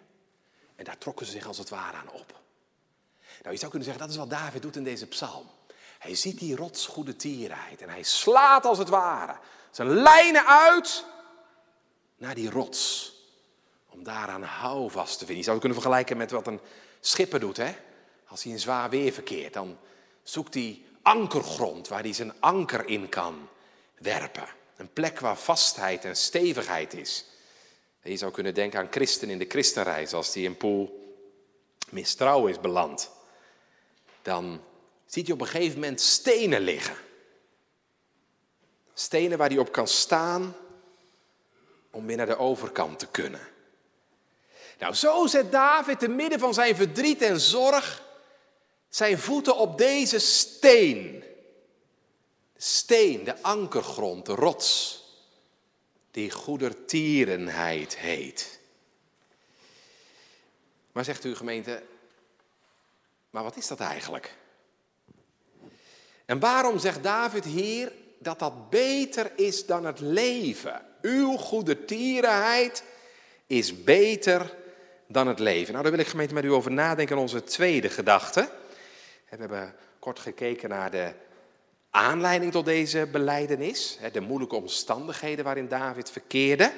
en 0.74 0.84
daar 0.84 0.98
trokken 0.98 1.26
ze 1.26 1.32
zich 1.32 1.46
als 1.46 1.58
het 1.58 1.68
ware 1.68 1.96
aan 1.96 2.10
op. 2.10 2.40
Nou, 3.40 3.52
je 3.54 3.58
zou 3.58 3.70
kunnen 3.70 3.88
zeggen, 3.88 4.06
dat 4.06 4.10
is 4.10 4.16
wat 4.16 4.30
David 4.30 4.62
doet 4.62 4.76
in 4.76 4.84
deze 4.84 5.06
psalm. 5.06 5.50
Hij 5.98 6.14
ziet 6.14 6.38
die 6.38 6.56
rots 6.56 6.86
goede 6.86 7.16
tierheid 7.16 7.80
en 7.80 7.88
hij 7.88 8.02
slaat 8.02 8.64
als 8.64 8.78
het 8.78 8.88
ware 8.88 9.38
zijn 9.70 9.88
lijnen 9.88 10.46
uit 10.46 11.04
naar 12.22 12.34
die 12.34 12.50
rots. 12.50 13.12
Om 13.88 14.02
daaraan 14.02 14.42
houvast 14.42 15.12
te 15.12 15.18
vinden. 15.18 15.36
Je 15.36 15.42
zou 15.42 15.56
het 15.56 15.64
kunnen 15.64 15.82
vergelijken 15.82 16.16
met 16.16 16.30
wat 16.30 16.46
een 16.46 16.60
schipper 17.00 17.40
doet. 17.40 17.56
Hè? 17.56 17.74
Als 18.26 18.42
hij 18.42 18.52
in 18.52 18.58
zwaar 18.58 18.90
weer 18.90 19.12
verkeert, 19.12 19.52
dan 19.52 19.78
zoekt 20.22 20.54
hij 20.54 20.82
ankergrond 21.02 21.88
waar 21.88 22.02
hij 22.02 22.12
zijn 22.12 22.32
anker 22.40 22.86
in 22.86 23.08
kan 23.08 23.48
werpen. 23.98 24.48
Een 24.76 24.92
plek 24.92 25.20
waar 25.20 25.36
vastheid 25.36 26.04
en 26.04 26.16
stevigheid 26.16 26.94
is. 26.94 27.24
je 28.02 28.16
zou 28.16 28.32
kunnen 28.32 28.54
denken 28.54 28.78
aan 28.78 28.90
christen 28.90 29.30
in 29.30 29.38
de 29.38 29.48
christenreis. 29.48 30.12
Als 30.12 30.32
die 30.32 30.44
in 30.44 30.56
poel 30.56 31.14
mistrouw 31.90 32.46
is 32.46 32.60
beland, 32.60 33.10
dan 34.22 34.60
ziet 35.06 35.26
hij 35.26 35.34
op 35.34 35.40
een 35.40 35.46
gegeven 35.46 35.80
moment 35.80 36.00
stenen 36.00 36.60
liggen. 36.60 36.96
Stenen 38.94 39.38
waar 39.38 39.48
hij 39.48 39.58
op 39.58 39.72
kan 39.72 39.88
staan 39.88 40.56
om 41.92 42.06
weer 42.06 42.16
naar 42.16 42.26
de 42.26 42.38
overkant 42.38 42.98
te 42.98 43.06
kunnen. 43.06 43.48
Nou, 44.78 44.94
zo 44.94 45.26
zet 45.26 45.52
David 45.52 45.98
te 45.98 46.08
midden 46.08 46.38
van 46.38 46.54
zijn 46.54 46.76
verdriet 46.76 47.22
en 47.22 47.40
zorg 47.40 48.02
zijn 48.88 49.18
voeten 49.18 49.56
op 49.56 49.78
deze 49.78 50.18
steen. 50.18 51.24
De 52.52 52.62
steen, 52.62 53.24
de 53.24 53.42
ankergrond, 53.42 54.26
de 54.26 54.34
rots, 54.34 55.02
die 56.10 56.30
goedertierenheid 56.30 57.96
heet. 57.96 58.60
Maar 60.92 61.04
zegt 61.04 61.24
u 61.24 61.34
gemeente, 61.34 61.82
maar 63.30 63.42
wat 63.42 63.56
is 63.56 63.66
dat 63.66 63.80
eigenlijk? 63.80 64.36
En 66.24 66.40
waarom 66.40 66.78
zegt 66.78 67.02
David 67.02 67.44
hier 67.44 67.92
dat 68.18 68.38
dat 68.38 68.70
beter 68.70 69.38
is 69.38 69.66
dan 69.66 69.84
het 69.84 70.00
leven. 70.00 70.91
Uw 71.02 71.36
goede 71.36 71.84
tierenheid 71.84 72.84
is 73.46 73.84
beter 73.84 74.54
dan 75.06 75.26
het 75.26 75.38
leven. 75.38 75.72
Nou, 75.72 75.82
daar 75.82 75.92
wil 75.92 76.00
ik 76.00 76.08
gemeente 76.08 76.34
met 76.34 76.44
u 76.44 76.52
over 76.52 76.70
nadenken 76.70 77.16
onze 77.16 77.44
tweede 77.44 77.90
gedachte. 77.90 78.50
We 79.28 79.36
hebben 79.36 79.74
kort 79.98 80.18
gekeken 80.18 80.68
naar 80.68 80.90
de 80.90 81.12
aanleiding 81.90 82.52
tot 82.52 82.64
deze 82.64 83.08
beleidenis, 83.12 83.98
de 84.12 84.20
moeilijke 84.20 84.56
omstandigheden 84.56 85.44
waarin 85.44 85.68
David 85.68 86.10
verkeerde. 86.10 86.72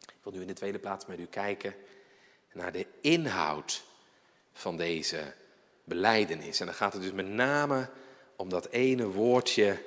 Ik 0.00 0.18
wil 0.22 0.32
nu 0.32 0.40
in 0.40 0.46
de 0.46 0.52
tweede 0.52 0.78
plaats 0.78 1.06
met 1.06 1.18
u 1.18 1.26
kijken 1.26 1.74
naar 2.52 2.72
de 2.72 2.86
inhoud 3.00 3.84
van 4.52 4.76
deze 4.76 5.32
beleidenis. 5.84 6.60
En 6.60 6.66
dan 6.66 6.74
gaat 6.74 6.92
het 6.92 7.02
dus 7.02 7.12
met 7.12 7.28
name 7.28 7.88
om 8.36 8.48
dat 8.48 8.68
ene 8.68 9.06
woordje 9.06 9.78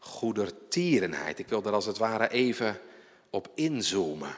goedertierenheid. 0.00 1.38
Ik 1.38 1.48
wil 1.48 1.62
daar 1.62 1.72
als 1.72 1.86
het 1.86 1.98
ware 1.98 2.28
even 2.30 2.80
op 3.30 3.48
inzoomen. 3.54 4.34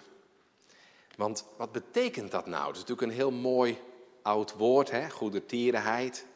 Want 1.16 1.44
wat 1.56 1.72
betekent 1.72 2.30
dat 2.30 2.46
nou? 2.46 2.66
Het 2.66 2.76
is 2.76 2.80
natuurlijk 2.80 3.08
een 3.08 3.16
heel 3.16 3.30
mooi 3.30 3.78
oud 4.22 4.52
woord, 4.52 4.90
hè? 4.90 5.10
goedertierenheid. 5.10 6.26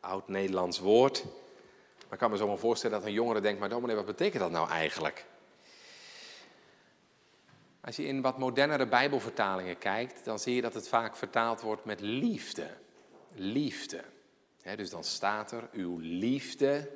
Oud 0.00 0.28
Nederlands 0.28 0.78
woord. 0.78 1.24
Maar 1.24 2.12
ik 2.12 2.18
kan 2.18 2.30
me 2.30 2.36
zo 2.36 2.46
maar 2.46 2.58
voorstellen 2.58 2.98
dat 2.98 3.06
een 3.06 3.12
jongere 3.12 3.40
denkt, 3.40 3.60
maar 3.60 3.68
dominee, 3.68 3.96
wat 3.96 4.06
betekent 4.06 4.42
dat 4.42 4.50
nou 4.50 4.68
eigenlijk? 4.68 5.26
Als 7.80 7.96
je 7.96 8.06
in 8.06 8.20
wat 8.20 8.38
modernere 8.38 8.86
Bijbelvertalingen 8.86 9.78
kijkt, 9.78 10.24
dan 10.24 10.38
zie 10.38 10.54
je 10.54 10.62
dat 10.62 10.74
het 10.74 10.88
vaak 10.88 11.16
vertaald 11.16 11.60
wordt 11.60 11.84
met 11.84 12.00
liefde. 12.00 12.70
Liefde. 13.34 14.04
dus 14.76 14.90
dan 14.90 15.04
staat 15.04 15.52
er, 15.52 15.68
uw 15.72 15.98
liefde 15.98 16.90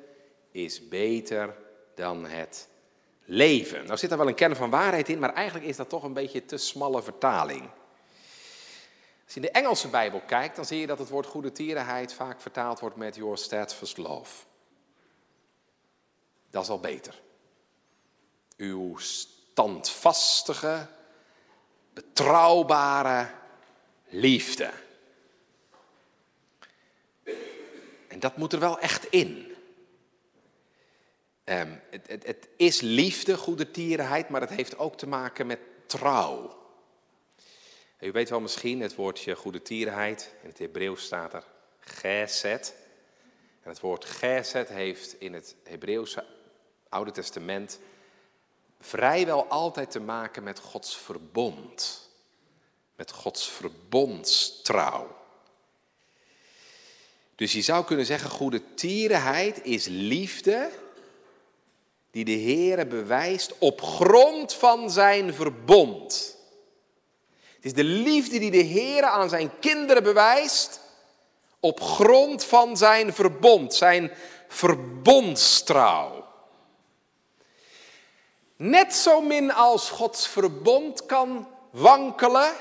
is 0.55 0.87
beter 0.87 1.55
dan 1.95 2.25
het 2.25 2.67
leven. 3.25 3.85
Nou 3.85 3.97
zit 3.97 4.11
er 4.11 4.17
wel 4.17 4.27
een 4.27 4.35
kern 4.35 4.55
van 4.55 4.69
waarheid 4.69 5.09
in, 5.09 5.19
maar 5.19 5.33
eigenlijk 5.33 5.65
is 5.67 5.75
dat 5.75 5.89
toch 5.89 6.03
een 6.03 6.13
beetje 6.13 6.45
te 6.45 6.57
smalle 6.57 7.03
vertaling. 7.03 7.69
Als 9.23 9.33
je 9.33 9.39
in 9.39 9.41
de 9.41 9.51
Engelse 9.51 9.87
Bijbel 9.87 10.21
kijkt, 10.21 10.55
dan 10.55 10.65
zie 10.65 10.79
je 10.79 10.87
dat 10.87 10.99
het 10.99 11.09
woord 11.09 11.25
goede 11.25 11.51
tierenheid 11.51 12.13
vaak 12.13 12.41
vertaald 12.41 12.79
wordt 12.79 12.95
met 12.95 13.15
your 13.15 13.37
steadfast 13.37 13.97
love. 13.97 14.45
Dat 16.49 16.63
is 16.63 16.69
al 16.69 16.79
beter. 16.79 17.21
Uw 18.57 18.97
standvastige, 18.97 20.87
betrouwbare 21.93 23.29
liefde. 24.07 24.71
En 28.07 28.19
dat 28.19 28.37
moet 28.37 28.53
er 28.53 28.59
wel 28.59 28.79
echt 28.79 29.05
in. 29.05 29.44
Het, 31.45 32.07
het, 32.07 32.25
het, 32.25 32.47
is 32.57 32.81
liefde, 32.81 33.37
goede 33.37 33.71
tierenheid, 33.71 34.29
maar 34.29 34.41
het 34.41 34.49
heeft 34.49 34.77
ook 34.77 34.97
te 34.97 35.07
maken 35.07 35.47
met 35.47 35.59
trouw. 35.85 36.63
U 37.99 38.11
weet 38.11 38.29
wel 38.29 38.39
misschien 38.39 38.81
het 38.81 38.95
woordje 38.95 39.35
goede 39.35 39.61
tierenheid. 39.61 40.33
In 40.41 40.49
het 40.49 40.57
Hebreeuws 40.57 41.03
staat 41.03 41.33
er 41.33 41.43
geset. 41.79 42.75
En 43.63 43.69
het 43.69 43.79
woord 43.79 44.05
geset 44.05 44.67
heeft 44.67 45.19
in 45.19 45.33
het 45.33 45.55
Hebreeuwse 45.63 46.25
Oude 46.89 47.11
Testament 47.11 47.79
vrijwel 48.79 49.45
altijd 49.45 49.91
te 49.91 49.99
maken 49.99 50.43
met 50.43 50.59
Gods 50.59 50.97
verbond. 50.97 52.09
Met 52.95 53.11
Gods 53.11 53.49
verbondstrouw. 53.49 55.23
Dus 57.35 57.51
je 57.51 57.61
zou 57.61 57.85
kunnen 57.85 58.05
zeggen, 58.05 58.29
goede 58.29 58.73
tierenheid 58.73 59.63
is 59.63 59.85
liefde 59.85 60.71
die 62.15 62.25
de 62.25 62.51
Heere 62.51 62.85
bewijst 62.85 63.53
op 63.57 63.81
grond 63.81 64.53
van 64.53 64.91
zijn 64.91 65.33
verbond. 65.33 66.37
Het 67.55 67.65
is 67.65 67.73
de 67.73 67.83
liefde 67.83 68.39
die 68.39 68.51
de 68.51 68.65
Heere 68.65 69.05
aan 69.05 69.29
zijn 69.29 69.59
kinderen 69.59 70.03
bewijst 70.03 70.79
op 71.59 71.81
grond 71.81 72.43
van 72.43 72.77
zijn 72.77 73.13
verbond, 73.13 73.73
zijn 73.73 74.11
verbondstrouw. 74.47 76.27
Net 78.55 78.93
zo 78.93 79.21
min 79.21 79.53
als 79.53 79.89
Gods 79.89 80.27
verbond 80.27 81.05
kan 81.05 81.47
wankelen, 81.71 82.53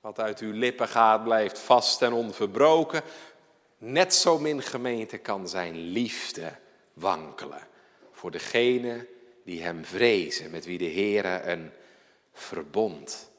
wat 0.00 0.18
uit 0.18 0.38
uw 0.40 0.52
lippen 0.52 0.88
gaat 0.88 1.24
blijft 1.24 1.58
vast 1.58 2.02
en 2.02 2.12
onverbroken, 2.12 3.02
net 3.78 4.14
zo 4.14 4.38
min 4.38 4.62
gemeente 4.62 5.18
kan 5.18 5.48
zijn 5.48 5.76
liefde 5.76 6.52
wankelen 6.92 7.74
voor 8.16 8.30
degene 8.30 9.06
die 9.44 9.62
hem 9.62 9.84
vrezen, 9.84 10.50
met 10.50 10.64
wie 10.64 10.78
de 10.78 10.90
Heere 10.90 11.42
een 11.42 11.72
verbond 12.32 13.30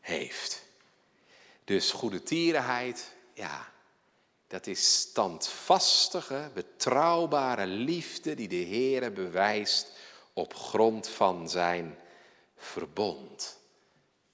heeft. 0.00 0.62
Dus 1.64 1.92
goede 1.92 2.22
tierenheid, 2.22 3.12
ja, 3.32 3.72
dat 4.46 4.66
is 4.66 5.00
standvastige, 5.00 6.50
betrouwbare 6.54 7.66
liefde 7.66 8.34
die 8.34 8.48
de 8.48 8.64
Heere 8.64 9.10
bewijst 9.10 9.92
op 10.32 10.54
grond 10.54 11.08
van 11.08 11.48
zijn 11.48 11.98
verbond. 12.56 13.58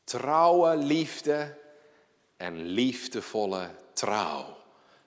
Trouwe 0.05 0.77
liefde 0.77 1.59
en 2.37 2.63
liefdevolle 2.63 3.71
trouw, 3.93 4.57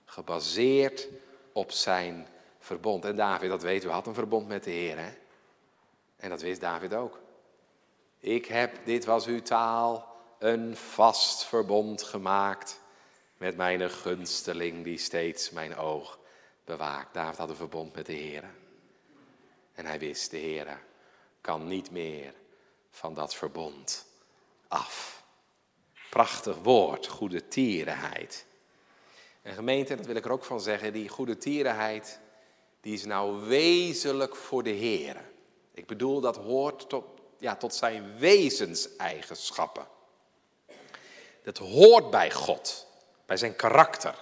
gebaseerd 0.04 1.08
op 1.52 1.72
zijn 1.72 2.26
verbond. 2.66 3.04
En 3.04 3.16
David, 3.16 3.48
dat 3.48 3.62
weet 3.62 3.84
u, 3.84 3.88
had 3.88 4.06
een 4.06 4.14
verbond 4.14 4.48
met 4.48 4.64
de 4.64 4.70
Heer. 4.70 4.98
Hè? 4.98 5.10
En 6.16 6.30
dat 6.30 6.40
wist 6.40 6.60
David 6.60 6.94
ook. 6.94 7.20
Ik 8.18 8.46
heb, 8.46 8.84
dit 8.84 9.04
was 9.04 9.26
uw 9.26 9.42
taal, 9.42 10.16
een 10.38 10.76
vast 10.76 11.44
verbond 11.44 12.02
gemaakt 12.02 12.80
met 13.36 13.56
mijn 13.56 13.90
gunsteling 13.90 14.84
die 14.84 14.98
steeds 14.98 15.50
mijn 15.50 15.76
oog 15.76 16.18
bewaakt. 16.64 17.14
David 17.14 17.38
had 17.38 17.48
een 17.48 17.56
verbond 17.56 17.94
met 17.94 18.06
de 18.06 18.12
Heer. 18.12 18.44
En 19.74 19.86
hij 19.86 19.98
wist, 19.98 20.30
de 20.30 20.36
Heer 20.36 20.80
kan 21.40 21.66
niet 21.66 21.90
meer 21.90 22.34
van 22.90 23.14
dat 23.14 23.34
verbond 23.34 24.06
af. 24.68 25.24
Prachtig 26.10 26.56
woord, 26.56 27.06
goede 27.06 27.48
tierenheid. 27.48 28.46
En 29.42 29.54
gemeente, 29.54 29.94
dat 29.94 30.06
wil 30.06 30.16
ik 30.16 30.24
er 30.24 30.30
ook 30.30 30.44
van 30.44 30.60
zeggen, 30.60 30.92
die 30.92 31.08
goede 31.08 31.36
tierenheid, 31.36 32.20
die 32.86 32.94
is 32.94 33.04
nou 33.04 33.46
wezenlijk 33.46 34.36
voor 34.36 34.62
de 34.62 34.70
Heer. 34.70 35.16
Ik 35.74 35.86
bedoel, 35.86 36.20
dat 36.20 36.36
hoort 36.36 36.88
tot, 36.88 37.04
ja, 37.38 37.56
tot 37.56 37.74
zijn 37.74 38.18
wezenseigenschappen. 38.18 39.86
Dat 41.44 41.58
hoort 41.58 42.10
bij 42.10 42.30
God, 42.30 42.86
bij 43.26 43.36
zijn 43.36 43.56
karakter. 43.56 44.14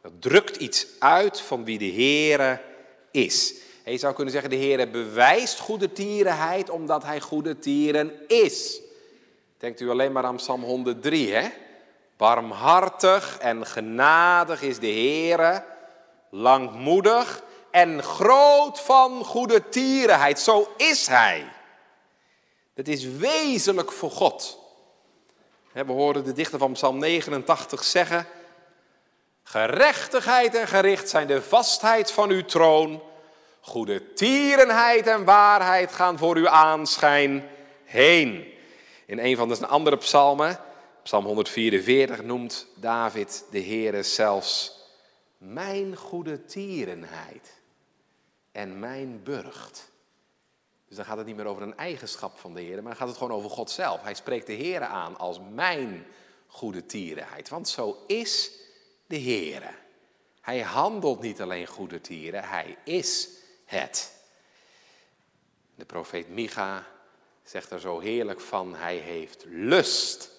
Dat 0.00 0.12
drukt 0.18 0.56
iets 0.56 0.86
uit 0.98 1.40
van 1.40 1.64
wie 1.64 1.78
de 1.78 1.92
Heere 1.92 2.60
is. 3.10 3.54
je 3.84 3.98
zou 3.98 4.14
kunnen 4.14 4.32
zeggen, 4.32 4.50
de 4.50 4.56
Heere 4.56 4.88
bewijst 4.88 5.58
goede 5.58 5.92
tierenheid 5.92 6.70
omdat 6.70 7.02
hij 7.02 7.20
goede 7.20 7.58
tieren 7.58 8.28
is. 8.28 8.80
Denkt 9.58 9.80
u 9.80 9.90
alleen 9.90 10.12
maar 10.12 10.24
aan 10.24 10.36
Psalm 10.36 10.62
103, 10.62 11.32
hè? 11.32 11.48
Barmhartig 12.16 13.38
en 13.38 13.66
genadig 13.66 14.62
is 14.62 14.78
de 14.78 14.86
Heere, 14.86 15.64
langmoedig 16.30 17.48
en 17.70 18.02
groot 18.02 18.80
van 18.80 19.24
goede 19.24 19.68
tierenheid. 19.68 20.40
Zo 20.40 20.72
is 20.76 21.06
hij. 21.06 21.52
Het 22.74 22.88
is 22.88 23.04
wezenlijk 23.04 23.92
voor 23.92 24.10
God. 24.10 24.58
We 25.72 25.92
horen 25.92 26.24
de 26.24 26.32
dichter 26.32 26.58
van 26.58 26.72
Psalm 26.72 26.98
89 26.98 27.84
zeggen: 27.84 28.26
Gerechtigheid 29.42 30.54
en 30.54 30.68
gericht 30.68 31.08
zijn 31.08 31.26
de 31.26 31.42
vastheid 31.42 32.10
van 32.12 32.30
uw 32.30 32.44
troon. 32.44 33.02
Goede 33.60 34.12
tierenheid 34.12 35.06
en 35.06 35.24
waarheid 35.24 35.92
gaan 35.92 36.18
voor 36.18 36.36
uw 36.36 36.48
aanschijn 36.48 37.48
heen. 37.84 38.54
In 39.06 39.18
een 39.18 39.36
van 39.36 39.48
de 39.48 39.66
andere 39.66 39.96
psalmen, 39.96 40.60
Psalm 41.02 41.24
144, 41.24 42.22
noemt 42.22 42.66
David 42.74 43.44
de 43.50 43.62
Heere 43.62 44.02
zelfs 44.02 44.78
mijn 45.38 45.96
goede 45.96 46.44
tierenheid 46.44 47.59
en 48.60 48.78
mijn 48.78 49.22
burcht. 49.22 49.90
Dus 50.88 50.96
dan 50.96 51.04
gaat 51.04 51.16
het 51.16 51.26
niet 51.26 51.36
meer 51.36 51.46
over 51.46 51.62
een 51.62 51.76
eigenschap 51.76 52.38
van 52.38 52.54
de 52.54 52.60
Heer, 52.60 52.74
maar 52.74 52.82
dan 52.82 52.96
gaat 52.96 53.08
het 53.08 53.16
gewoon 53.16 53.36
over 53.36 53.50
God 53.50 53.70
zelf. 53.70 54.02
Hij 54.02 54.14
spreekt 54.14 54.46
de 54.46 54.52
Heer 54.52 54.82
aan 54.82 55.18
als 55.18 55.40
mijn 55.52 56.06
goede 56.46 56.86
tierenheid. 56.86 57.48
Want 57.48 57.68
zo 57.68 58.04
is 58.06 58.50
de 59.06 59.16
Heer. 59.16 59.78
Hij 60.40 60.60
handelt 60.60 61.20
niet 61.20 61.40
alleen 61.40 61.66
goede 61.66 62.00
tieren, 62.00 62.44
hij 62.44 62.76
is 62.84 63.28
het. 63.64 64.12
De 65.74 65.84
profeet 65.84 66.28
Micha 66.28 66.86
zegt 67.42 67.70
er 67.70 67.80
zo 67.80 67.98
heerlijk 67.98 68.40
van, 68.40 68.74
hij 68.74 68.96
heeft 68.96 69.44
lust 69.46 70.30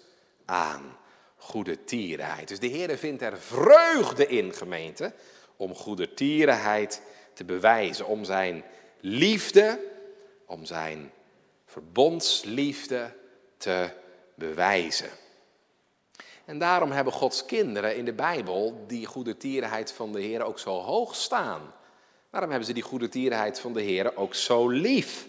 aan 0.45 0.97
goede 1.38 1.84
tierenheid. 1.84 2.47
Dus 2.47 2.60
de 2.60 2.67
Heer 2.67 2.97
vindt 2.97 3.21
er 3.21 3.38
vreugde 3.38 4.27
in, 4.27 4.53
gemeente, 4.53 5.13
om 5.55 5.75
goede 5.75 6.13
tierenheid 6.13 7.01
te 7.34 7.44
bewijzen, 7.44 8.06
om 8.06 8.24
zijn 8.24 8.63
liefde, 9.00 9.80
om 10.46 10.65
zijn 10.65 11.12
verbondsliefde 11.65 13.13
te 13.58 13.89
bewijzen. 14.36 15.10
En 16.46 16.60
daarom 16.60 16.91
hebben 16.91 17.13
Gods 17.13 17.46
kinderen 17.46 17.96
in 17.96 18.06
de 18.06 18.13
Bijbel 18.13 18.84
die 18.88 19.06
goede 19.06 19.38
tierenheid 19.38 19.91
van 19.91 20.12
de 20.12 20.22
Heer 20.22 20.44
ook 20.44 20.60
zo 20.60 20.80
hoog 20.80 21.15
staan. 21.15 21.74
Daarom 22.30 22.50
hebben 22.50 22.67
ze 22.67 22.74
die 22.74 22.84
goede 22.84 23.10
tierenheid 23.10 23.60
van 23.60 23.74
de 23.74 23.82
Heer 23.82 24.17
ook 24.17 24.34
zo 24.36 24.70
lief. 24.70 25.28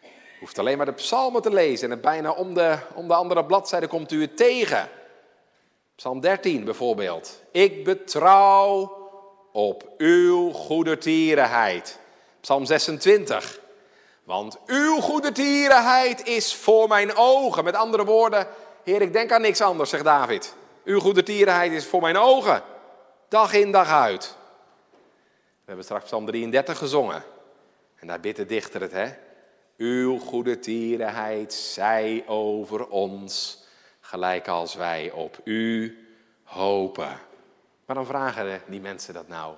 Je 0.00 0.44
hoeft 0.44 0.58
alleen 0.58 0.76
maar 0.76 0.86
de 0.86 0.92
psalmen 0.92 1.42
te 1.42 1.52
lezen 1.52 1.90
en 1.90 2.00
bijna 2.00 2.32
om 2.32 2.54
de, 2.54 2.78
om 2.94 3.08
de 3.08 3.14
andere 3.14 3.44
bladzijde 3.44 3.86
komt 3.86 4.12
u 4.12 4.20
het 4.20 4.36
tegen. 4.36 4.88
Psalm 5.94 6.20
13 6.20 6.64
bijvoorbeeld. 6.64 7.42
Ik 7.52 7.84
betrouw 7.84 8.97
op 9.58 9.92
uw 9.96 10.52
goede 10.52 10.98
tierenheid. 10.98 11.98
Psalm 12.40 12.64
26. 12.64 13.60
Want 14.24 14.58
uw 14.66 15.00
goede 15.00 15.32
tierenheid 15.32 16.26
is 16.26 16.54
voor 16.54 16.88
mijn 16.88 17.16
ogen. 17.16 17.64
Met 17.64 17.74
andere 17.74 18.04
woorden, 18.04 18.46
Heer, 18.84 19.02
ik 19.02 19.12
denk 19.12 19.32
aan 19.32 19.40
niks 19.40 19.60
anders, 19.60 19.90
zegt 19.90 20.04
David. 20.04 20.54
Uw 20.84 21.00
goede 21.00 21.22
tierenheid 21.22 21.72
is 21.72 21.86
voor 21.86 22.00
mijn 22.00 22.16
ogen. 22.16 22.62
Dag 23.28 23.52
in, 23.52 23.72
dag 23.72 23.88
uit. 23.88 24.36
We 24.90 25.64
hebben 25.64 25.84
straks 25.84 26.04
Psalm 26.04 26.26
33 26.26 26.78
gezongen. 26.78 27.22
En 27.96 28.06
daar 28.06 28.20
bidt 28.20 28.36
de 28.36 28.46
dichter 28.46 28.80
het, 28.80 28.92
hè? 28.92 29.08
Uw 29.76 30.18
goede 30.18 30.58
tierenheid 30.58 31.52
zij 31.52 32.24
over 32.26 32.86
ons, 32.86 33.64
gelijk 34.00 34.48
als 34.48 34.74
wij 34.74 35.10
op 35.10 35.38
u 35.44 35.98
hopen. 36.44 37.27
Waarom 37.88 38.06
vragen 38.06 38.62
die 38.66 38.80
mensen 38.80 39.14
dat 39.14 39.28
nou? 39.28 39.54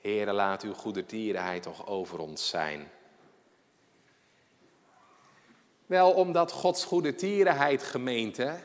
Heere, 0.00 0.32
laat 0.32 0.62
uw 0.62 0.74
goede 0.74 1.06
tierenheid 1.06 1.62
toch 1.62 1.86
over 1.86 2.18
ons 2.18 2.48
zijn. 2.48 2.90
Wel 5.86 6.12
omdat 6.12 6.52
Gods 6.52 6.84
goede 6.84 7.14
tierenheid, 7.14 7.82
gemeente, 7.82 8.58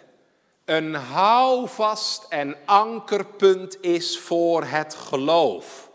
een 0.65 0.93
houvast 0.93 2.25
en 2.30 2.58
ankerpunt 2.65 3.82
is 3.82 4.19
voor 4.19 4.63
het 4.63 4.95
geloof. 4.95 5.91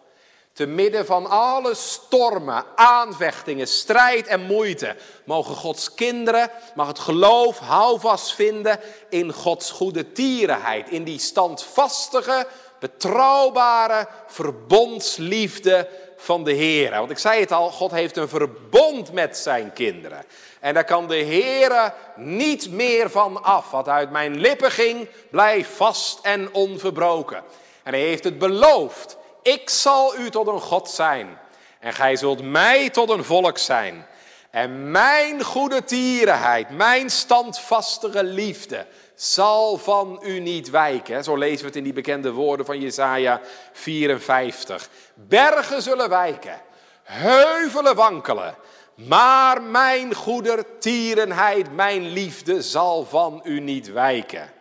Te 0.53 0.67
midden 0.67 1.07
van 1.07 1.27
alle 1.27 1.75
stormen, 1.75 2.65
aanvechtingen, 2.75 3.67
strijd 3.67 4.27
en 4.27 4.41
moeite, 4.41 4.97
mogen 5.25 5.55
Gods 5.55 5.95
kinderen, 5.95 6.51
mag 6.75 6.87
het 6.87 6.99
geloof 6.99 7.59
houvast 7.59 8.35
vinden 8.35 8.81
in 9.09 9.33
Gods 9.33 9.71
goede 9.71 10.13
tierenheid, 10.13 10.89
in 10.89 11.05
die 11.05 11.19
standvastige, 11.19 12.47
betrouwbare 12.81 14.09
verbondsliefde 14.27 15.89
van 16.17 16.45
de 16.45 16.53
Heer. 16.53 16.91
Want 16.91 17.11
ik 17.11 17.19
zei 17.19 17.41
het 17.41 17.53
al, 17.53 17.71
God 17.71 17.91
heeft 17.91 18.17
een 18.17 18.29
verbond 18.29 19.13
met 19.13 19.37
zijn 19.37 19.73
kinderen. 19.73 20.25
En 20.61 20.75
daar 20.75 20.85
kan 20.85 21.09
de 21.09 21.17
Heer 21.17 21.95
niet 22.17 22.71
meer 22.71 23.11
van 23.11 23.43
af. 23.43 23.71
Wat 23.71 23.89
uit 23.89 24.11
mijn 24.11 24.41
lippen 24.41 24.71
ging, 24.71 25.09
blijft 25.31 25.71
vast 25.71 26.19
en 26.23 26.55
onverbroken. 26.55 27.43
En 27.83 27.93
hij 27.93 28.03
heeft 28.03 28.25
het 28.25 28.39
beloofd. 28.39 29.19
Ik 29.42 29.70
zal 29.70 30.16
u 30.18 30.31
tot 30.31 30.46
een 30.46 30.61
God 30.61 30.88
zijn. 30.88 31.38
En 31.79 31.92
gij 31.92 32.16
zult 32.16 32.42
mij 32.42 32.90
tot 32.90 33.11
een 33.11 33.24
volk 33.24 33.59
zijn. 33.59 34.07
En 34.50 34.90
mijn 34.90 35.44
goede 35.44 35.85
tierenheid, 35.85 36.70
mijn 36.70 37.11
standvastige 37.11 38.24
liefde, 38.24 38.87
zal 39.14 39.76
van 39.76 40.20
u 40.22 40.38
niet 40.38 40.70
wijken. 40.70 41.24
Zo 41.24 41.37
lezen 41.37 41.61
we 41.61 41.66
het 41.66 41.76
in 41.76 41.85
die 41.85 41.92
bekende 41.92 42.33
woorden 42.33 42.66
van 42.66 42.81
Jesaja 42.81 43.40
54. 43.72 44.88
Bergen 45.14 45.83
zullen 45.83 46.09
wijken, 46.09 46.61
heuvelen 47.03 47.94
wankelen, 47.94 48.55
maar 48.94 49.62
mijn 49.62 50.14
goedertierenheid, 50.14 51.74
mijn 51.74 52.09
liefde 52.09 52.62
zal 52.62 53.05
van 53.05 53.40
u 53.44 53.61
niet 53.61 53.92
wijken. 53.92 54.53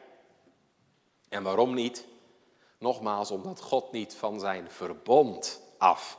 En 1.29 1.43
waarom 1.43 1.73
niet? 1.73 2.07
Nogmaals, 2.79 3.31
omdat 3.31 3.61
God 3.61 3.91
niet 3.91 4.15
van 4.15 4.39
zijn 4.39 4.67
verbond 4.71 5.61
af 5.77 6.17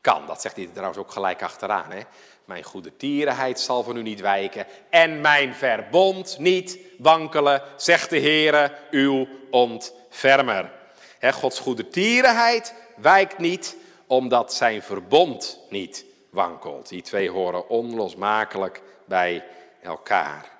kan. 0.00 0.26
Dat 0.26 0.40
zegt 0.40 0.56
hij 0.56 0.66
trouwens 0.66 0.98
ook 0.98 1.10
gelijk 1.10 1.42
achteraan. 1.42 1.90
Hè? 1.90 2.00
Mijn 2.44 2.62
goede 2.62 2.96
tierenheid 2.96 3.60
zal 3.60 3.82
van 3.82 3.96
u 3.96 4.02
niet 4.02 4.20
wijken 4.20 4.66
en 4.90 5.20
mijn 5.20 5.54
verbond 5.54 6.38
niet 6.38 6.78
wankelen, 6.98 7.62
zegt 7.76 8.10
de 8.10 8.20
Heere, 8.20 8.78
uw 8.90 9.28
ontfermer. 9.50 10.72
Gods 11.20 11.58
goede 11.58 11.88
tierenheid 11.88 12.74
wijkt 12.96 13.38
niet, 13.38 13.76
omdat 14.06 14.54
zijn 14.54 14.82
verbond 14.82 15.60
niet 15.70 16.04
wankelt. 16.30 16.88
Die 16.88 17.02
twee 17.02 17.30
horen 17.30 17.68
onlosmakelijk 17.68 18.82
bij 19.04 19.44
elkaar. 19.82 20.57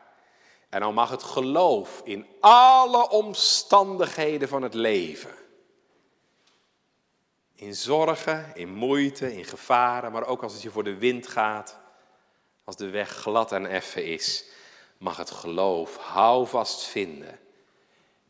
En 0.68 0.80
dan 0.80 0.94
mag 0.94 1.10
het 1.10 1.22
geloof 1.22 2.00
in 2.04 2.26
alle 2.40 3.08
omstandigheden 3.10 4.48
van 4.48 4.62
het 4.62 4.74
leven. 4.74 5.34
In 7.54 7.74
zorgen, 7.74 8.50
in 8.54 8.74
moeite, 8.74 9.36
in 9.36 9.44
gevaren, 9.44 10.12
maar 10.12 10.26
ook 10.26 10.42
als 10.42 10.52
het 10.52 10.62
je 10.62 10.70
voor 10.70 10.84
de 10.84 10.98
wind 10.98 11.26
gaat, 11.26 11.78
als 12.64 12.76
de 12.76 12.90
weg 12.90 13.10
glad 13.10 13.52
en 13.52 13.66
effen 13.66 14.04
is, 14.04 14.44
mag 14.98 15.16
het 15.16 15.30
geloof 15.30 15.96
houvast 15.96 16.84
vinden 16.84 17.38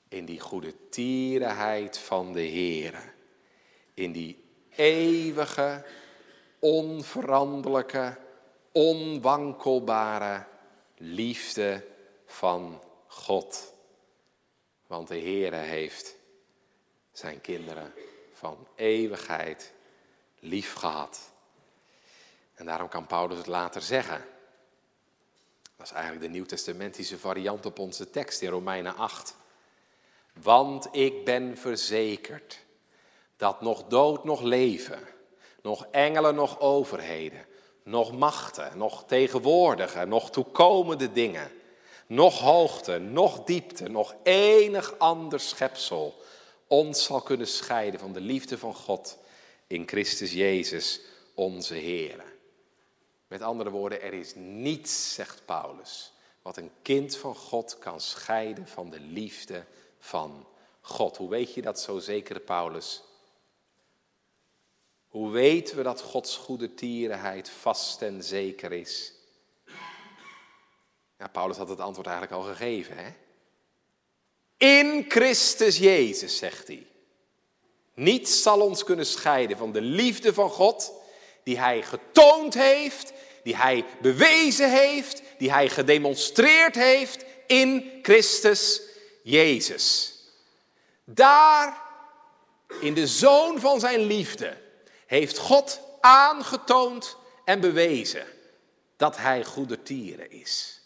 in 0.09 0.25
die 0.25 0.41
goede 0.41 0.89
tierenheid 0.91 1.99
van 1.99 2.33
de 2.33 2.41
Heer. 2.41 3.15
In 3.95 4.13
die 4.13 4.45
eeuwige, 4.77 5.85
onveranderlijke, 6.59 8.17
onwankelbare 8.73 10.45
liefde 10.97 11.85
van 12.29 12.83
God. 13.07 13.73
Want 14.87 15.09
de 15.09 15.19
Heere 15.19 15.57
heeft 15.57 16.15
zijn 17.13 17.41
kinderen 17.41 17.93
van 18.33 18.67
eeuwigheid 18.75 19.73
lief 20.39 20.75
gehad. 20.75 21.31
En 22.55 22.67
daarom 22.67 22.89
kan 22.89 23.07
Paulus 23.07 23.37
het 23.37 23.47
later 23.47 23.83
zeggen. 23.83 24.25
Dat 25.77 25.87
is 25.87 25.93
eigenlijk 25.93 26.25
de 26.25 26.31
nieuwtestamentische 26.31 27.19
variant 27.19 27.67
op 27.67 27.79
onze 27.79 28.11
tekst 28.11 28.43
in 28.43 28.49
Romeinen 28.49 28.97
8. 28.97 29.37
Want 30.33 30.89
ik 30.91 31.25
ben 31.25 31.57
verzekerd 31.57 32.65
dat 33.37 33.61
nog 33.61 33.85
dood, 33.85 34.25
nog 34.25 34.41
leven 34.41 35.17
nog 35.63 35.87
engelen, 35.91 36.35
nog 36.35 36.61
overheden, 36.61 37.47
nog 37.83 38.13
machten, 38.13 38.79
nog 38.79 39.05
tegenwoordige, 39.07 40.05
nog 40.05 40.31
toekomende 40.31 41.13
dingen, 41.13 41.51
nog 42.09 42.39
hoogte, 42.39 42.99
nog 42.99 43.45
diepte, 43.45 43.89
nog 43.89 44.15
enig 44.23 44.99
ander 44.99 45.41
schepsel 45.41 46.15
ons 46.69 47.05
zal 47.05 47.21
kunnen 47.21 47.47
scheiden 47.47 48.01
van 48.01 48.13
de 48.13 48.21
liefde 48.21 48.59
van 48.59 48.75
God 48.75 49.19
in 49.67 49.89
Christus 49.89 50.33
Jezus, 50.33 51.01
onze 51.35 51.75
Heer. 51.75 52.25
Met 53.27 53.43
andere 53.43 53.71
woorden, 53.71 54.03
er 54.03 54.13
is 54.13 54.35
niets, 54.35 55.15
zegt 55.15 55.43
Paulus, 55.45 56.13
wat 56.43 56.57
een 56.57 56.71
kind 56.83 57.17
van 57.17 57.35
God 57.35 57.79
kan 57.79 58.01
scheiden 58.01 58.67
van 58.67 58.91
de 58.91 59.01
liefde 59.01 59.65
van 59.99 60.47
God. 60.81 61.17
Hoe 61.17 61.29
weet 61.29 61.55
je 61.55 61.63
dat 61.63 61.81
zo 61.81 61.99
zeker, 61.99 62.41
Paulus? 62.41 63.03
Hoe 65.09 65.31
weten 65.31 65.77
we 65.77 65.83
dat 65.83 66.01
Gods 66.01 66.37
goede 66.37 66.75
tierenheid 66.75 67.51
vast 67.51 68.03
en 68.03 68.25
zeker 68.25 68.73
is? 68.73 69.13
Ja, 71.19 71.29
Paulus 71.29 71.57
had 71.57 71.69
het 71.69 71.81
antwoord 71.81 72.07
eigenlijk 72.07 72.37
al 72.37 72.55
gegeven. 72.55 72.97
Hè? 72.97 73.11
In 74.57 75.05
Christus 75.09 75.79
Jezus, 75.79 76.39
zegt 76.39 76.67
hij. 76.67 76.87
Niets 77.95 78.43
zal 78.43 78.61
ons 78.61 78.85
kunnen 78.85 79.07
scheiden 79.07 79.57
van 79.57 79.73
de 79.73 79.81
liefde 79.81 80.35
van 80.35 80.51
God, 80.51 80.93
die 81.43 81.59
Hij 81.59 81.83
getoond 81.83 82.55
heeft, 82.55 83.13
die 83.43 83.57
Hij 83.57 83.85
bewezen 84.01 84.71
heeft, 84.71 85.23
die 85.39 85.53
Hij 85.53 85.69
gedemonstreerd 85.69 86.75
heeft 86.75 87.25
in 87.47 87.99
Christus 88.03 88.81
Jezus. 89.23 90.15
Daar, 91.05 91.83
in 92.81 92.95
de 92.95 93.07
zoon 93.07 93.61
van 93.61 93.81
Zijn 93.81 94.01
liefde, 94.01 94.57
heeft 95.07 95.39
God 95.39 95.81
aangetoond 96.01 97.17
en 97.45 97.61
bewezen 97.61 98.27
dat 98.97 99.17
hij 99.17 99.45
goede 99.45 99.83
tieren 99.83 100.31
is. 100.31 100.78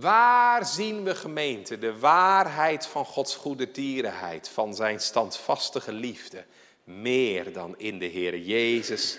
Waar 0.00 0.66
zien 0.66 1.04
we 1.04 1.14
gemeente 1.14 1.78
de 1.78 1.98
waarheid 1.98 2.86
van 2.86 3.04
Gods 3.04 3.36
goede 3.36 3.70
tierenheid, 3.70 4.48
van 4.48 4.74
zijn 4.74 5.00
standvastige 5.00 5.92
liefde, 5.92 6.44
meer 6.84 7.52
dan 7.52 7.78
in 7.78 7.98
de 7.98 8.06
Heer 8.06 8.38
Jezus 8.38 9.18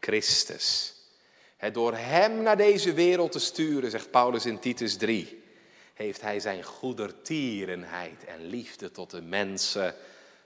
Christus? 0.00 0.94
door 1.72 1.94
Hem 1.94 2.42
naar 2.42 2.56
deze 2.56 2.92
wereld 2.92 3.32
te 3.32 3.38
sturen, 3.38 3.90
zegt 3.90 4.10
Paulus 4.10 4.46
in 4.46 4.58
Titus 4.58 4.96
3, 4.96 5.42
heeft 5.94 6.20
Hij 6.20 6.40
zijn 6.40 6.64
goedertierenheid 6.64 8.24
en 8.24 8.46
liefde 8.46 8.90
tot 8.90 9.10
de 9.10 9.22
mensen 9.22 9.94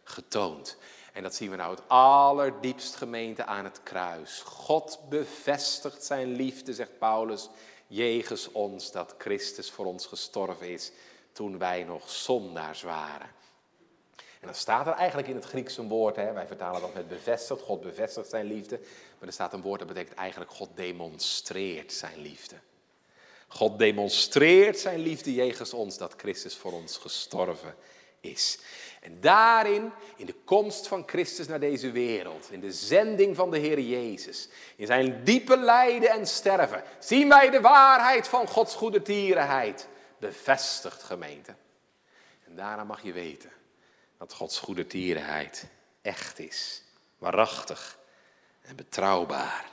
getoond. 0.05 0.77
En 1.13 1.23
dat 1.23 1.35
zien 1.35 1.51
we 1.51 1.57
nou 1.57 1.71
het 1.71 1.89
allerdiepst 1.89 2.95
gemeente 2.95 3.45
aan 3.45 3.65
het 3.65 3.83
kruis. 3.83 4.43
God 4.45 4.99
bevestigt 5.09 6.05
zijn 6.05 6.37
liefde, 6.37 6.75
zegt 6.75 6.99
Paulus, 6.99 7.49
jegens 7.93 8.53
ons 8.53 8.91
dat 8.91 9.15
Christus 9.19 9.71
voor 9.71 9.87
ons 9.87 10.07
gestorven 10.07 10.69
is 10.69 10.93
toen 11.33 11.59
wij 11.59 11.85
nog 11.85 12.11
zondaars 12.11 12.83
waren. 12.83 13.31
En 14.17 14.49
dan 14.49 14.55
staat 14.55 14.87
er 14.87 14.93
eigenlijk 14.93 15.29
in 15.29 15.35
het 15.35 15.45
Grieks 15.45 15.77
een 15.77 15.89
woord, 15.89 16.17
hè, 16.17 16.33
wij 16.33 16.47
vertalen 16.47 16.81
dat 16.81 16.95
met 16.95 17.09
bevestigd, 17.09 17.61
God 17.61 17.81
bevestigt 17.81 18.29
zijn 18.29 18.47
liefde. 18.47 18.79
Maar 19.19 19.29
er 19.29 19.33
staat 19.33 19.53
een 19.53 19.63
woord 19.63 19.79
dat 19.79 19.89
betekent 19.89 20.17
eigenlijk 20.17 20.51
God 20.51 20.69
demonstreert 20.75 21.93
zijn 21.93 22.21
liefde. 22.21 22.57
God 23.49 23.79
demonstreert 23.79 24.79
zijn 24.79 24.99
liefde 24.99 25.35
jegens 25.35 25.73
ons 25.73 25.99
dat 25.99 26.15
Christus 26.17 26.57
voor 26.57 26.73
ons 26.73 26.97
gestorven 26.97 27.75
is. 27.79 28.02
En 29.01 29.21
daarin, 29.21 29.93
in 30.17 30.27
de 30.27 30.35
komst 30.45 30.89
van 30.89 31.03
Christus 31.07 31.47
naar 31.47 31.61
deze 31.61 31.91
wereld, 31.91 32.51
in 32.51 32.61
de 32.61 32.73
zending 32.73 33.37
van 33.37 33.51
de 33.51 33.59
Heer 33.59 33.81
Jezus, 33.81 34.49
in 34.77 34.87
zijn 34.87 35.25
diepe 35.25 35.57
lijden 35.57 36.11
en 36.11 36.27
sterven, 36.27 36.83
zien 36.99 37.29
wij 37.29 37.51
de 37.51 37.61
waarheid 37.61 38.29
van 38.29 38.49
Gods 38.49 38.75
goede 38.75 39.03
tierenheid 39.03 39.89
bevestigd, 40.19 41.03
gemeente. 41.03 41.55
En 42.45 42.57
daarna 42.57 42.85
mag 42.85 43.03
je 43.03 43.13
weten 43.13 43.51
dat 44.19 44.33
Gods 44.33 44.59
goede 44.59 44.87
tierenheid 44.87 45.67
echt 46.03 46.39
is, 46.39 46.83
waarachtig 47.19 47.99
en 48.61 48.77
betrouwbaar. 48.77 49.71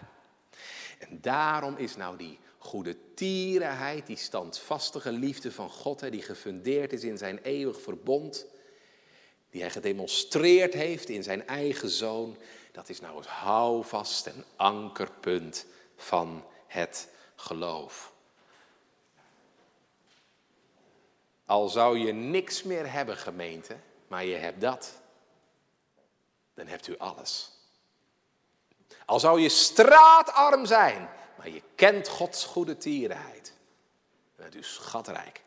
En 1.00 1.22
daarom 1.22 1.78
is 1.78 1.96
nou 1.96 2.18
die 2.18 2.40
goede 2.70 3.14
tierenheid, 3.14 4.08
die 4.08 4.18
standvastige 4.18 5.12
liefde 5.12 5.52
van 5.52 5.70
God, 5.70 6.12
die 6.12 6.22
gefundeerd 6.22 6.94
is 6.94 7.04
in 7.04 7.18
zijn 7.18 7.38
eeuwig 7.38 7.82
verbond, 7.82 8.46
die 9.50 9.62
hij 9.62 9.70
gedemonstreerd 9.70 10.74
heeft 10.74 11.10
in 11.10 11.24
zijn 11.24 11.48
eigen 11.48 11.90
zoon, 11.90 12.38
dat 12.72 12.90
is 12.90 13.00
nou 13.00 13.18
het 13.18 13.28
houvast 13.28 14.28
en 14.28 14.46
ankerpunt 14.56 15.66
van 15.96 16.46
het 16.68 17.10
geloof. 17.36 18.14
Al 21.46 21.70
zou 21.70 21.98
je 21.98 22.12
niks 22.12 22.64
meer 22.64 22.92
hebben, 22.92 23.18
gemeente, 23.18 23.76
maar 24.08 24.26
je 24.26 24.36
hebt 24.36 24.62
dat, 24.62 24.94
dan 26.54 26.68
hebt 26.68 26.88
u 26.88 26.98
alles. 26.98 27.52
Al 29.06 29.20
zou 29.20 29.42
je 29.42 29.50
straatarm 29.50 30.66
zijn, 30.66 31.10
maar 31.40 31.50
je 31.50 31.62
kent 31.76 32.08
Gods 32.08 32.46
goede 32.46 32.78
tierenheid, 32.78 33.54
dan 34.36 34.50
bent 34.50 34.56
u 34.56 34.64
schatrijk. 34.64 35.42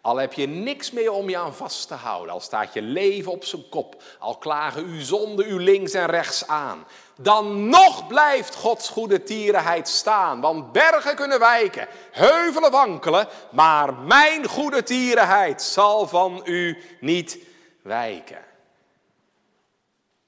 Al 0.00 0.16
heb 0.16 0.32
je 0.32 0.46
niks 0.46 0.90
meer 0.90 1.12
om 1.12 1.28
je 1.28 1.38
aan 1.38 1.54
vast 1.54 1.88
te 1.88 1.94
houden, 1.94 2.32
al 2.32 2.40
staat 2.40 2.72
je 2.72 2.82
leven 2.82 3.32
op 3.32 3.44
zijn 3.44 3.68
kop, 3.68 4.02
al 4.18 4.38
klagen 4.38 4.84
uw 4.84 5.00
zonden 5.00 5.48
u 5.48 5.60
links 5.60 5.92
en 5.92 6.06
rechts 6.06 6.46
aan, 6.46 6.86
dan 7.20 7.68
nog 7.68 8.06
blijft 8.06 8.54
Gods 8.54 8.88
goede 8.88 9.22
tierenheid 9.22 9.88
staan. 9.88 10.40
Want 10.40 10.72
bergen 10.72 11.16
kunnen 11.16 11.38
wijken, 11.38 11.88
heuvelen 12.10 12.70
wankelen, 12.70 13.28
maar 13.50 13.94
mijn 13.94 14.48
goede 14.48 14.82
tierenheid 14.82 15.62
zal 15.62 16.08
van 16.08 16.42
u 16.44 16.82
niet 17.00 17.38
wijken. 17.82 18.44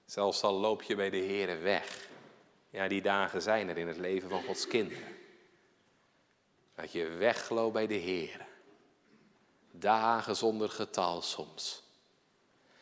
Zelfs 0.07 0.43
al 0.43 0.53
loop 0.53 0.83
je 0.83 0.95
bij 0.95 1.11
de 1.11 1.17
Heer 1.17 1.63
weg. 1.63 2.13
Ja, 2.75 2.89
die 2.89 3.03
dagen 3.03 3.43
zijn 3.43 3.69
er 3.69 3.77
in 3.77 3.89
het 3.89 3.97
leven 3.97 4.29
van 4.29 4.43
Gods 4.43 4.67
kinderen. 4.67 5.17
Dat 6.75 6.93
je 6.93 7.09
wegloopt 7.09 7.73
bij 7.73 7.87
de 7.87 7.95
Heer 7.95 8.47
dagen 9.71 10.37
zonder 10.37 10.71
getal 10.71 11.23
soms. 11.23 11.83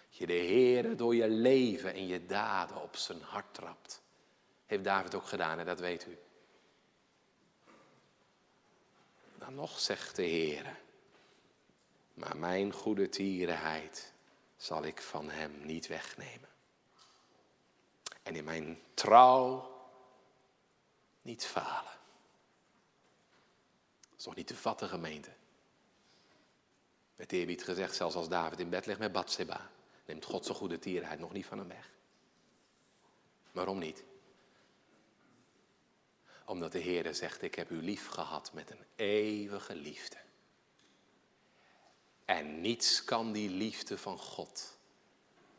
Je 0.09 0.26
de 0.26 0.32
Heer 0.32 0.97
door 0.97 1.14
je 1.14 1.28
leven 1.28 1.95
en 1.95 2.07
je 2.07 2.26
daden 2.26 2.82
op 2.82 2.97
zijn 2.97 3.22
hart 3.22 3.55
trapt. 3.55 4.03
Heeft 4.66 4.84
David 4.84 5.14
ook 5.14 5.26
gedaan 5.26 5.59
en 5.59 5.66
dat 5.66 5.80
weet 5.80 6.07
u. 6.07 6.18
Dan 9.38 9.55
nog 9.55 9.80
zegt 9.80 10.16
de 10.16 10.22
Heer, 10.22 10.76
maar 12.14 12.36
mijn 12.36 12.72
goede 12.72 13.09
tierenheid 13.09 14.12
zal 14.57 14.84
ik 14.84 15.03
van 15.03 15.30
hem 15.30 15.61
niet 15.64 15.86
wegnemen. 15.86 16.49
En 18.22 18.36
in 18.36 18.45
mijn 18.45 18.80
trouw 18.95 19.71
niet 21.22 21.44
falen. 21.44 21.92
Dat 24.00 24.18
is 24.18 24.22
toch 24.22 24.34
niet 24.34 24.46
te 24.46 24.56
vatten 24.56 24.88
gemeente? 24.88 25.30
Met 27.16 27.32
eerbied 27.32 27.64
gezegd, 27.64 27.96
zelfs 27.96 28.14
als 28.14 28.28
David 28.28 28.60
in 28.60 28.70
bed 28.70 28.86
ligt 28.86 28.98
met 28.98 29.12
Bathseba, 29.12 29.70
neemt 30.06 30.24
God 30.24 30.44
zijn 30.44 30.56
goede 30.56 30.78
tierheid 30.78 31.18
nog 31.18 31.32
niet 31.32 31.46
van 31.46 31.58
hem 31.58 31.68
weg. 31.68 31.90
Waarom 33.52 33.78
niet? 33.78 34.04
Omdat 36.46 36.72
de 36.72 36.78
Heer 36.78 37.14
zegt, 37.14 37.42
ik 37.42 37.54
heb 37.54 37.70
u 37.70 37.82
lief 37.82 38.08
gehad 38.08 38.52
met 38.52 38.70
een 38.70 38.84
eeuwige 38.96 39.74
liefde. 39.74 40.16
En 42.24 42.60
niets 42.60 43.04
kan 43.04 43.32
die 43.32 43.50
liefde 43.50 43.98
van 43.98 44.18
God 44.18 44.78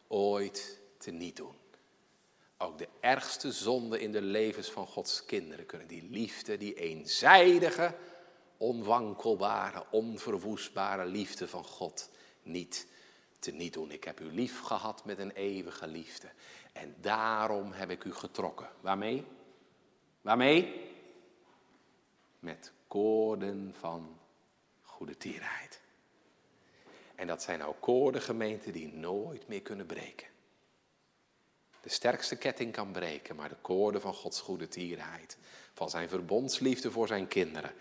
ooit 0.08 0.80
teniet 0.98 1.36
doen. 1.36 1.63
Ook 2.64 2.78
de 2.78 2.90
ergste 3.00 3.52
zonden 3.52 4.00
in 4.00 4.12
de 4.12 4.22
levens 4.22 4.72
van 4.72 4.88
Gods 4.88 5.26
kinderen 5.26 5.66
kunnen 5.66 5.88
die 5.88 6.10
liefde, 6.10 6.58
die 6.58 6.74
eenzijdige, 6.74 7.96
onwankelbare, 8.58 9.86
onverwoestbare 9.92 11.06
liefde 11.06 11.48
van 11.48 11.64
God 11.64 12.10
niet 12.44 12.88
te 13.40 13.52
niet 13.52 13.74
doen. 13.74 13.92
Ik 13.92 14.04
heb 14.04 14.20
u 14.20 14.26
lief 14.26 14.60
gehad 14.60 15.06
met 15.06 15.20
een 15.20 15.32
eeuwige 15.32 15.88
liefde. 15.88 16.28
En 16.74 16.96
daarom 17.02 17.72
heb 17.72 17.90
ik 17.90 18.04
u 18.04 18.14
getrokken. 18.14 18.70
Waarmee? 18.82 19.26
Waarmee? 20.22 20.92
Met 22.40 22.72
koorden 22.88 23.76
van 23.80 24.20
goede 24.82 25.18
tierheid. 25.18 25.82
En 27.16 27.28
dat 27.28 27.42
zijn 27.42 27.60
nou 27.60 27.76
koorden, 27.80 28.22
gemeenten, 28.22 28.72
die 28.72 28.94
nooit 28.94 29.48
meer 29.48 29.62
kunnen 29.62 29.86
breken. 29.86 30.28
De 31.84 31.90
sterkste 31.90 32.36
ketting 32.36 32.72
kan 32.72 32.92
breken, 32.92 33.36
maar 33.36 33.50
de 33.50 33.56
koorden 33.62 34.02
van 34.02 34.14
Gods 34.14 34.42
goede 34.42 34.68
tierheid, 34.68 35.38
van 35.74 35.90
zijn 35.90 36.10
verbondsliefde 36.10 36.92
voor 36.92 37.08
zijn 37.08 37.28
kinderen, 37.28 37.74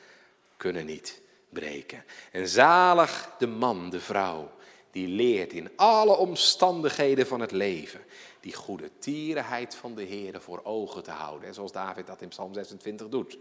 kunnen 0.57 0.87
niet 0.87 1.21
breken. 1.49 2.05
En 2.33 2.49
zalig 2.49 3.35
de 3.39 3.47
man, 3.47 3.91
de 3.91 4.01
vrouw, 4.01 4.51
die 4.91 5.09
leert 5.09 5.53
in 5.53 5.71
alle 5.77 6.17
omstandigheden 6.17 7.27
van 7.27 7.41
het 7.41 7.51
leven 7.51 8.05
die 8.41 8.55
goede 8.55 8.91
tierenheid 8.99 9.75
van 9.75 9.95
de 9.95 10.03
Heer 10.03 10.41
voor 10.41 10.65
ogen 10.65 11.03
te 11.03 11.11
houden. 11.11 11.55
Zoals 11.55 11.73
David 11.73 12.07
dat 12.07 12.23
in 12.23 12.29
Psalm 12.29 12.55
26 12.55 13.09
doet. 13.09 13.39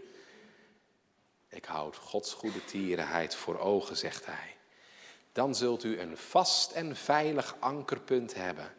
Ik 1.48 1.64
houd 1.64 1.96
Gods 1.96 2.32
goede 2.32 2.64
tierenheid 2.64 3.34
voor 3.34 3.58
ogen, 3.58 3.96
zegt 3.96 4.26
hij. 4.26 4.56
Dan 5.32 5.54
zult 5.54 5.84
u 5.84 6.00
een 6.00 6.16
vast 6.16 6.70
en 6.70 6.96
veilig 6.96 7.56
ankerpunt 7.58 8.34
hebben 8.34 8.74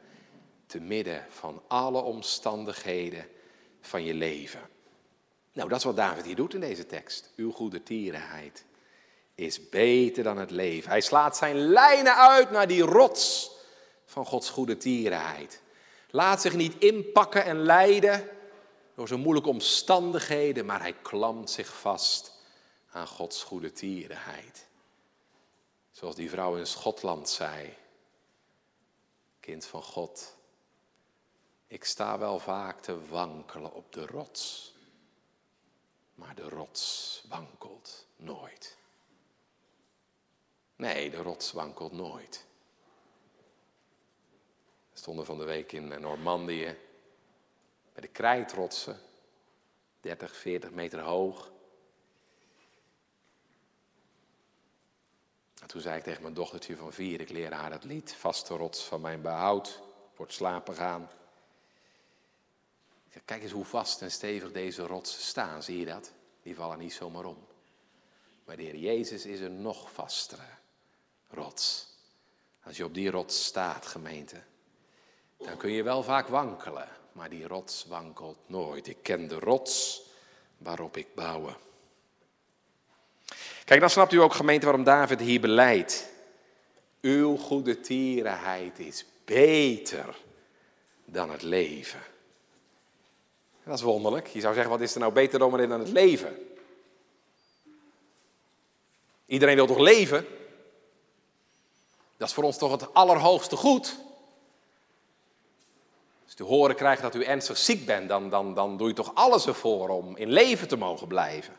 te 0.74 0.80
midden 0.80 1.26
van 1.30 1.62
alle 1.68 2.02
omstandigheden 2.02 3.28
van 3.82 4.04
je 4.04 4.14
leven. 4.14 4.62
Nou, 5.52 5.70
dat 5.70 5.78
is 5.78 5.84
wat 5.84 5.96
David 5.96 6.26
hier 6.26 6.36
doet 6.36 6.54
in 6.54 6.60
deze 6.60 6.86
tekst. 6.86 7.32
Uw 7.36 7.52
goede 7.52 7.84
tierenheid 7.84 8.66
is 9.36 9.70
beter 9.70 10.24
dan 10.24 10.38
het 10.38 10.52
leven. 10.52 10.90
Hij 10.90 11.02
slaat 11.02 11.38
zijn 11.38 11.56
lijnen 11.56 12.16
uit 12.16 12.52
naar 12.52 12.68
die 12.68 12.82
rots 12.82 13.52
van 14.06 14.26
Gods 14.26 14.50
goede 14.50 14.78
tierenheid. 14.78 15.62
Laat 16.10 16.42
zich 16.42 16.56
niet 16.56 16.76
inpakken 16.78 17.46
en 17.46 17.62
leiden 17.62 18.30
door 18.96 19.08
zijn 19.08 19.20
moeilijke 19.20 19.50
omstandigheden, 19.50 20.66
maar 20.66 20.82
hij 20.82 20.94
klampt 20.94 21.50
zich 21.50 21.80
vast 21.80 22.32
aan 22.92 23.08
Gods 23.08 23.44
goede 23.44 23.72
tierenheid. 23.72 24.68
Zoals 25.92 26.16
die 26.16 26.30
vrouw 26.30 26.56
in 26.56 26.68
Schotland 26.68 27.30
zei, 27.30 27.78
kind 29.40 29.66
van 29.66 29.84
God, 29.84 30.36
ik 31.74 31.84
sta 31.84 32.18
wel 32.18 32.40
vaak 32.40 32.80
te 32.80 33.08
wankelen 33.08 33.74
op 33.74 33.94
de 33.94 34.06
rots 34.06 34.74
maar 36.16 36.36
de 36.36 36.50
rots 36.50 37.24
wankelt 37.28 38.08
nooit. 38.16 38.78
Nee, 40.76 41.10
de 41.10 41.22
rots 41.22 41.52
wankelt 41.52 41.92
nooit. 41.92 42.46
We 44.92 45.00
stonden 45.00 45.26
van 45.26 45.38
de 45.38 45.44
week 45.44 45.72
in 45.72 45.88
Normandië 46.02 46.78
bij 47.94 48.02
de 48.02 48.08
krijtrotsen, 48.08 49.00
30, 50.02 50.36
40 50.36 50.72
meter 50.72 51.00
hoog. 51.00 51.52
En 55.62 55.68
toen 55.68 55.82
zei 55.82 55.98
ik 55.98 56.04
tegen 56.04 56.22
mijn 56.22 56.34
dochtertje 56.34 56.78
van 56.78 56.94
vier, 56.94 57.22
ik 57.22 57.30
leer 57.30 57.54
haar 57.54 57.72
het 57.72 57.84
lied, 57.84 58.14
vaste 58.14 58.56
rots 58.56 58.84
van 58.84 59.02
mijn 59.02 59.22
behoud, 59.22 59.82
wordt 60.16 60.34
slapen 60.34 60.76
gaan. 60.76 61.10
Kijk 63.26 63.44
eens 63.44 63.52
hoe 63.52 63.66
vast 63.66 64.02
en 64.02 64.12
stevig 64.12 64.52
deze 64.52 64.86
rotsen 64.86 65.22
staan, 65.22 65.64
zie 65.64 65.80
je 65.80 65.86
dat? 65.86 66.12
Die 66.44 66.56
vallen 66.56 66.80
niet 66.80 66.94
zomaar 66.94 67.26
om. 67.26 67.38
Maar 68.46 68.56
de 68.56 68.64
Heer 68.64 68.76
Jezus 68.76 69.26
is 69.26 69.40
een 69.40 69.62
nog 69.62 69.92
vastere 69.92 70.48
rots. 71.30 71.88
Als 72.64 72.78
je 72.78 72.86
op 72.86 72.94
die 72.94 73.12
rots 73.12 73.46
staat, 73.46 73.86
gemeente, 73.86 74.42
dan 75.38 75.58
kun 75.58 75.72
je 75.72 75.84
wel 75.84 76.04
vaak 76.04 76.28
wankelen, 76.28 76.88
maar 77.12 77.30
die 77.30 77.48
rots 77.48 77.86
wankelt 77.86 78.38
nooit. 78.46 78.88
Ik 78.88 78.98
ken 79.02 79.28
de 79.28 79.40
rots 79.40 80.02
waarop 80.58 80.98
ik 80.98 81.16
bouwen. 81.16 81.56
Kijk, 83.66 83.80
dan 83.80 83.90
snapt 83.90 84.14
u 84.14 84.18
ook 84.18 84.34
gemeente 84.34 84.66
waarom 84.66 84.84
David 84.84 85.20
hier 85.20 85.42
beleidt. 85.42 86.10
Uw 87.02 87.38
goede 87.38 87.80
tierenheid 87.80 88.80
is 88.80 89.06
beter 89.26 90.16
dan 91.06 91.32
het 91.32 91.42
leven. 91.42 92.13
Dat 93.64 93.78
is 93.78 93.82
wonderlijk. 93.82 94.28
Je 94.28 94.40
zou 94.40 94.54
zeggen, 94.54 94.72
wat 94.72 94.82
is 94.82 94.94
er 94.94 95.00
nou 95.00 95.14
beter 95.14 95.40
dan 95.40 95.60
het 95.60 95.90
leven? 95.90 96.48
Iedereen 99.26 99.56
wil 99.56 99.68
toch 99.68 99.80
leven? 99.80 100.28
Dat 102.18 102.28
is 102.28 102.34
voor 102.34 102.44
ons 102.44 102.58
toch 102.58 102.72
het 102.72 102.94
allerhoogste 102.94 103.56
goed? 103.56 103.98
Als 106.24 106.36
u 106.38 106.44
horen 106.44 106.76
krijgt 106.76 107.02
dat 107.02 107.16
u 107.16 107.24
ernstig 107.24 107.58
ziek 107.58 107.86
bent, 107.86 108.10
dan, 108.10 108.30
dan, 108.30 108.54
dan 108.54 108.78
doe 108.78 108.88
je 108.88 108.94
toch 108.94 109.16
alles 109.16 109.48
ervoor 109.48 109.90
om 109.90 110.18
in 110.18 110.30
leven 110.30 110.68
te 110.68 110.78
mogen 110.78 111.08
blijven. 111.08 111.54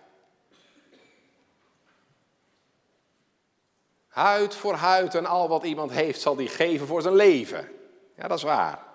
Huid 4.09 4.55
voor 4.55 4.75
huid 4.75 5.15
en 5.15 5.27
al 5.27 5.49
wat 5.49 5.65
iemand 5.65 5.91
heeft 5.91 6.21
zal 6.21 6.37
die 6.37 6.49
geven 6.49 6.87
voor 6.87 7.03
zijn 7.03 7.15
leven. 7.15 7.69
Ja, 8.17 8.29
dat 8.29 8.39
is 8.39 8.45
waar. 8.45 8.94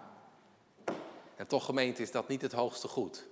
En 1.40 1.48
toch 1.48 1.66
gemeente 1.66 2.02
is 2.02 2.12
dat 2.12 2.28
niet 2.28 2.42
het 2.42 2.52
hoogste 2.52 2.88
goed. 2.88 3.26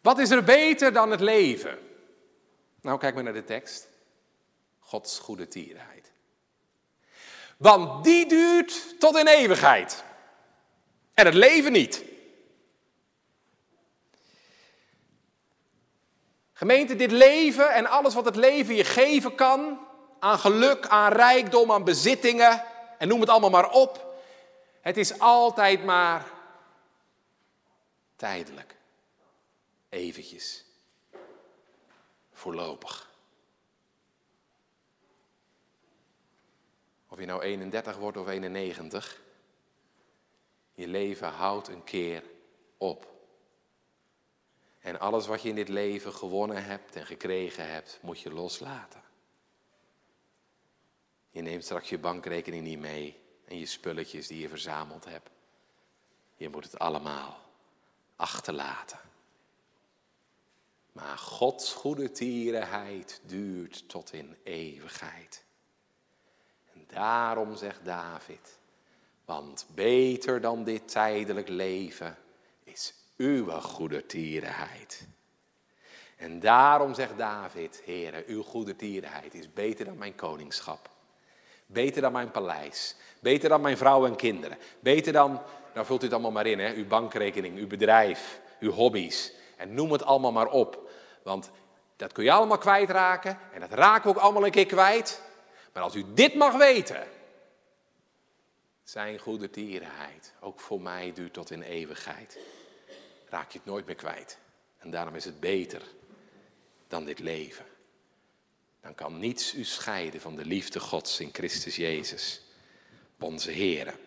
Wat 0.00 0.18
is 0.18 0.30
er 0.30 0.44
beter 0.44 0.92
dan 0.92 1.10
het 1.10 1.20
leven? 1.20 1.78
Nou, 2.80 2.98
kijk 2.98 3.14
maar 3.14 3.22
naar 3.22 3.32
de 3.32 3.44
tekst. 3.44 3.88
Gods 4.78 5.18
goede 5.18 5.48
tierenheid. 5.48 6.12
Want 7.56 8.04
die 8.04 8.28
duurt 8.28 9.00
tot 9.00 9.16
in 9.16 9.26
eeuwigheid. 9.26 10.04
En 11.14 11.26
het 11.26 11.34
leven 11.34 11.72
niet. 11.72 12.04
Gemeente, 16.52 16.96
dit 16.96 17.10
leven 17.10 17.74
en 17.74 17.86
alles 17.86 18.14
wat 18.14 18.24
het 18.24 18.36
leven 18.36 18.74
je 18.74 18.84
geven 18.84 19.34
kan, 19.34 19.86
aan 20.18 20.38
geluk, 20.38 20.86
aan 20.86 21.12
rijkdom, 21.12 21.72
aan 21.72 21.84
bezittingen, 21.84 22.64
en 22.98 23.08
noem 23.08 23.20
het 23.20 23.28
allemaal 23.28 23.50
maar 23.50 23.70
op. 23.70 24.20
Het 24.80 24.96
is 24.96 25.18
altijd 25.18 25.84
maar 25.84 26.30
tijdelijk. 28.16 28.76
Eventjes. 29.88 30.64
Voorlopig. 32.32 33.10
Of 37.08 37.18
je 37.18 37.26
nou 37.26 37.42
31 37.42 37.96
wordt 37.96 38.16
of 38.16 38.28
91. 38.28 39.20
Je 40.74 40.88
leven 40.88 41.28
houdt 41.28 41.68
een 41.68 41.84
keer 41.84 42.22
op. 42.76 43.14
En 44.80 45.00
alles 45.00 45.26
wat 45.26 45.42
je 45.42 45.48
in 45.48 45.54
dit 45.54 45.68
leven 45.68 46.12
gewonnen 46.12 46.64
hebt 46.64 46.96
en 46.96 47.06
gekregen 47.06 47.70
hebt, 47.70 47.98
moet 48.02 48.20
je 48.20 48.32
loslaten. 48.32 49.05
Je 51.36 51.42
neemt 51.42 51.64
straks 51.64 51.88
je 51.88 51.98
bankrekening 51.98 52.64
niet 52.64 52.78
mee 52.78 53.20
en 53.44 53.58
je 53.58 53.66
spulletjes 53.66 54.26
die 54.26 54.40
je 54.40 54.48
verzameld 54.48 55.04
hebt. 55.04 55.30
Je 56.36 56.48
moet 56.48 56.64
het 56.64 56.78
allemaal 56.78 57.38
achterlaten. 58.16 58.98
Maar 60.92 61.18
Gods 61.18 61.72
goede 61.72 62.10
tierenheid 62.10 63.20
duurt 63.26 63.88
tot 63.88 64.12
in 64.12 64.36
eeuwigheid. 64.42 65.44
En 66.72 66.84
daarom 66.86 67.56
zegt 67.56 67.84
David, 67.84 68.58
want 69.24 69.66
beter 69.74 70.40
dan 70.40 70.64
dit 70.64 70.88
tijdelijk 70.88 71.48
leven 71.48 72.18
is 72.64 72.94
uw 73.16 73.50
goede 73.50 74.06
tierenheid. 74.06 75.06
En 76.16 76.40
daarom 76.40 76.94
zegt 76.94 77.18
David, 77.18 77.82
Heere, 77.84 78.24
uw 78.26 78.42
goede 78.42 78.76
tierenheid 78.76 79.34
is 79.34 79.52
beter 79.52 79.84
dan 79.84 79.98
mijn 79.98 80.14
koningschap. 80.14 80.94
Beter 81.66 82.02
dan 82.02 82.12
mijn 82.12 82.30
paleis. 82.30 82.94
Beter 83.20 83.48
dan 83.48 83.60
mijn 83.60 83.76
vrouw 83.76 84.06
en 84.06 84.16
kinderen. 84.16 84.58
Beter 84.80 85.12
dan, 85.12 85.42
nou 85.74 85.86
vult 85.86 86.00
u 86.00 86.04
het 86.04 86.12
allemaal 86.12 86.30
maar 86.30 86.46
in, 86.46 86.58
hè, 86.58 86.74
uw 86.74 86.86
bankrekening, 86.86 87.58
uw 87.58 87.66
bedrijf, 87.66 88.40
uw 88.60 88.70
hobby's. 88.70 89.32
En 89.56 89.74
noem 89.74 89.92
het 89.92 90.02
allemaal 90.02 90.32
maar 90.32 90.48
op. 90.48 90.90
Want 91.22 91.50
dat 91.96 92.12
kun 92.12 92.24
je 92.24 92.32
allemaal 92.32 92.58
kwijtraken. 92.58 93.38
En 93.52 93.60
dat 93.60 93.72
raken 93.72 94.02
we 94.02 94.16
ook 94.16 94.22
allemaal 94.22 94.44
een 94.44 94.50
keer 94.50 94.66
kwijt. 94.66 95.22
Maar 95.72 95.82
als 95.82 95.94
u 95.94 96.04
dit 96.14 96.34
mag 96.34 96.56
weten. 96.56 97.06
Zijn 98.84 99.18
goede 99.18 99.50
tierenheid, 99.50 100.32
ook 100.40 100.60
voor 100.60 100.80
mij, 100.80 101.12
duurt 101.14 101.32
tot 101.32 101.50
in 101.50 101.62
eeuwigheid. 101.62 102.38
Raak 103.28 103.50
je 103.50 103.58
het 103.58 103.66
nooit 103.66 103.86
meer 103.86 103.94
kwijt. 103.94 104.38
En 104.78 104.90
daarom 104.90 105.14
is 105.14 105.24
het 105.24 105.40
beter 105.40 105.82
dan 106.88 107.04
dit 107.04 107.18
leven 107.18 107.64
dan 108.86 108.94
kan 108.94 109.18
niets 109.18 109.54
u 109.54 109.64
scheiden 109.64 110.20
van 110.20 110.36
de 110.36 110.44
liefde 110.44 110.80
Gods 110.80 111.20
in 111.20 111.30
Christus 111.32 111.76
Jezus, 111.76 112.42
onze 113.20 113.50
Heer. 113.50 113.98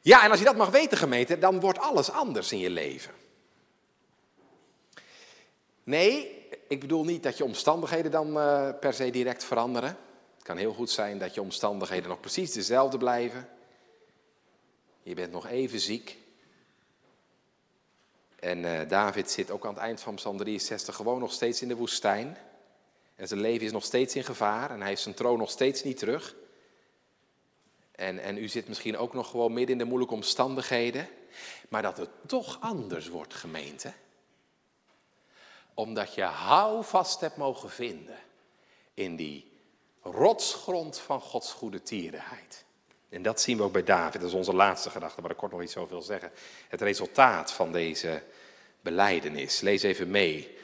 Ja, 0.00 0.24
en 0.24 0.30
als 0.30 0.38
je 0.38 0.44
dat 0.44 0.56
mag 0.56 0.70
weten, 0.70 0.98
gemeente, 0.98 1.38
dan 1.38 1.60
wordt 1.60 1.78
alles 1.78 2.10
anders 2.10 2.52
in 2.52 2.58
je 2.58 2.70
leven. 2.70 3.14
Nee, 5.84 6.46
ik 6.68 6.80
bedoel 6.80 7.04
niet 7.04 7.22
dat 7.22 7.36
je 7.36 7.44
omstandigheden 7.44 8.10
dan 8.10 8.36
uh, 8.36 8.68
per 8.80 8.94
se 8.94 9.10
direct 9.10 9.44
veranderen. 9.44 9.96
Het 10.34 10.42
kan 10.42 10.56
heel 10.56 10.72
goed 10.72 10.90
zijn 10.90 11.18
dat 11.18 11.34
je 11.34 11.40
omstandigheden 11.40 12.08
nog 12.08 12.20
precies 12.20 12.52
dezelfde 12.52 12.98
blijven. 12.98 13.48
Je 15.02 15.14
bent 15.14 15.32
nog 15.32 15.46
even 15.46 15.80
ziek. 15.80 16.18
En 18.40 18.58
uh, 18.58 18.88
David 18.88 19.30
zit 19.30 19.50
ook 19.50 19.66
aan 19.66 19.74
het 19.74 19.82
eind 19.82 20.00
van 20.00 20.14
Psalm 20.14 20.36
63 20.36 20.96
gewoon 20.96 21.20
nog 21.20 21.32
steeds 21.32 21.62
in 21.62 21.68
de 21.68 21.76
woestijn. 21.76 22.36
En 23.16 23.28
zijn 23.28 23.40
leven 23.40 23.66
is 23.66 23.72
nog 23.72 23.84
steeds 23.84 24.16
in 24.16 24.24
gevaar 24.24 24.70
en 24.70 24.78
hij 24.78 24.88
heeft 24.88 25.02
zijn 25.02 25.14
troon 25.14 25.38
nog 25.38 25.50
steeds 25.50 25.82
niet 25.82 25.98
terug. 25.98 26.34
En, 27.92 28.18
en 28.18 28.36
u 28.36 28.48
zit 28.48 28.68
misschien 28.68 28.96
ook 28.96 29.14
nog 29.14 29.30
gewoon 29.30 29.52
midden 29.52 29.72
in 29.72 29.78
de 29.78 29.84
moeilijke 29.84 30.14
omstandigheden. 30.14 31.08
Maar 31.68 31.82
dat 31.82 31.96
het 31.96 32.10
toch 32.26 32.60
anders 32.60 33.08
wordt, 33.08 33.34
gemeente. 33.34 33.92
Omdat 35.74 36.14
je 36.14 36.22
houvast 36.22 37.20
hebt 37.20 37.36
mogen 37.36 37.70
vinden 37.70 38.18
in 38.94 39.16
die 39.16 39.52
rotsgrond 40.02 40.98
van 40.98 41.20
Gods 41.20 41.52
goede 41.52 41.82
tierenheid. 41.82 42.64
En 43.08 43.22
dat 43.22 43.40
zien 43.40 43.56
we 43.56 43.62
ook 43.62 43.72
bij 43.72 43.84
David. 43.84 44.20
Dat 44.20 44.30
is 44.30 44.36
onze 44.36 44.54
laatste 44.54 44.90
gedachte, 44.90 45.20
maar 45.20 45.30
ik 45.30 45.36
kort 45.36 45.52
nog 45.52 45.62
iets 45.62 45.76
over 45.76 46.02
zeggen. 46.02 46.32
Het 46.68 46.80
resultaat 46.80 47.52
van 47.52 47.72
deze 47.72 48.22
beleidenis. 48.80 49.60
Lees 49.60 49.82
even 49.82 50.10
mee 50.10 50.58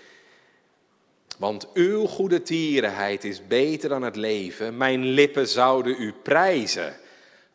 want 1.41 1.66
uw 1.72 2.07
goede 2.07 2.43
tierenheid 2.43 3.24
is 3.24 3.47
beter 3.47 3.88
dan 3.88 4.03
het 4.03 4.16
leven. 4.16 4.76
Mijn 4.76 5.05
lippen 5.05 5.49
zouden 5.49 5.95
u 5.99 6.12
prijzen. 6.22 6.97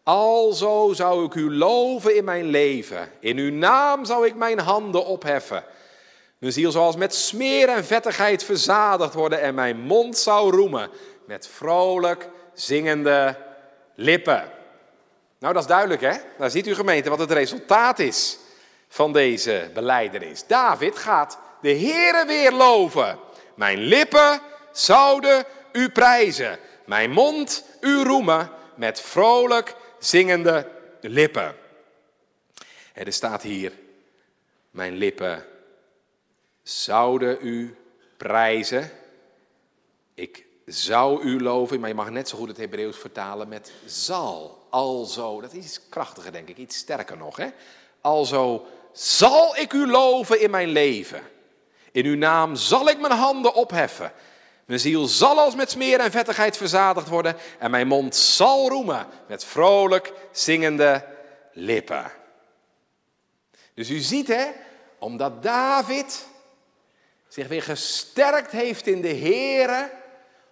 Alzo 0.03 0.93
zou 0.93 1.25
ik 1.25 1.33
u 1.33 1.51
loven 1.55 2.15
in 2.15 2.23
mijn 2.23 2.45
leven. 2.45 3.09
In 3.19 3.37
uw 3.37 3.51
naam 3.51 4.05
zou 4.05 4.27
ik 4.27 4.35
mijn 4.35 4.59
handen 4.59 5.05
opheffen. 5.05 5.63
Mijn 6.37 6.53
ziel 6.53 6.71
zoals 6.71 6.95
met 6.95 7.15
smeer 7.15 7.69
en 7.69 7.85
vettigheid 7.85 8.43
verzadigd 8.43 9.13
worden 9.13 9.41
en 9.41 9.55
mijn 9.55 9.79
mond 9.79 10.17
zou 10.17 10.51
roemen 10.51 10.89
met 11.27 11.47
vrolijk 11.47 12.29
zingende 12.53 13.37
lippen. 13.95 14.51
Nou, 15.39 15.53
dat 15.53 15.61
is 15.61 15.69
duidelijk 15.69 16.01
hè. 16.01 16.13
Daar 16.37 16.51
ziet 16.51 16.67
u 16.67 16.75
gemeente 16.75 17.09
wat 17.09 17.19
het 17.19 17.31
resultaat 17.31 17.99
is 17.99 18.37
van 18.87 19.13
deze 19.13 19.69
beleidenis. 19.73 20.47
David 20.47 20.97
gaat 20.97 21.37
de 21.61 21.77
Heere 21.77 22.25
weer 22.27 22.51
loven. 22.51 23.24
Mijn 23.55 23.79
lippen 23.79 24.41
zouden 24.71 25.45
u 25.71 25.89
prijzen, 25.89 26.59
mijn 26.85 27.11
mond 27.11 27.63
u 27.81 28.03
roemen 28.03 28.49
met 28.75 29.01
vrolijk 29.01 29.75
zingende 29.99 30.71
lippen. 31.01 31.55
er 32.93 33.13
staat 33.13 33.41
hier, 33.41 33.71
mijn 34.71 34.93
lippen 34.93 35.45
zouden 36.63 37.37
u 37.41 37.75
prijzen. 38.17 38.91
Ik 40.13 40.45
zou 40.65 41.23
u 41.23 41.41
loven, 41.41 41.79
maar 41.79 41.89
je 41.89 41.95
mag 41.95 42.09
net 42.09 42.29
zo 42.29 42.37
goed 42.37 42.47
het 42.47 42.57
Hebreeuws 42.57 42.97
vertalen 42.97 43.47
met 43.47 43.71
zal. 43.85 44.67
Alzo, 44.69 45.41
dat 45.41 45.53
is 45.53 45.65
iets 45.65 45.89
krachtiger 45.89 46.31
denk 46.31 46.49
ik, 46.49 46.57
iets 46.57 46.77
sterker 46.77 47.17
nog. 47.17 47.37
Hè? 47.37 47.47
Alzo 48.01 48.65
zal 48.91 49.55
ik 49.57 49.73
u 49.73 49.87
loven 49.87 50.41
in 50.41 50.49
mijn 50.49 50.69
leven. 50.69 51.21
In 51.95 52.05
uw 52.05 52.17
naam 52.17 52.55
zal 52.55 52.89
ik 52.89 52.99
mijn 52.99 53.13
handen 53.13 53.53
opheffen. 53.53 54.11
Mijn 54.65 54.79
ziel 54.79 55.05
zal 55.05 55.39
als 55.39 55.55
met 55.55 55.71
smeer 55.71 55.99
en 55.99 56.11
vettigheid 56.11 56.57
verzadigd 56.57 57.07
worden 57.07 57.35
en 57.59 57.71
mijn 57.71 57.87
mond 57.87 58.15
zal 58.15 58.69
roemen 58.69 59.07
met 59.27 59.45
vrolijk 59.45 60.13
zingende 60.31 61.05
lippen. 61.53 62.11
Dus 63.73 63.89
u 63.89 63.99
ziet 63.99 64.27
hè, 64.27 64.45
omdat 64.99 65.43
David 65.43 66.25
zich 67.27 67.47
weer 67.47 67.63
gesterkt 67.63 68.51
heeft 68.51 68.87
in 68.87 69.01
de 69.01 69.15
Here, 69.15 69.91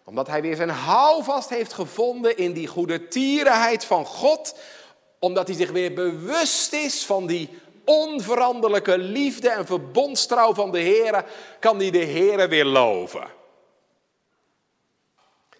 Omdat 0.04 0.28
hij 0.28 0.42
weer 0.42 0.56
zijn 0.56 0.70
houvast 0.70 1.50
heeft 1.50 1.74
gevonden 1.74 2.38
in 2.38 2.54
die 2.54 2.68
goede 2.68 3.08
tierenheid 3.08 3.86
van 3.86 4.06
God. 4.06 4.56
Omdat 5.20 5.48
hij 5.48 5.56
zich 5.56 5.72
weer 5.72 5.94
bewust 5.94 6.74
is 6.74 7.06
van 7.06 7.28
die 7.28 7.62
onveranderlijke 7.86 8.98
liefde 8.98 9.50
en 9.50 9.66
verbondstrouw 9.66 10.54
van 10.54 10.72
de 10.72 10.80
Heer, 10.80 11.26
kan 11.60 11.78
hij 11.78 11.92
de 11.92 11.98
Heer 11.98 12.50
weer 12.50 12.66
loven. 12.66 13.28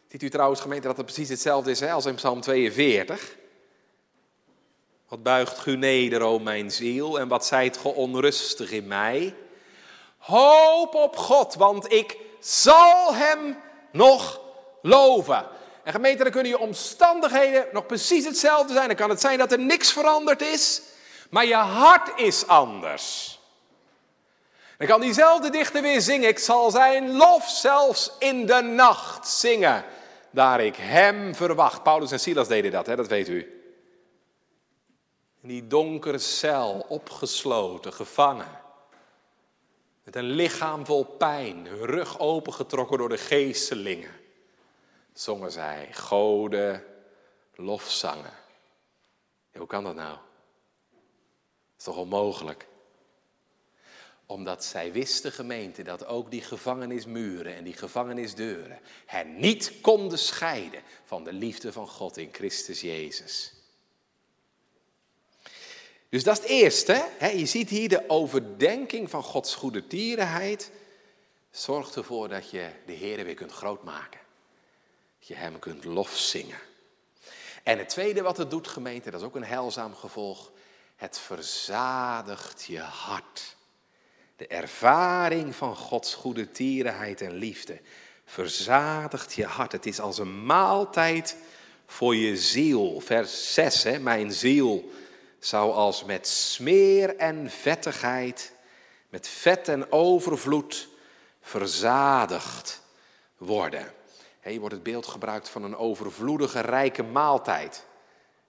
Ziet 0.08 0.24
u 0.24 0.30
trouwens, 0.30 0.62
gemeente, 0.62 0.88
dat 0.88 0.98
het 0.98 1.06
precies 1.06 1.30
hetzelfde 1.30 1.72
is 1.72 1.80
hè, 1.80 1.92
als 1.92 2.06
in 2.06 2.16
Psalm 2.16 2.42
42? 2.42 3.38
Wat 5.08 5.24
buigt 5.24 5.58
gu 5.60 5.76
neder, 5.76 6.22
o 6.22 6.40
mijn 6.40 6.72
ziel, 6.72 7.20
en 7.20 7.28
wat 7.28 7.46
zijt 7.46 7.78
ge 7.78 7.88
onrustig 7.88 8.72
in 8.72 8.88
mij? 8.88 9.36
Hoop 10.18 10.96
op 10.96 11.16
God, 11.16 11.56
want 11.56 11.92
ik 11.92 12.18
zal 12.40 13.14
hem 13.14 13.58
nog 13.92 14.42
loven. 14.82 15.46
En 15.84 15.92
gemeente, 15.92 16.24
dan 16.24 16.32
kunnen 16.32 16.52
je 16.52 16.60
omstandigheden 16.60 17.66
nog 17.72 17.86
precies 17.86 18.26
hetzelfde 18.26 18.74
zijn. 18.74 18.88
Dan 18.88 18.96
kan 18.96 19.10
het 19.10 19.22
zijn 19.22 19.38
dat 19.38 19.52
er 19.52 19.60
niks 19.60 19.92
veranderd 19.92 20.42
is, 20.42 20.82
maar 21.34 21.46
je 21.46 21.56
hart 21.56 22.20
is 22.20 22.48
anders. 22.48 23.40
Dan 24.78 24.88
kan 24.88 25.02
diezelfde 25.02 25.50
dichter 25.50 25.82
weer 25.82 26.02
zingen, 26.02 26.30
ik 26.30 26.40
zal 26.40 26.72
zijn 26.72 27.12
lof 27.12 27.50
zelfs 27.50 28.12
in 28.20 28.46
de 28.46 28.62
nacht 28.62 29.28
zingen, 29.28 29.86
daar 30.32 30.62
ik 30.62 30.76
hem 30.76 31.36
verwacht. 31.36 31.84
Paulus 31.84 32.12
en 32.12 32.20
Silas 32.20 32.48
deden 32.48 32.72
dat, 32.72 32.86
hè? 32.86 32.96
dat 32.96 33.08
weet 33.08 33.28
u. 33.28 33.62
In 35.42 35.48
die 35.48 35.68
donkere 35.68 36.18
cel, 36.18 36.86
opgesloten, 36.88 37.94
gevangen. 37.94 38.62
Met 40.04 40.16
een 40.16 40.30
lichaam 40.30 40.86
vol 40.86 41.04
pijn, 41.06 41.66
hun 41.66 41.86
rug 41.86 42.20
opengetrokken 42.20 42.98
door 42.98 43.10
de 43.10 43.18
geestelingen. 43.18 44.12
Zongen 45.14 45.52
zij 45.52 45.88
goden, 45.92 46.84
lofzangen. 47.56 48.34
hoe 49.54 49.68
kan 49.68 49.84
dat 49.84 49.96
nou? 49.96 50.18
Is 51.84 51.90
toch 51.90 52.02
onmogelijk? 52.02 52.68
Omdat 54.26 54.64
zij 54.66 54.92
wisten, 54.92 55.32
gemeente, 55.32 55.84
dat 55.84 56.06
ook 56.06 56.32
die 56.32 56.42
gevangenismuren 56.42 57.56
en 57.56 57.64
die 57.64 57.74
gevangenisdeuren 57.74 58.80
hen 59.06 59.40
niet 59.40 59.74
konden 59.82 60.20
scheiden 60.20 60.82
van 61.06 61.24
de 61.24 61.34
liefde 61.34 61.72
van 61.72 61.88
God 61.88 62.18
in 62.18 62.30
Christus 62.32 62.82
Jezus. 62.82 63.54
Dus 66.10 66.24
dat 66.24 66.36
is 66.36 66.42
het 66.42 66.52
eerste. 66.52 67.10
Hè? 67.18 67.30
Je 67.30 67.46
ziet 67.46 67.70
hier 67.70 67.90
de 67.90 68.10
overdenking 68.10 69.10
van 69.10 69.24
Gods 69.24 69.56
goede 69.56 69.88
tierenheid. 69.88 70.72
Zorgt 71.52 71.96
ervoor 71.96 72.30
dat 72.30 72.50
je 72.50 72.70
de 72.86 72.94
Heer 72.94 73.24
weer 73.24 73.36
kunt 73.36 73.52
grootmaken. 73.52 74.20
Dat 75.20 75.28
je 75.28 75.36
Hem 75.36 75.60
kunt 75.60 75.84
lofzingen. 75.84 76.60
En 77.64 77.78
het 77.78 77.90
tweede 77.90 78.22
wat 78.22 78.38
het 78.38 78.50
doet, 78.50 78.68
gemeente, 78.68 79.12
dat 79.12 79.20
is 79.20 79.26
ook 79.26 79.36
een 79.36 79.44
heilzaam 79.44 79.96
gevolg. 79.96 80.52
Het 81.04 81.20
verzadigt 81.20 82.66
je 82.66 82.80
hart. 82.80 83.56
De 84.36 84.48
ervaring 84.48 85.56
van 85.56 85.76
Gods 85.76 86.14
goede 86.14 86.52
tierenheid 86.52 87.22
en 87.22 87.34
liefde 87.34 87.82
verzadigt 88.26 89.34
je 89.34 89.46
hart. 89.46 89.72
Het 89.72 89.86
is 89.86 90.00
als 90.00 90.18
een 90.18 90.46
maaltijd 90.46 91.36
voor 91.86 92.16
je 92.16 92.38
ziel. 92.38 93.00
Vers 93.00 93.54
6, 93.54 93.84
hè? 93.84 94.00
mijn 94.00 94.32
ziel 94.32 94.92
zou 95.40 95.74
als 95.74 96.04
met 96.04 96.28
smeer 96.28 97.16
en 97.16 97.50
vettigheid, 97.50 98.54
met 99.10 99.28
vet 99.28 99.68
en 99.68 99.92
overvloed 99.92 100.88
verzadigd 101.42 102.82
worden. 103.38 103.94
Hier 104.42 104.60
wordt 104.60 104.76
het 104.76 104.84
beeld 104.84 105.08
gebruikt 105.08 105.50
van 105.50 105.64
een 105.64 105.76
overvloedige, 105.76 106.60
rijke 106.60 107.04
maaltijd. 107.04 107.86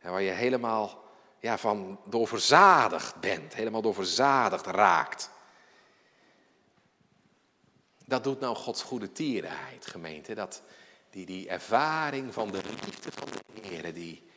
Waar 0.00 0.22
je 0.22 0.30
helemaal 0.30 1.03
ja, 1.45 1.59
van 1.59 2.01
door 2.05 2.28
verzadigd 2.28 3.20
bent, 3.20 3.55
helemaal 3.55 3.82
door 3.82 3.95
verzadigd 3.95 4.66
raakt. 4.66 5.30
Dat 8.07 8.24
doet 8.24 8.40
nou 8.40 8.57
Gods 8.57 8.82
goede 8.82 9.12
tierenheid, 9.12 9.86
gemeente. 9.86 10.34
Dat, 10.34 10.62
die, 11.11 11.26
die 11.26 11.49
ervaring 11.49 12.32
van 12.32 12.51
de 12.51 12.61
liefde 12.64 13.12
van 13.12 13.28
de 13.30 13.68
Heer, 13.68 13.95
die, 13.95 14.30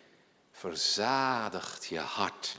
verzadigt 0.51 1.85
je 1.85 1.99
hart. 1.99 2.57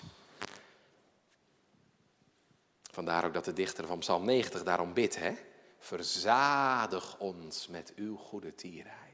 Vandaar 2.91 3.25
ook 3.25 3.35
dat 3.35 3.45
de 3.45 3.53
dichter 3.53 3.87
van 3.87 3.99
Psalm 3.99 4.25
90 4.25 4.63
daarom 4.63 4.93
bidt, 4.93 5.17
hè? 5.17 5.35
Verzadig 5.79 7.19
ons 7.19 7.67
met 7.67 7.93
uw 7.97 8.17
goede 8.17 8.55
tierheid. 8.55 9.08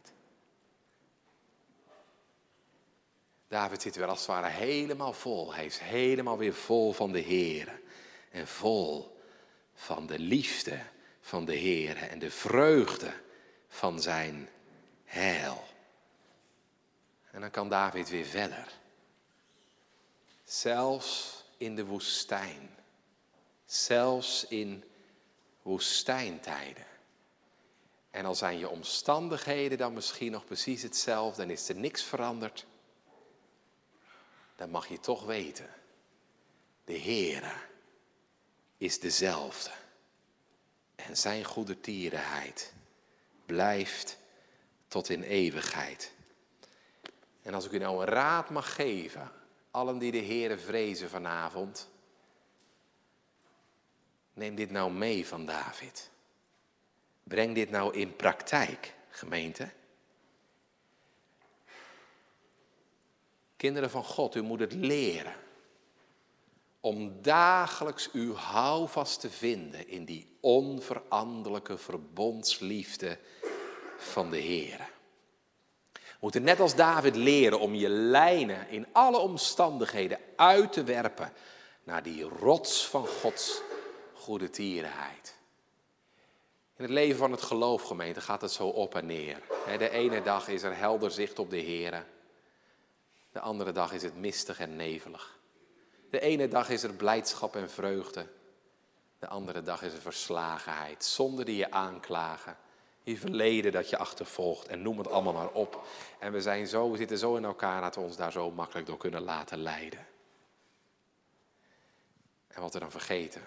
David 3.55 3.83
zit 3.83 3.97
weer 3.97 4.07
als 4.07 4.19
het 4.19 4.29
ware 4.29 4.49
helemaal 4.49 5.13
vol. 5.13 5.55
Hij 5.55 5.65
is 5.65 5.79
helemaal 5.79 6.39
weer 6.39 6.55
vol 6.55 6.93
van 6.93 7.13
de 7.13 7.19
Heer. 7.19 7.81
En 8.31 8.47
vol 8.49 9.21
van 9.75 10.07
de 10.07 10.19
liefde 10.19 10.81
van 11.21 11.45
de 11.45 11.55
Heer 11.55 11.97
en 11.97 12.19
de 12.19 12.31
vreugde 12.31 13.13
van 13.69 14.01
zijn 14.01 14.49
heil. 15.05 15.65
En 17.31 17.41
dan 17.41 17.51
kan 17.51 17.69
David 17.69 18.09
weer 18.09 18.25
verder. 18.25 18.73
Zelfs 20.45 21.45
in 21.57 21.77
de 21.77 21.85
woestijn. 21.85 22.71
Zelfs 23.65 24.47
in 24.47 24.85
woestijntijden. 25.63 26.87
En 28.11 28.25
al 28.25 28.35
zijn 28.35 28.59
je 28.59 28.69
omstandigheden 28.69 29.79
dan 29.79 29.93
misschien 29.93 30.33
nog 30.33 30.45
precies 30.45 30.83
hetzelfde 30.83 31.43
en 31.43 31.51
is 31.51 31.69
er 31.69 31.77
niks 31.77 32.03
veranderd, 32.03 32.67
dan 34.57 34.71
mag 34.71 34.89
je 34.89 35.01
toch 35.01 35.25
weten, 35.25 35.71
de 36.85 36.99
Heere 36.99 37.53
is 38.77 39.01
dezelfde. 39.01 39.71
En 40.95 41.17
zijn 41.17 41.45
goede 41.45 41.81
tierenheid 41.81 42.73
blijft 43.47 44.19
tot 44.89 45.09
in 45.09 45.23
eeuwigheid. 45.23 46.13
En 47.43 47.55
als 47.55 47.65
ik 47.65 47.73
u 47.73 47.79
nou 47.79 48.01
een 48.01 48.09
raad 48.09 48.51
mag 48.51 48.75
geven, 48.75 49.33
allen 49.71 49.99
die 49.99 50.13
de 50.13 50.25
Heere 50.25 50.59
vrezen 50.59 51.09
vanavond, 51.09 51.89
neem 54.33 54.55
dit 54.55 54.71
nou 54.71 54.93
mee 54.93 55.27
van 55.27 55.47
David. 55.47 56.11
Breng 57.23 57.55
dit 57.55 57.71
nou 57.71 57.95
in 57.95 58.17
praktijk, 58.17 58.95
gemeente. 59.09 59.71
Kinderen 63.57 63.91
van 63.91 64.05
God, 64.05 64.35
u 64.35 64.43
moet 64.43 64.61
het 64.61 64.73
leren 64.73 65.35
om 66.81 67.23
dagelijks 67.23 68.11
uw 68.13 68.35
houvast 68.35 69.21
te 69.21 69.31
vinden 69.31 69.89
in 69.89 70.05
die 70.05 70.37
onveranderlijke 70.41 71.79
verbondsliefde 71.79 73.19
van 73.97 74.31
de 74.31 74.39
Heer 74.39 74.93
moeten 76.25 76.43
net 76.43 76.61
als 76.61 76.75
David 76.75 77.17
leren 77.17 77.61
om 77.61 77.75
je 77.75 77.89
lijnen 77.89 78.69
in 78.69 78.87
alle 78.93 79.19
omstandigheden 79.19 80.19
uit 80.37 80.73
te 80.73 80.83
werpen 80.85 81.33
naar 81.83 82.03
die 82.03 82.23
rots 82.23 82.87
van 82.87 83.07
Gods 83.07 83.61
goede 84.13 84.51
tierenheid. 84.51 85.37
In 86.77 86.85
het 86.85 86.93
leven 86.93 87.19
van 87.19 87.31
het 87.31 87.43
geloof, 87.43 87.83
gemeente, 87.83 88.21
gaat 88.21 88.41
het 88.41 88.51
zo 88.51 88.69
op 88.69 88.95
en 88.95 89.07
neer. 89.07 89.43
De 89.79 89.91
ene 89.91 90.23
dag 90.23 90.49
is 90.49 90.63
er 90.63 90.77
helder 90.77 91.11
zicht 91.11 91.39
op 91.39 91.51
de 91.51 91.57
Heer. 91.57 92.07
De 93.35 93.41
andere 93.41 93.73
dag 93.73 93.93
is 93.93 94.03
het 94.03 94.17
mistig 94.17 94.59
en 94.59 94.77
nevelig. 94.77 95.39
De 96.11 96.21
ene 96.21 96.49
dag 96.49 96.69
is 96.69 96.83
er 96.83 96.93
blijdschap 96.93 97.57
en 97.57 97.71
vreugde. 97.71 98.27
De 99.19 99.29
andere 99.29 99.63
dag 99.63 99.83
is 99.83 99.93
er 99.93 100.01
verslagenheid, 100.01 101.05
zonder 101.05 101.45
die 101.45 101.57
je 101.57 101.71
aanklagen 101.71 102.57
je 103.05 103.19
verleden 103.19 103.73
dat 103.73 103.91
je 103.91 103.99
achtervolgt 103.99 104.67
en 104.67 104.83
noem 104.83 104.99
het 104.99 105.09
allemaal 105.09 105.33
maar 105.33 105.51
op. 105.51 105.87
En 106.19 106.33
we, 106.33 106.41
zijn 106.41 106.67
zo, 106.67 106.91
we 106.91 106.97
zitten 106.97 107.19
zo 107.19 107.37
in 107.37 107.45
elkaar 107.45 107.81
dat 107.81 107.95
we 107.95 108.01
ons 108.01 108.17
daar 108.17 108.33
zo 108.33 108.51
makkelijk 108.51 108.87
door 108.87 108.97
kunnen 108.97 109.23
laten 109.23 109.59
leiden. 109.59 110.07
En 112.49 112.61
wat 112.61 112.73
we 112.73 112.79
dan 112.79 112.91
vergeten, 112.91 113.43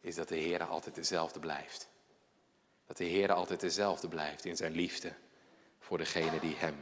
is 0.00 0.14
dat 0.14 0.28
de 0.28 0.36
Heer 0.36 0.64
altijd 0.64 0.94
dezelfde 0.94 1.40
blijft. 1.40 1.88
Dat 2.86 2.96
de 2.96 3.04
Heer 3.04 3.32
altijd 3.32 3.60
dezelfde 3.60 4.08
blijft 4.08 4.44
in 4.44 4.56
zijn 4.56 4.72
liefde 4.72 5.12
voor 5.78 5.98
degene 5.98 6.40
die 6.40 6.56
Hem 6.56 6.76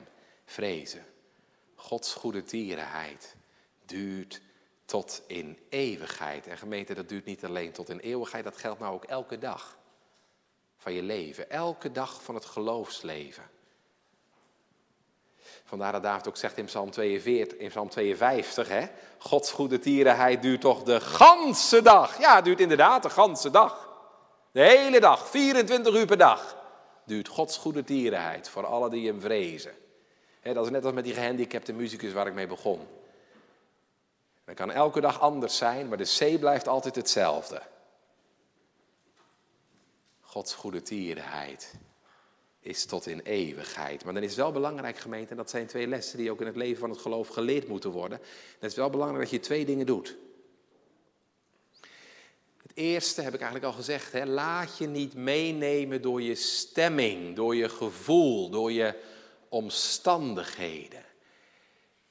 vrezen. 0.44 1.04
Gods 1.80 2.14
goede 2.14 2.42
tierenheid 2.42 3.36
duurt 3.84 4.40
tot 4.84 5.22
in 5.26 5.58
eeuwigheid. 5.68 6.46
En 6.46 6.58
gemeente, 6.58 6.94
dat 6.94 7.08
duurt 7.08 7.24
niet 7.24 7.44
alleen 7.44 7.72
tot 7.72 7.88
in 7.88 7.98
eeuwigheid, 7.98 8.44
dat 8.44 8.56
geldt 8.56 8.80
nou 8.80 8.94
ook 8.94 9.04
elke 9.04 9.38
dag 9.38 9.78
van 10.76 10.92
je 10.92 11.02
leven. 11.02 11.50
Elke 11.50 11.92
dag 11.92 12.22
van 12.22 12.34
het 12.34 12.44
geloofsleven. 12.44 13.42
Vandaar 15.64 15.92
dat 15.92 16.02
David 16.02 16.28
ook 16.28 16.36
zegt 16.36 16.56
in 16.56 16.64
Psalm 16.64 16.90
42, 16.90 17.58
in 17.58 17.68
Psalm 17.68 17.88
52, 17.88 18.68
hè, 18.68 18.86
Gods 19.18 19.50
goede 19.50 19.78
tierenheid 19.78 20.42
duurt 20.42 20.60
toch 20.60 20.82
de 20.82 21.00
ganse 21.00 21.82
dag. 21.82 22.18
Ja, 22.18 22.34
het 22.34 22.44
duurt 22.44 22.60
inderdaad 22.60 23.02
de 23.02 23.10
ganse 23.10 23.50
dag. 23.50 23.88
De 24.50 24.60
hele 24.60 25.00
dag, 25.00 25.28
24 25.28 25.94
uur 25.94 26.06
per 26.06 26.18
dag. 26.18 26.56
duurt 27.04 27.28
Gods 27.28 27.56
goede 27.56 27.84
tierenheid 27.84 28.48
voor 28.48 28.66
alle 28.66 28.90
die 28.90 29.06
hem 29.06 29.20
vrezen. 29.20 29.72
Dat 30.42 30.64
is 30.64 30.70
net 30.70 30.84
als 30.84 30.94
met 30.94 31.04
die 31.04 31.14
gehandicapte 31.14 31.72
muzikus 31.72 32.12
waar 32.12 32.26
ik 32.26 32.34
mee 32.34 32.46
begon. 32.46 32.86
Dat 34.44 34.54
kan 34.54 34.70
elke 34.70 35.00
dag 35.00 35.20
anders 35.20 35.56
zijn, 35.56 35.88
maar 35.88 35.98
de 35.98 36.34
C 36.34 36.38
blijft 36.40 36.68
altijd 36.68 36.94
hetzelfde. 36.94 37.62
Gods 40.20 40.54
goede 40.54 40.82
tierenheid 40.82 41.74
is 42.60 42.84
tot 42.84 43.06
in 43.06 43.20
eeuwigheid. 43.20 44.04
Maar 44.04 44.14
dan 44.14 44.22
is 44.22 44.28
het 44.28 44.38
wel 44.38 44.52
belangrijk, 44.52 44.98
gemeente, 44.98 45.30
en 45.30 45.36
dat 45.36 45.50
zijn 45.50 45.66
twee 45.66 45.86
lessen 45.86 46.18
die 46.18 46.30
ook 46.30 46.40
in 46.40 46.46
het 46.46 46.56
leven 46.56 46.78
van 46.80 46.90
het 46.90 46.98
geloof 46.98 47.28
geleerd 47.28 47.68
moeten 47.68 47.90
worden. 47.90 48.20
Het 48.58 48.70
is 48.70 48.76
wel 48.76 48.90
belangrijk 48.90 49.22
dat 49.22 49.30
je 49.30 49.40
twee 49.40 49.64
dingen 49.64 49.86
doet. 49.86 50.16
Het 52.62 52.72
eerste 52.74 53.22
heb 53.22 53.34
ik 53.34 53.40
eigenlijk 53.40 53.72
al 53.72 53.78
gezegd, 53.78 54.12
hè, 54.12 54.26
laat 54.26 54.78
je 54.78 54.86
niet 54.86 55.14
meenemen 55.14 56.02
door 56.02 56.22
je 56.22 56.34
stemming, 56.34 57.36
door 57.36 57.56
je 57.56 57.68
gevoel, 57.68 58.50
door 58.50 58.72
je 58.72 58.94
omstandigheden. 59.48 61.04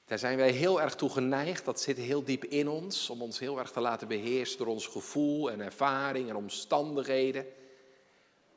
Daar 0.05 0.19
zijn 0.19 0.37
wij 0.37 0.51
heel 0.51 0.81
erg 0.81 0.95
toe 0.95 1.09
geneigd, 1.09 1.65
dat 1.65 1.81
zit 1.81 1.97
heel 1.97 2.23
diep 2.23 2.43
in 2.43 2.67
ons, 2.67 3.09
om 3.09 3.21
ons 3.21 3.39
heel 3.39 3.59
erg 3.59 3.71
te 3.71 3.79
laten 3.79 4.07
beheersen 4.07 4.57
door 4.57 4.67
ons 4.67 4.87
gevoel 4.87 5.51
en 5.51 5.61
ervaring 5.61 6.29
en 6.29 6.35
omstandigheden. 6.35 7.45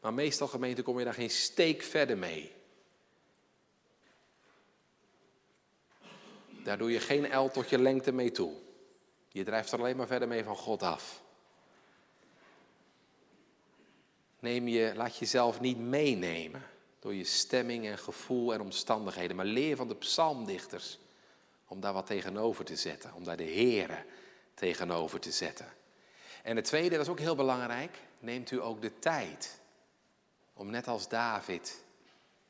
Maar 0.00 0.14
meestal, 0.14 0.46
gemeente, 0.46 0.82
kom 0.82 0.98
je 0.98 1.04
daar 1.04 1.14
geen 1.14 1.30
steek 1.30 1.82
verder 1.82 2.18
mee. 2.18 2.52
Daar 6.64 6.78
doe 6.78 6.90
je 6.90 7.00
geen 7.00 7.36
L 7.36 7.48
tot 7.48 7.68
je 7.68 7.78
lengte 7.78 8.12
mee 8.12 8.30
toe. 8.30 8.52
Je 9.28 9.44
drijft 9.44 9.72
er 9.72 9.78
alleen 9.78 9.96
maar 9.96 10.06
verder 10.06 10.28
mee 10.28 10.44
van 10.44 10.56
God 10.56 10.82
af. 10.82 11.22
Neem 14.38 14.68
je, 14.68 14.92
laat 14.94 15.16
jezelf 15.16 15.60
niet 15.60 15.78
meenemen 15.78 16.69
door 17.00 17.14
je 17.14 17.24
stemming 17.24 17.86
en 17.86 17.98
gevoel 17.98 18.52
en 18.52 18.60
omstandigheden. 18.60 19.36
Maar 19.36 19.44
leer 19.44 19.76
van 19.76 19.88
de 19.88 19.96
psalmdichters 19.96 20.98
om 21.66 21.80
daar 21.80 21.92
wat 21.92 22.06
tegenover 22.06 22.64
te 22.64 22.76
zetten. 22.76 23.14
Om 23.14 23.24
daar 23.24 23.36
de 23.36 23.50
Here 23.50 24.04
tegenover 24.54 25.20
te 25.20 25.32
zetten. 25.32 25.72
En 26.42 26.56
het 26.56 26.64
tweede, 26.64 26.96
dat 26.96 27.04
is 27.04 27.10
ook 27.10 27.18
heel 27.18 27.34
belangrijk, 27.34 27.98
neemt 28.18 28.50
u 28.50 28.62
ook 28.62 28.82
de 28.82 28.98
tijd 28.98 29.60
om 30.52 30.70
net 30.70 30.88
als 30.88 31.08
David 31.08 31.84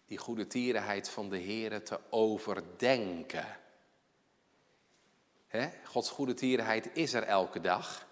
die 0.07 0.19
goede 0.19 0.47
tierenheid 0.47 1.09
van 1.09 1.29
de 1.29 1.41
Here 1.41 1.83
te 1.83 2.01
overdenken. 2.09 3.59
Gods 5.85 6.11
goede 6.11 6.35
tierenheid 6.35 6.91
is 6.93 7.13
er 7.13 7.23
elke 7.23 7.61
dag. 7.61 8.07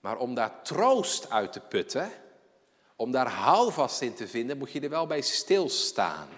Maar 0.00 0.16
om 0.16 0.34
daar 0.34 0.62
troost 0.62 1.30
uit 1.30 1.52
te 1.52 1.60
putten, 1.60 2.10
om 3.04 3.10
daar 3.10 3.30
houvast 3.30 4.00
in 4.00 4.14
te 4.14 4.28
vinden, 4.28 4.58
moet 4.58 4.72
je 4.72 4.80
er 4.80 4.88
wel 4.88 5.06
bij 5.06 5.20
stilstaan. 5.20 6.28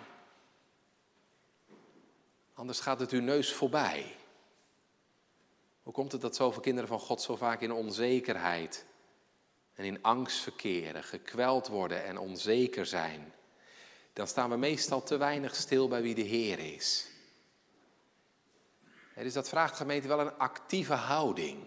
Anders 2.54 2.80
gaat 2.80 3.00
het 3.00 3.10
uw 3.10 3.20
neus 3.20 3.52
voorbij. 3.52 4.16
Hoe 5.82 5.92
komt 5.92 6.12
het 6.12 6.20
dat 6.20 6.36
zoveel 6.36 6.62
kinderen 6.62 6.88
van 6.88 6.98
God 6.98 7.22
zo 7.22 7.36
vaak 7.36 7.60
in 7.60 7.72
onzekerheid 7.72 8.84
en 9.74 9.84
in 9.84 10.02
angst 10.02 10.38
verkeren, 10.38 11.04
gekweld 11.04 11.68
worden 11.68 12.04
en 12.04 12.18
onzeker 12.18 12.86
zijn? 12.86 13.32
Dan 14.12 14.26
staan 14.26 14.50
we 14.50 14.56
meestal 14.56 15.02
te 15.02 15.16
weinig 15.16 15.54
stil 15.54 15.88
bij 15.88 16.02
wie 16.02 16.14
de 16.14 16.22
Heer 16.22 16.58
is. 16.58 17.06
dus 19.14 19.32
dat 19.32 19.48
vraagt 19.48 19.76
gemeente 19.76 20.08
wel 20.08 20.20
een 20.20 20.38
actieve 20.38 20.94
houding. 20.94 21.66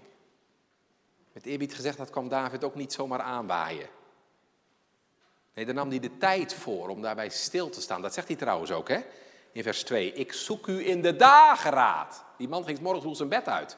Met 1.32 1.46
eerbied 1.46 1.74
gezegd, 1.74 1.98
dat 1.98 2.10
kwam 2.10 2.30
David 2.30 2.64
ook 2.64 2.76
niet 2.76 2.94
zomaar 2.94 3.22
aanwaaien. 3.22 3.98
Nee, 5.54 5.66
daar 5.66 5.74
nam 5.74 5.90
hij 5.90 6.00
de 6.00 6.18
tijd 6.18 6.54
voor 6.54 6.90
om 6.90 7.02
daarbij 7.02 7.30
stil 7.30 7.70
te 7.70 7.82
staan. 7.82 8.02
Dat 8.02 8.14
zegt 8.14 8.28
hij 8.28 8.38
trouwens 8.38 8.72
ook, 8.72 8.88
hè? 8.88 9.00
In 9.52 9.64
vers 9.64 9.84
2. 9.84 10.14
Ik 10.14 10.34
zoek 10.34 10.68
u 10.68 10.88
in 10.88 11.02
de 11.02 11.16
dageraad. 11.16 12.24
Die 12.38 12.48
man 12.48 12.66
ging 12.66 12.80
morgen 12.80 13.02
vroeg 13.02 13.16
zijn 13.16 13.30
bed 13.30 13.48
uit. 13.48 13.78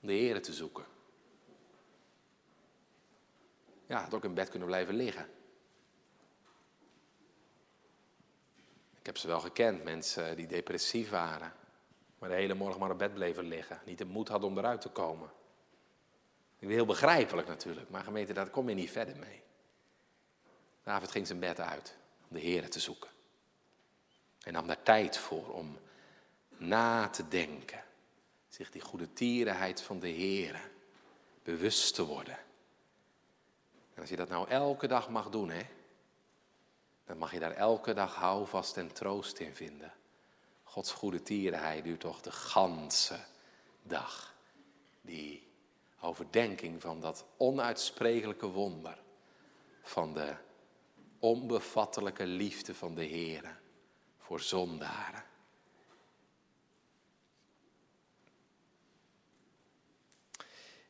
Om 0.00 0.08
de 0.08 0.12
Heren 0.12 0.42
te 0.42 0.52
zoeken. 0.52 0.84
Ja, 3.86 4.02
had 4.02 4.14
ook 4.14 4.24
in 4.24 4.34
bed 4.34 4.48
kunnen 4.48 4.68
blijven 4.68 4.94
liggen. 4.94 5.28
Ik 8.98 9.06
heb 9.06 9.16
ze 9.16 9.26
wel 9.26 9.40
gekend, 9.40 9.84
mensen 9.84 10.36
die 10.36 10.46
depressief 10.46 11.10
waren. 11.10 11.52
Maar 12.18 12.28
de 12.28 12.34
hele 12.34 12.54
morgen 12.54 12.80
maar 12.80 12.90
op 12.90 12.98
bed 12.98 13.14
bleven 13.14 13.44
liggen. 13.44 13.80
Niet 13.84 13.98
de 13.98 14.04
moed 14.04 14.28
hadden 14.28 14.50
om 14.50 14.58
eruit 14.58 14.80
te 14.80 14.88
komen. 14.88 15.30
Heel 16.68 16.86
begrijpelijk 16.86 17.48
natuurlijk, 17.48 17.90
maar 17.90 18.04
gemeente, 18.04 18.32
daar 18.32 18.50
kom 18.50 18.68
je 18.68 18.74
niet 18.74 18.90
verder 18.90 19.16
mee. 19.16 19.42
David 20.82 21.10
ging 21.10 21.26
zijn 21.26 21.38
bed 21.38 21.60
uit 21.60 21.96
om 22.28 22.36
de 22.36 22.42
Heer 22.42 22.70
te 22.70 22.80
zoeken. 22.80 23.10
En 24.42 24.52
nam 24.52 24.66
daar 24.66 24.82
tijd 24.82 25.18
voor 25.18 25.52
om 25.52 25.78
na 26.56 27.08
te 27.08 27.28
denken. 27.28 27.84
Zich 28.48 28.70
die 28.70 28.80
goede 28.80 29.12
tierenheid 29.12 29.82
van 29.82 29.98
de 29.98 30.08
Heer 30.08 30.70
bewust 31.42 31.94
te 31.94 32.06
worden. 32.06 32.38
En 33.94 34.00
als 34.00 34.08
je 34.08 34.16
dat 34.16 34.28
nou 34.28 34.48
elke 34.48 34.86
dag 34.86 35.08
mag 35.08 35.28
doen, 35.28 35.50
hè, 35.50 35.66
dan 37.04 37.18
mag 37.18 37.32
je 37.32 37.38
daar 37.38 37.52
elke 37.52 37.92
dag 37.92 38.14
houvast 38.14 38.76
en 38.76 38.92
troost 38.92 39.38
in 39.38 39.54
vinden. 39.54 39.92
Gods 40.62 40.92
goede 40.92 41.22
tierenheid 41.22 41.84
duurt 41.84 42.00
toch 42.00 42.20
de 42.20 42.32
ganse 42.32 43.18
dag. 43.82 44.34
Die 45.00 45.49
overdenking 46.00 46.80
van 46.80 47.00
dat 47.00 47.24
onuitsprekelijke 47.36 48.46
wonder 48.46 48.98
van 49.82 50.14
de 50.14 50.34
onbevattelijke 51.18 52.26
liefde 52.26 52.74
van 52.74 52.94
de 52.94 53.04
Heer 53.04 53.60
voor 54.18 54.40
zondaren. 54.40 55.24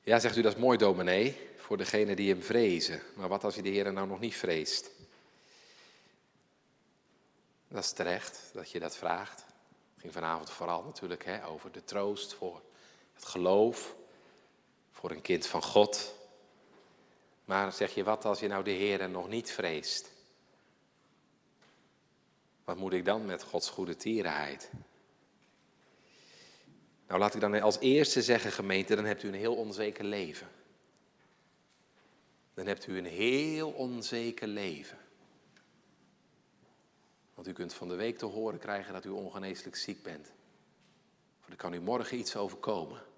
Ja, 0.03 0.19
zegt 0.19 0.37
u, 0.37 0.43
dat 0.43 0.55
is 0.55 0.61
mooi 0.61 0.79
dominee, 0.79 1.51
voor 1.57 1.77
degene 1.77 2.15
die 2.15 2.31
hem 2.31 2.43
vrezen. 2.43 3.03
Maar 3.17 3.29
wat 3.29 3.45
als 3.45 3.55
je 3.55 3.63
de 3.63 3.69
Heer 3.69 3.93
nou 3.93 4.07
nog 4.07 4.21
niet 4.21 4.37
vreest? 4.37 4.91
Dat 7.69 7.85
is 7.85 7.93
terecht 7.93 8.51
dat 8.53 8.71
je 8.71 8.81
dat 8.81 8.97
vraagt. 8.97 9.39
Het 9.93 10.01
ging 10.01 10.13
vanavond 10.13 10.51
vooral 10.51 10.83
natuurlijk 10.83 11.25
hè, 11.25 11.47
over 11.47 11.73
de 11.73 11.85
troost 11.85 12.35
voor 12.35 12.63
het 13.13 13.25
geloof, 13.25 13.97
voor 15.01 15.11
een 15.11 15.23
kind 15.23 15.47
van 15.47 15.63
God. 15.63 16.15
Maar 17.45 17.73
zeg 17.73 17.95
je, 17.95 18.05
wat 18.05 18.25
als 18.25 18.41
je 18.41 18.49
nou 18.49 18.65
de 18.65 18.71
Heer 18.71 19.11
nog 19.11 19.29
niet 19.29 19.51
vreest? 19.51 20.11
Wat 22.65 22.77
moet 22.77 22.93
ik 22.93 23.05
dan 23.05 23.27
met 23.27 23.43
Gods 23.43 23.71
goede 23.71 23.97
tierenheid? 23.97 24.71
Nou, 27.07 27.21
laat 27.21 27.35
ik 27.35 27.41
dan 27.41 27.61
als 27.61 27.79
eerste 27.79 28.23
zeggen, 28.23 28.53
gemeente, 28.53 28.95
dan 28.95 29.05
hebt 29.05 29.23
u 29.23 29.29
een 29.29 29.35
heel 29.35 29.55
onzeker 29.55 30.05
leven. 30.05 30.49
Dan 32.55 32.67
hebt 32.67 32.87
u 32.87 32.99
een 32.99 33.07
heel 33.07 33.71
onzeker 33.71 34.49
leven. 34.49 34.99
Want 37.35 37.49
u 37.49 37.53
kunt 37.53 37.75
van 37.75 37.89
de 37.89 37.95
week 37.95 38.19
te 38.19 38.27
horen 38.27 38.59
krijgen 38.59 38.93
dat 38.93 39.05
u 39.05 39.09
ongeneeslijk 39.09 39.77
ziek 39.77 40.03
bent. 40.03 40.33
Of 41.41 41.49
er 41.49 41.57
kan 41.57 41.75
u 41.75 41.81
morgen 41.81 42.19
iets 42.19 42.37
overkomen. 42.37 43.09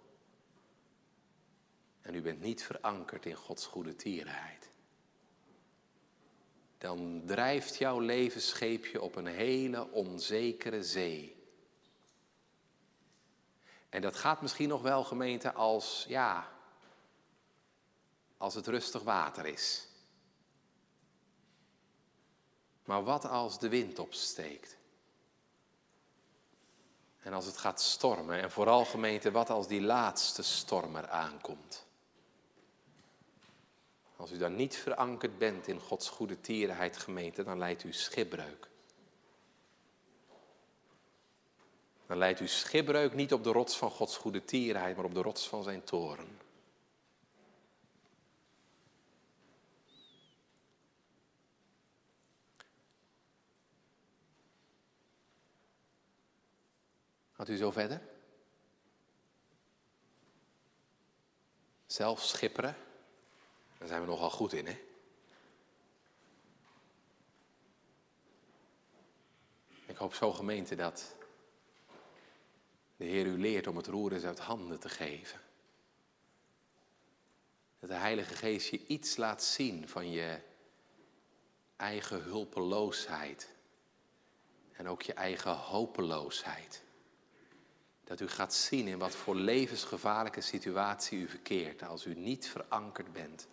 En 2.03 2.14
u 2.14 2.22
bent 2.22 2.40
niet 2.40 2.62
verankerd 2.62 3.26
in 3.26 3.36
Gods 3.36 3.66
goede 3.66 3.96
tierenheid 3.96 4.72
dan 6.82 7.22
drijft 7.26 7.76
jouw 7.76 7.98
levensscheepje 7.98 9.00
op 9.00 9.16
een 9.16 9.26
hele 9.26 9.90
onzekere 9.90 10.82
zee. 10.82 11.36
En 13.88 14.03
dat 14.03 14.16
gaat 14.16 14.42
misschien 14.42 14.68
nog 14.68 14.82
wel, 14.82 15.05
gemeente, 15.05 15.53
als, 15.53 16.05
ja, 16.09 16.53
als 18.36 18.55
het 18.55 18.66
rustig 18.66 19.03
water 19.03 19.46
is. 19.46 19.88
Maar 22.84 23.05
wat 23.05 23.24
als 23.24 23.59
de 23.59 23.68
wind 23.68 23.98
opsteekt? 23.98 24.76
En 27.20 27.32
als 27.32 27.46
het 27.46 27.57
gaat 27.57 27.80
stormen, 27.80 28.40
en 28.40 28.50
vooral 28.50 28.84
gemeente, 28.84 29.30
wat 29.30 29.50
als 29.50 29.68
die 29.68 29.82
laatste 29.82 30.42
stormer 30.42 31.09
aankomt? 31.09 31.86
Als 34.23 34.33
u 34.33 34.37
dan 34.37 34.57
niet 34.57 34.77
verankerd 34.77 35.39
bent 35.39 35.66
in 35.66 35.81
Gods 35.81 36.09
goede 36.09 36.41
tierenheid 36.41 36.97
gemeente, 36.97 37.45
dan 37.45 37.59
leidt 37.59 37.85
u 37.85 37.93
schipbreuk. 37.93 38.68
Dan 42.07 42.18
leidt 42.18 42.41
u 42.41 42.49
schipbreuk 42.49 43.14
niet 43.14 43.33
op 43.33 43.45
de 43.45 43.53
rots 43.53 43.77
van 43.77 43.91
Gods 43.91 44.16
goede 44.16 44.45
tierenheid, 44.45 44.97
maar 44.97 45.05
op 45.05 45.14
de 45.14 45.23
rots 45.23 45.49
van 45.49 45.62
zijn 45.62 45.85
toren. 45.85 46.39
Gaat 57.33 57.49
u 57.49 57.57
zo 57.57 57.70
verder? 57.70 58.01
Zelf 61.87 62.23
schipperen? 62.23 62.77
Daar 63.83 63.91
zijn 63.91 64.03
we 64.03 64.11
nogal 64.11 64.30
goed 64.30 64.53
in, 64.53 64.66
hè? 64.66 64.78
Ik 69.87 69.97
hoop 69.97 70.14
zo, 70.14 70.33
gemeente, 70.33 70.74
dat 70.74 71.14
de 72.97 73.05
Heer 73.05 73.26
u 73.26 73.41
leert 73.41 73.66
om 73.66 73.76
het 73.76 73.87
roer 73.87 74.12
eens 74.12 74.24
uit 74.24 74.39
handen 74.39 74.80
te 74.80 74.89
geven. 74.89 75.41
Dat 77.80 77.89
de 77.89 77.97
Heilige 77.97 78.35
Geest 78.35 78.68
je 78.68 78.87
iets 78.87 79.16
laat 79.16 79.43
zien 79.43 79.89
van 79.89 80.11
je 80.11 80.39
eigen 81.76 82.22
hulpeloosheid. 82.22 83.55
En 84.72 84.89
ook 84.89 85.03
je 85.03 85.14
eigen 85.14 85.57
hopeloosheid. 85.57 86.83
Dat 88.05 88.20
u 88.20 88.28
gaat 88.28 88.55
zien 88.55 88.89
in 88.89 88.99
wat 88.99 89.14
voor 89.14 89.35
levensgevaarlijke 89.35 90.41
situatie 90.41 91.18
u 91.18 91.28
verkeert 91.28 91.83
als 91.83 92.07
u 92.07 92.14
niet 92.14 92.49
verankerd 92.49 93.12
bent 93.12 93.47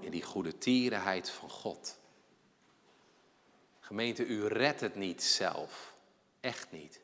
in 0.00 0.10
die 0.10 0.22
goede 0.22 0.58
tierenheid 0.58 1.30
van 1.30 1.50
God. 1.50 1.98
Gemeente, 3.80 4.26
u 4.26 4.46
redt 4.46 4.80
het 4.80 4.94
niet 4.94 5.22
zelf. 5.22 5.94
Echt 6.40 6.70
niet. 6.70 7.00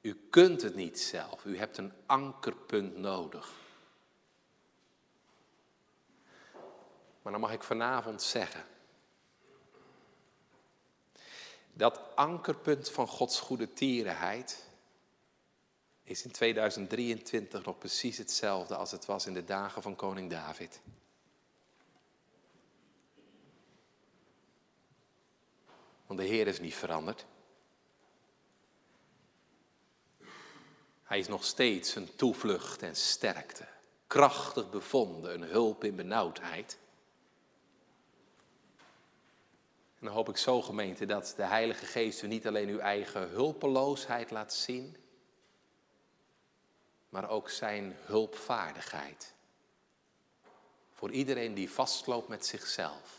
U 0.00 0.26
kunt 0.30 0.62
het 0.62 0.74
niet 0.74 1.00
zelf. 1.00 1.44
U 1.44 1.58
hebt 1.58 1.78
een 1.78 1.92
ankerpunt 2.06 2.96
nodig. 2.96 3.52
Maar 7.22 7.32
dan 7.32 7.40
mag 7.40 7.52
ik 7.52 7.62
vanavond 7.62 8.22
zeggen. 8.22 8.64
Dat 11.72 12.00
ankerpunt 12.14 12.90
van 12.90 13.06
Gods 13.06 13.40
goede 13.40 13.72
tierenheid 13.72 14.68
is 16.02 16.24
in 16.24 16.30
2023 16.30 17.64
nog 17.64 17.78
precies 17.78 18.18
hetzelfde 18.18 18.76
als 18.76 18.90
het 18.90 19.06
was 19.06 19.26
in 19.26 19.34
de 19.34 19.44
dagen 19.44 19.82
van 19.82 19.96
koning 19.96 20.30
David. 20.30 20.80
Want 26.06 26.20
de 26.20 26.26
Heer 26.26 26.46
is 26.46 26.60
niet 26.60 26.74
veranderd. 26.74 27.26
Hij 31.02 31.18
is 31.18 31.28
nog 31.28 31.44
steeds 31.44 31.94
een 31.94 32.16
toevlucht 32.16 32.82
en 32.82 32.96
sterkte, 32.96 33.66
krachtig 34.06 34.70
bevonden, 34.70 35.34
een 35.34 35.48
hulp 35.48 35.84
in 35.84 35.96
benauwdheid. 35.96 36.78
En 39.98 40.06
dan 40.06 40.12
hoop 40.12 40.28
ik 40.28 40.36
zo, 40.36 40.62
gemeente, 40.62 41.06
dat 41.06 41.34
de 41.36 41.44
Heilige 41.44 41.86
Geest 41.86 42.22
u 42.22 42.26
niet 42.26 42.46
alleen 42.46 42.68
uw 42.68 42.78
eigen 42.78 43.28
hulpeloosheid 43.28 44.30
laat 44.30 44.54
zien, 44.54 44.96
maar 47.08 47.28
ook 47.28 47.50
zijn 47.50 47.96
hulpvaardigheid. 48.00 49.34
Voor 50.92 51.10
iedereen 51.10 51.54
die 51.54 51.70
vastloopt 51.70 52.28
met 52.28 52.46
zichzelf. 52.46 53.15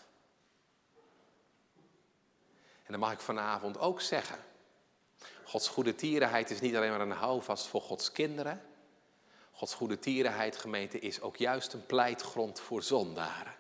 En 2.88 2.94
dan 2.94 3.00
mag 3.00 3.12
ik 3.12 3.20
vanavond 3.20 3.80
ook 3.80 4.02
zeggen, 4.02 4.40
Gods 5.44 5.68
goede 5.68 5.96
tierenheid 5.96 6.50
is 6.50 6.60
niet 6.60 6.76
alleen 6.76 6.90
maar 6.90 7.02
een 7.02 7.12
houvast 7.12 7.68
voor 7.68 7.82
Gods 7.82 8.12
kinderen. 8.12 8.62
Gods 9.52 9.74
goede 9.74 10.00
tierenheid, 10.00 10.58
gemeente, 10.58 11.00
is 11.00 11.22
ook 11.22 11.36
juist 11.36 11.74
een 11.74 11.86
pleitgrond 11.86 12.60
voor 12.60 12.84
zondaren. 12.84 13.56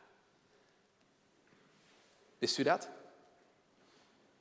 Wist 2.37 2.57
u 2.57 2.63
dat? 2.63 2.89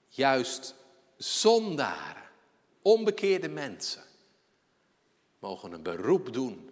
Juist 0.09 0.75
zondaren, 1.17 2.29
onbekeerde 2.83 3.49
mensen, 3.49 4.03
mogen 5.39 5.73
een 5.73 5.83
beroep 5.83 6.33
doen 6.33 6.71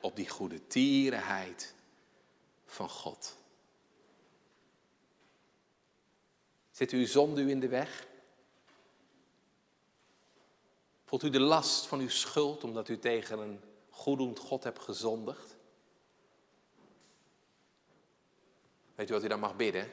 op 0.00 0.16
die 0.16 0.28
goede 0.28 0.66
tierenheid 0.66 1.74
van 2.66 2.88
God. 2.88 3.36
Zit 6.74 6.90
uw 6.90 7.06
zonde 7.06 7.42
u 7.42 7.50
in 7.50 7.60
de 7.60 7.68
weg? 7.68 8.06
Voelt 11.04 11.22
u 11.22 11.30
de 11.30 11.40
last 11.40 11.86
van 11.86 12.00
uw 12.00 12.08
schuld 12.08 12.64
omdat 12.64 12.88
u 12.88 12.98
tegen 12.98 13.38
een 13.38 13.60
goeddoend 13.90 14.38
God 14.38 14.64
hebt 14.64 14.78
gezondigd? 14.78 15.56
Weet 18.94 19.10
u 19.10 19.12
wat 19.12 19.24
u 19.24 19.28
dan 19.28 19.40
mag 19.40 19.56
bidden? 19.56 19.90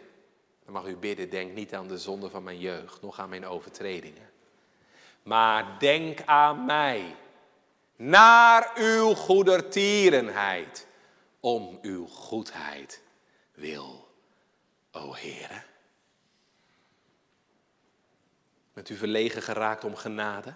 Dan 0.64 0.74
mag 0.74 0.86
u 0.86 0.96
bidden, 0.96 1.30
denk 1.30 1.54
niet 1.54 1.74
aan 1.74 1.88
de 1.88 1.98
zonde 1.98 2.30
van 2.30 2.44
mijn 2.44 2.60
jeugd, 2.60 3.02
nog 3.02 3.20
aan 3.20 3.30
mijn 3.30 3.46
overtredingen. 3.46 4.30
Maar 5.24 5.80
denk 5.80 6.22
aan 6.26 6.66
mij, 6.66 7.16
naar 7.96 8.72
uw 8.76 9.14
goedertierenheid, 9.14 10.88
om 11.40 11.80
uw 11.82 12.06
goedheid 12.06 13.02
wil, 13.52 14.08
o 14.92 15.16
Heere. 15.16 15.70
Bent 18.82 18.94
u 18.94 18.98
verlegen 18.98 19.42
geraakt 19.42 19.84
om 19.84 19.96
genade? 19.96 20.54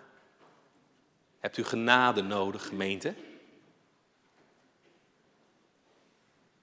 Hebt 1.40 1.58
u 1.58 1.64
genade 1.64 2.22
nodig, 2.22 2.68
gemeente? 2.68 3.16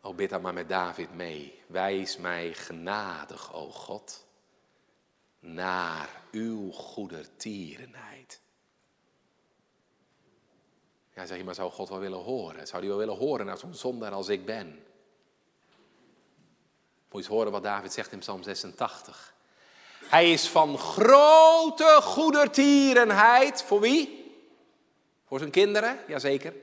Oh, 0.00 0.14
bid 0.14 0.30
dan 0.30 0.40
maar 0.42 0.52
met 0.52 0.68
David 0.68 1.14
mee. 1.14 1.62
Wijs 1.66 2.16
mij 2.16 2.54
genadig, 2.54 3.54
o 3.54 3.70
God, 3.70 4.26
naar 5.38 6.08
uw 6.30 6.70
goedertierenheid. 6.70 8.40
Ja, 11.14 11.26
zeg 11.26 11.38
je, 11.38 11.44
maar 11.44 11.54
zou 11.54 11.70
God 11.70 11.88
wel 11.88 11.98
willen 11.98 12.22
horen? 12.22 12.66
Zou 12.66 12.80
hij 12.80 12.88
wel 12.90 12.98
willen 12.98 13.16
horen 13.16 13.46
naar 13.46 13.58
zo'n 13.58 13.74
zondaar 13.74 14.12
als 14.12 14.28
ik 14.28 14.46
ben? 14.46 14.66
Moet 14.68 14.84
je 17.10 17.16
eens 17.18 17.26
horen 17.26 17.52
wat 17.52 17.62
David 17.62 17.92
zegt 17.92 18.12
in 18.12 18.18
Psalm 18.18 18.42
86. 18.42 19.34
Hij 20.08 20.32
is 20.32 20.48
van 20.48 20.78
grote 20.78 21.98
goedertierenheid. 22.02 23.62
Voor 23.62 23.80
wie? 23.80 24.34
Voor 25.24 25.38
zijn 25.38 25.50
kinderen? 25.50 25.98
Jazeker. 26.06 26.54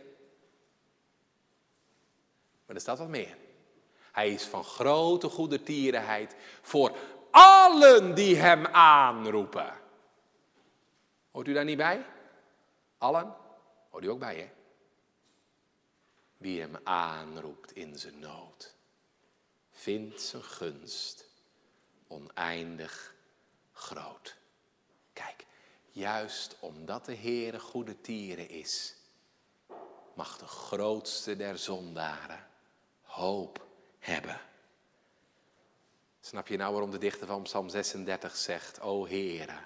Maar 2.65 2.75
er 2.75 2.81
staat 2.81 2.97
wat 2.97 3.07
meer. 3.07 3.37
Hij 4.11 4.33
is 4.33 4.43
van 4.43 4.63
grote 4.63 5.29
goedertierenheid 5.29 6.35
voor 6.61 6.97
allen 7.31 8.15
die 8.15 8.35
hem 8.35 8.65
aanroepen. 8.65 9.73
Hoort 11.31 11.47
u 11.47 11.53
daar 11.53 11.65
niet 11.65 11.77
bij? 11.77 12.05
Allen? 12.97 13.35
Hoort 13.89 14.03
u 14.03 14.07
ook 14.07 14.19
bij, 14.19 14.35
hè? 14.35 14.49
Wie 16.37 16.61
hem 16.61 16.75
aanroept 16.83 17.71
in 17.71 17.97
zijn 17.97 18.19
nood, 18.19 18.75
vindt 19.71 20.21
zijn 20.21 20.43
gunst 20.43 21.25
oneindig 22.07 23.15
groot. 23.79 24.35
Kijk, 25.13 25.45
juist 25.89 26.55
omdat 26.59 27.05
de 27.05 27.15
Heere 27.15 27.59
goede 27.59 28.01
tieren 28.01 28.49
is, 28.49 28.95
mag 30.13 30.37
de 30.37 30.47
grootste 30.47 31.35
der 31.35 31.57
zondaren 31.57 32.47
hoop 33.01 33.65
hebben. 33.99 34.41
Snap 36.21 36.47
je 36.47 36.57
nou 36.57 36.71
waarom 36.71 36.91
de 36.91 36.97
dichter 36.97 37.27
van 37.27 37.43
Psalm 37.43 37.69
36 37.69 38.35
zegt, 38.35 38.81
O 38.81 39.07
Heere, 39.07 39.57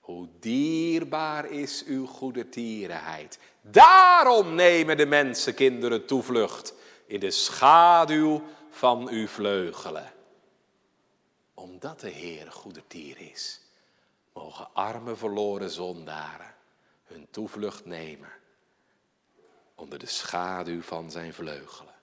hoe 0.00 0.28
dierbaar 0.40 1.50
is 1.50 1.84
uw 1.84 2.06
goede 2.06 2.48
tierenheid. 2.48 3.38
Daarom 3.60 4.54
nemen 4.54 4.96
de 4.96 5.06
mensen 5.06 5.54
kinderen 5.54 6.06
toevlucht 6.06 6.74
in 7.06 7.20
de 7.20 7.30
schaduw 7.30 8.42
van 8.70 9.08
uw 9.08 9.26
vleugelen 9.26 10.12
omdat 11.62 12.00
de 12.00 12.08
Heer 12.08 12.52
goede 12.52 12.86
tier 12.86 13.20
is, 13.20 13.60
mogen 14.32 14.74
arme 14.74 15.16
verloren 15.16 15.70
zondaren 15.70 16.54
hun 17.04 17.26
toevlucht 17.30 17.84
nemen 17.84 18.32
onder 19.74 19.98
de 19.98 20.06
schaduw 20.06 20.82
van 20.82 21.10
zijn 21.10 21.34
vleugelen. 21.34 21.94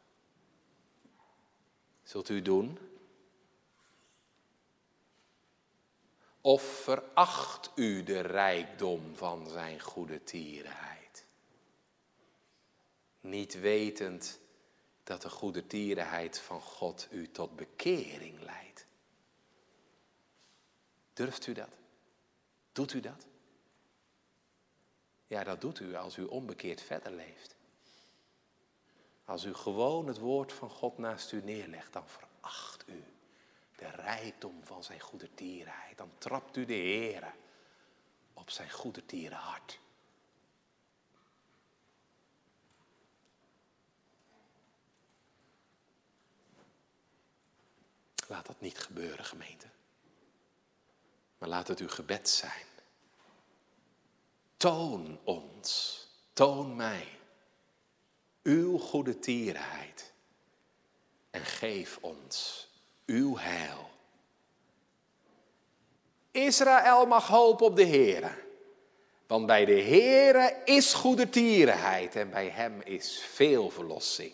Zult 2.03 2.29
u 2.29 2.41
doen? 2.41 2.77
Of 6.41 6.61
veracht 6.61 7.71
u 7.75 8.03
de 8.03 8.19
rijkdom 8.19 9.15
van 9.15 9.49
zijn 9.49 9.79
goede 9.79 10.23
tierenheid? 10.23 11.25
Niet 13.21 13.59
wetend 13.59 14.39
dat 15.03 15.21
de 15.21 15.29
goede 15.29 15.67
tierenheid 15.67 16.39
van 16.39 16.61
God 16.61 17.07
u 17.11 17.31
tot 17.31 17.55
bekering 17.55 18.41
leidt. 18.41 18.68
Durft 21.19 21.47
u 21.47 21.53
dat? 21.53 21.69
Doet 22.71 22.93
u 22.93 22.99
dat? 22.99 23.25
Ja, 25.27 25.43
dat 25.43 25.61
doet 25.61 25.79
u 25.79 25.95
als 25.95 26.17
u 26.17 26.23
onbekeerd 26.23 26.81
verder 26.81 27.11
leeft. 27.11 27.55
Als 29.25 29.43
u 29.43 29.53
gewoon 29.53 30.07
het 30.07 30.17
woord 30.17 30.53
van 30.53 30.69
God 30.69 30.97
naast 30.97 31.31
u 31.31 31.41
neerlegt, 31.43 31.93
dan 31.93 32.07
veracht 32.07 32.87
u 32.87 33.03
de 33.75 33.89
rijkdom 33.89 34.63
van 34.63 34.83
zijn 34.83 34.99
goede 34.99 35.33
tierenheid. 35.33 35.97
Dan 35.97 36.11
trapt 36.17 36.57
u 36.57 36.65
de 36.65 36.73
Heer 36.73 37.33
op 38.33 38.49
zijn 38.49 38.71
goede 38.71 39.29
hart. 39.29 39.79
Laat 48.27 48.45
dat 48.45 48.61
niet 48.61 48.79
gebeuren, 48.79 49.25
gemeente. 49.25 49.67
Maar 51.39 51.49
laat 51.49 51.67
het 51.67 51.79
uw 51.79 51.89
gebed 51.89 52.29
zijn. 52.29 52.67
Toon 54.57 55.19
ons, 55.23 55.99
toon 56.33 56.75
mij 56.75 57.07
uw 58.43 58.77
goede 58.77 59.19
tierenheid 59.19 60.11
en 61.29 61.45
geef 61.45 61.97
ons 62.01 62.67
uw 63.05 63.37
heil. 63.37 63.89
Israël 66.31 67.05
mag 67.05 67.27
hopen 67.27 67.65
op 67.65 67.75
de 67.75 67.85
Heere, 67.85 68.31
want 69.27 69.45
bij 69.45 69.65
de 69.65 69.81
Heere 69.81 70.61
is 70.65 70.93
goede 70.93 71.29
tierenheid 71.29 72.15
en 72.15 72.29
bij 72.29 72.49
hem 72.49 72.81
is 72.81 73.19
veel 73.19 73.69
verlossing. 73.69 74.33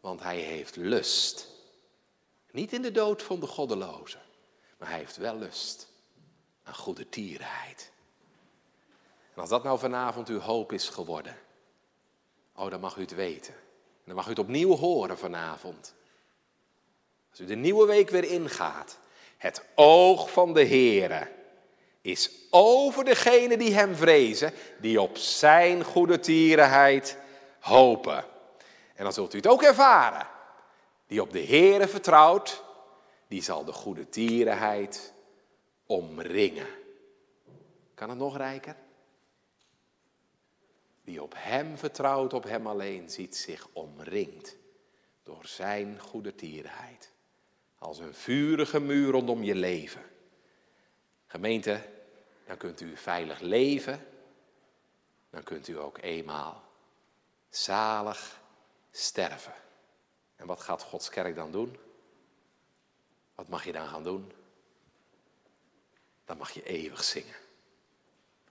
Want 0.00 0.22
hij 0.22 0.38
heeft 0.38 0.76
lust, 0.76 1.46
niet 2.50 2.72
in 2.72 2.82
de 2.82 2.92
dood 2.92 3.22
van 3.22 3.40
de 3.40 3.46
goddelozen, 3.46 4.22
maar 4.78 4.88
hij 4.88 4.98
heeft 4.98 5.16
wel 5.16 5.36
lust 5.36 5.88
aan 6.62 6.74
goede 6.74 7.08
tierenheid. 7.08 7.90
En 9.34 9.40
als 9.40 9.50
dat 9.50 9.62
nou 9.62 9.78
vanavond 9.78 10.28
uw 10.28 10.40
hoop 10.40 10.72
is 10.72 10.88
geworden, 10.88 11.36
oh 12.54 12.70
dan 12.70 12.80
mag 12.80 12.96
u 12.96 13.00
het 13.00 13.14
weten. 13.14 13.54
En 13.54 14.04
dan 14.04 14.14
mag 14.14 14.26
u 14.26 14.30
het 14.30 14.38
opnieuw 14.38 14.76
horen 14.76 15.18
vanavond. 15.18 15.94
Als 17.30 17.40
u 17.40 17.44
de 17.44 17.54
nieuwe 17.54 17.86
week 17.86 18.10
weer 18.10 18.24
ingaat, 18.24 18.98
het 19.36 19.64
oog 19.74 20.30
van 20.30 20.54
de 20.54 20.66
Heere 20.66 21.30
is 22.00 22.30
over 22.50 23.04
degene 23.04 23.56
die 23.56 23.74
hem 23.74 23.94
vrezen, 23.94 24.52
die 24.80 25.00
op 25.00 25.16
zijn 25.16 25.84
goede 25.84 26.20
tierenheid 26.20 27.16
hopen. 27.60 28.24
En 28.94 29.04
dan 29.04 29.12
zult 29.12 29.34
u 29.34 29.36
het 29.36 29.46
ook 29.46 29.62
ervaren. 29.62 30.26
Die 31.06 31.22
op 31.22 31.32
de 31.32 31.44
Heere 31.44 31.88
vertrouwt, 31.88 32.62
die 33.28 33.42
zal 33.42 33.64
de 33.64 33.72
goede 33.72 34.08
tierenheid 34.08 35.12
omringen. 35.86 36.66
Kan 37.94 38.08
het 38.08 38.18
nog 38.18 38.36
rijker? 38.36 38.76
Die 41.04 41.22
op 41.22 41.34
hem 41.36 41.78
vertrouwt, 41.78 42.32
op 42.32 42.44
hem 42.44 42.66
alleen, 42.66 43.10
ziet 43.10 43.36
zich 43.36 43.68
omringd 43.72 44.56
door 45.22 45.46
zijn 45.46 46.00
goede 46.00 46.34
tierenheid. 46.34 47.12
Als 47.78 47.98
een 47.98 48.14
vurige 48.14 48.80
muur 48.80 49.10
rondom 49.10 49.42
je 49.42 49.54
leven. 49.54 50.02
Gemeente, 51.26 51.82
dan 52.46 52.56
kunt 52.56 52.80
u 52.80 52.96
veilig 52.96 53.40
leven. 53.40 54.06
Dan 55.30 55.42
kunt 55.42 55.68
u 55.68 55.78
ook 55.78 55.98
eenmaal 55.98 56.62
zalig 57.48 58.40
sterven. 58.90 59.54
En 60.36 60.46
wat 60.46 60.60
gaat 60.60 60.82
Gods 60.82 61.08
kerk 61.08 61.36
dan 61.36 61.52
doen? 61.52 61.76
Wat 63.38 63.48
mag 63.48 63.64
je 63.64 63.72
dan 63.72 63.88
gaan 63.88 64.02
doen? 64.02 64.32
Dan 66.24 66.36
mag 66.36 66.50
je 66.50 66.62
eeuwig 66.62 67.04
zingen. 67.04 67.34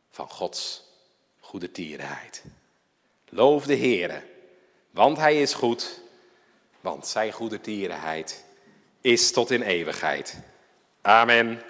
Van 0.09 0.29
Gods 0.29 0.83
goede 1.39 1.71
tierenheid. 1.71 2.43
Loof 3.29 3.65
de 3.65 3.77
Heere, 3.77 4.23
want 4.91 5.17
Hij 5.17 5.41
is 5.41 5.53
goed, 5.53 6.01
want 6.81 7.07
Zijn 7.07 7.31
goede 7.31 7.61
tierenheid 7.61 8.45
is 9.01 9.31
tot 9.31 9.51
in 9.51 9.61
eeuwigheid. 9.61 10.39
Amen. 11.01 11.61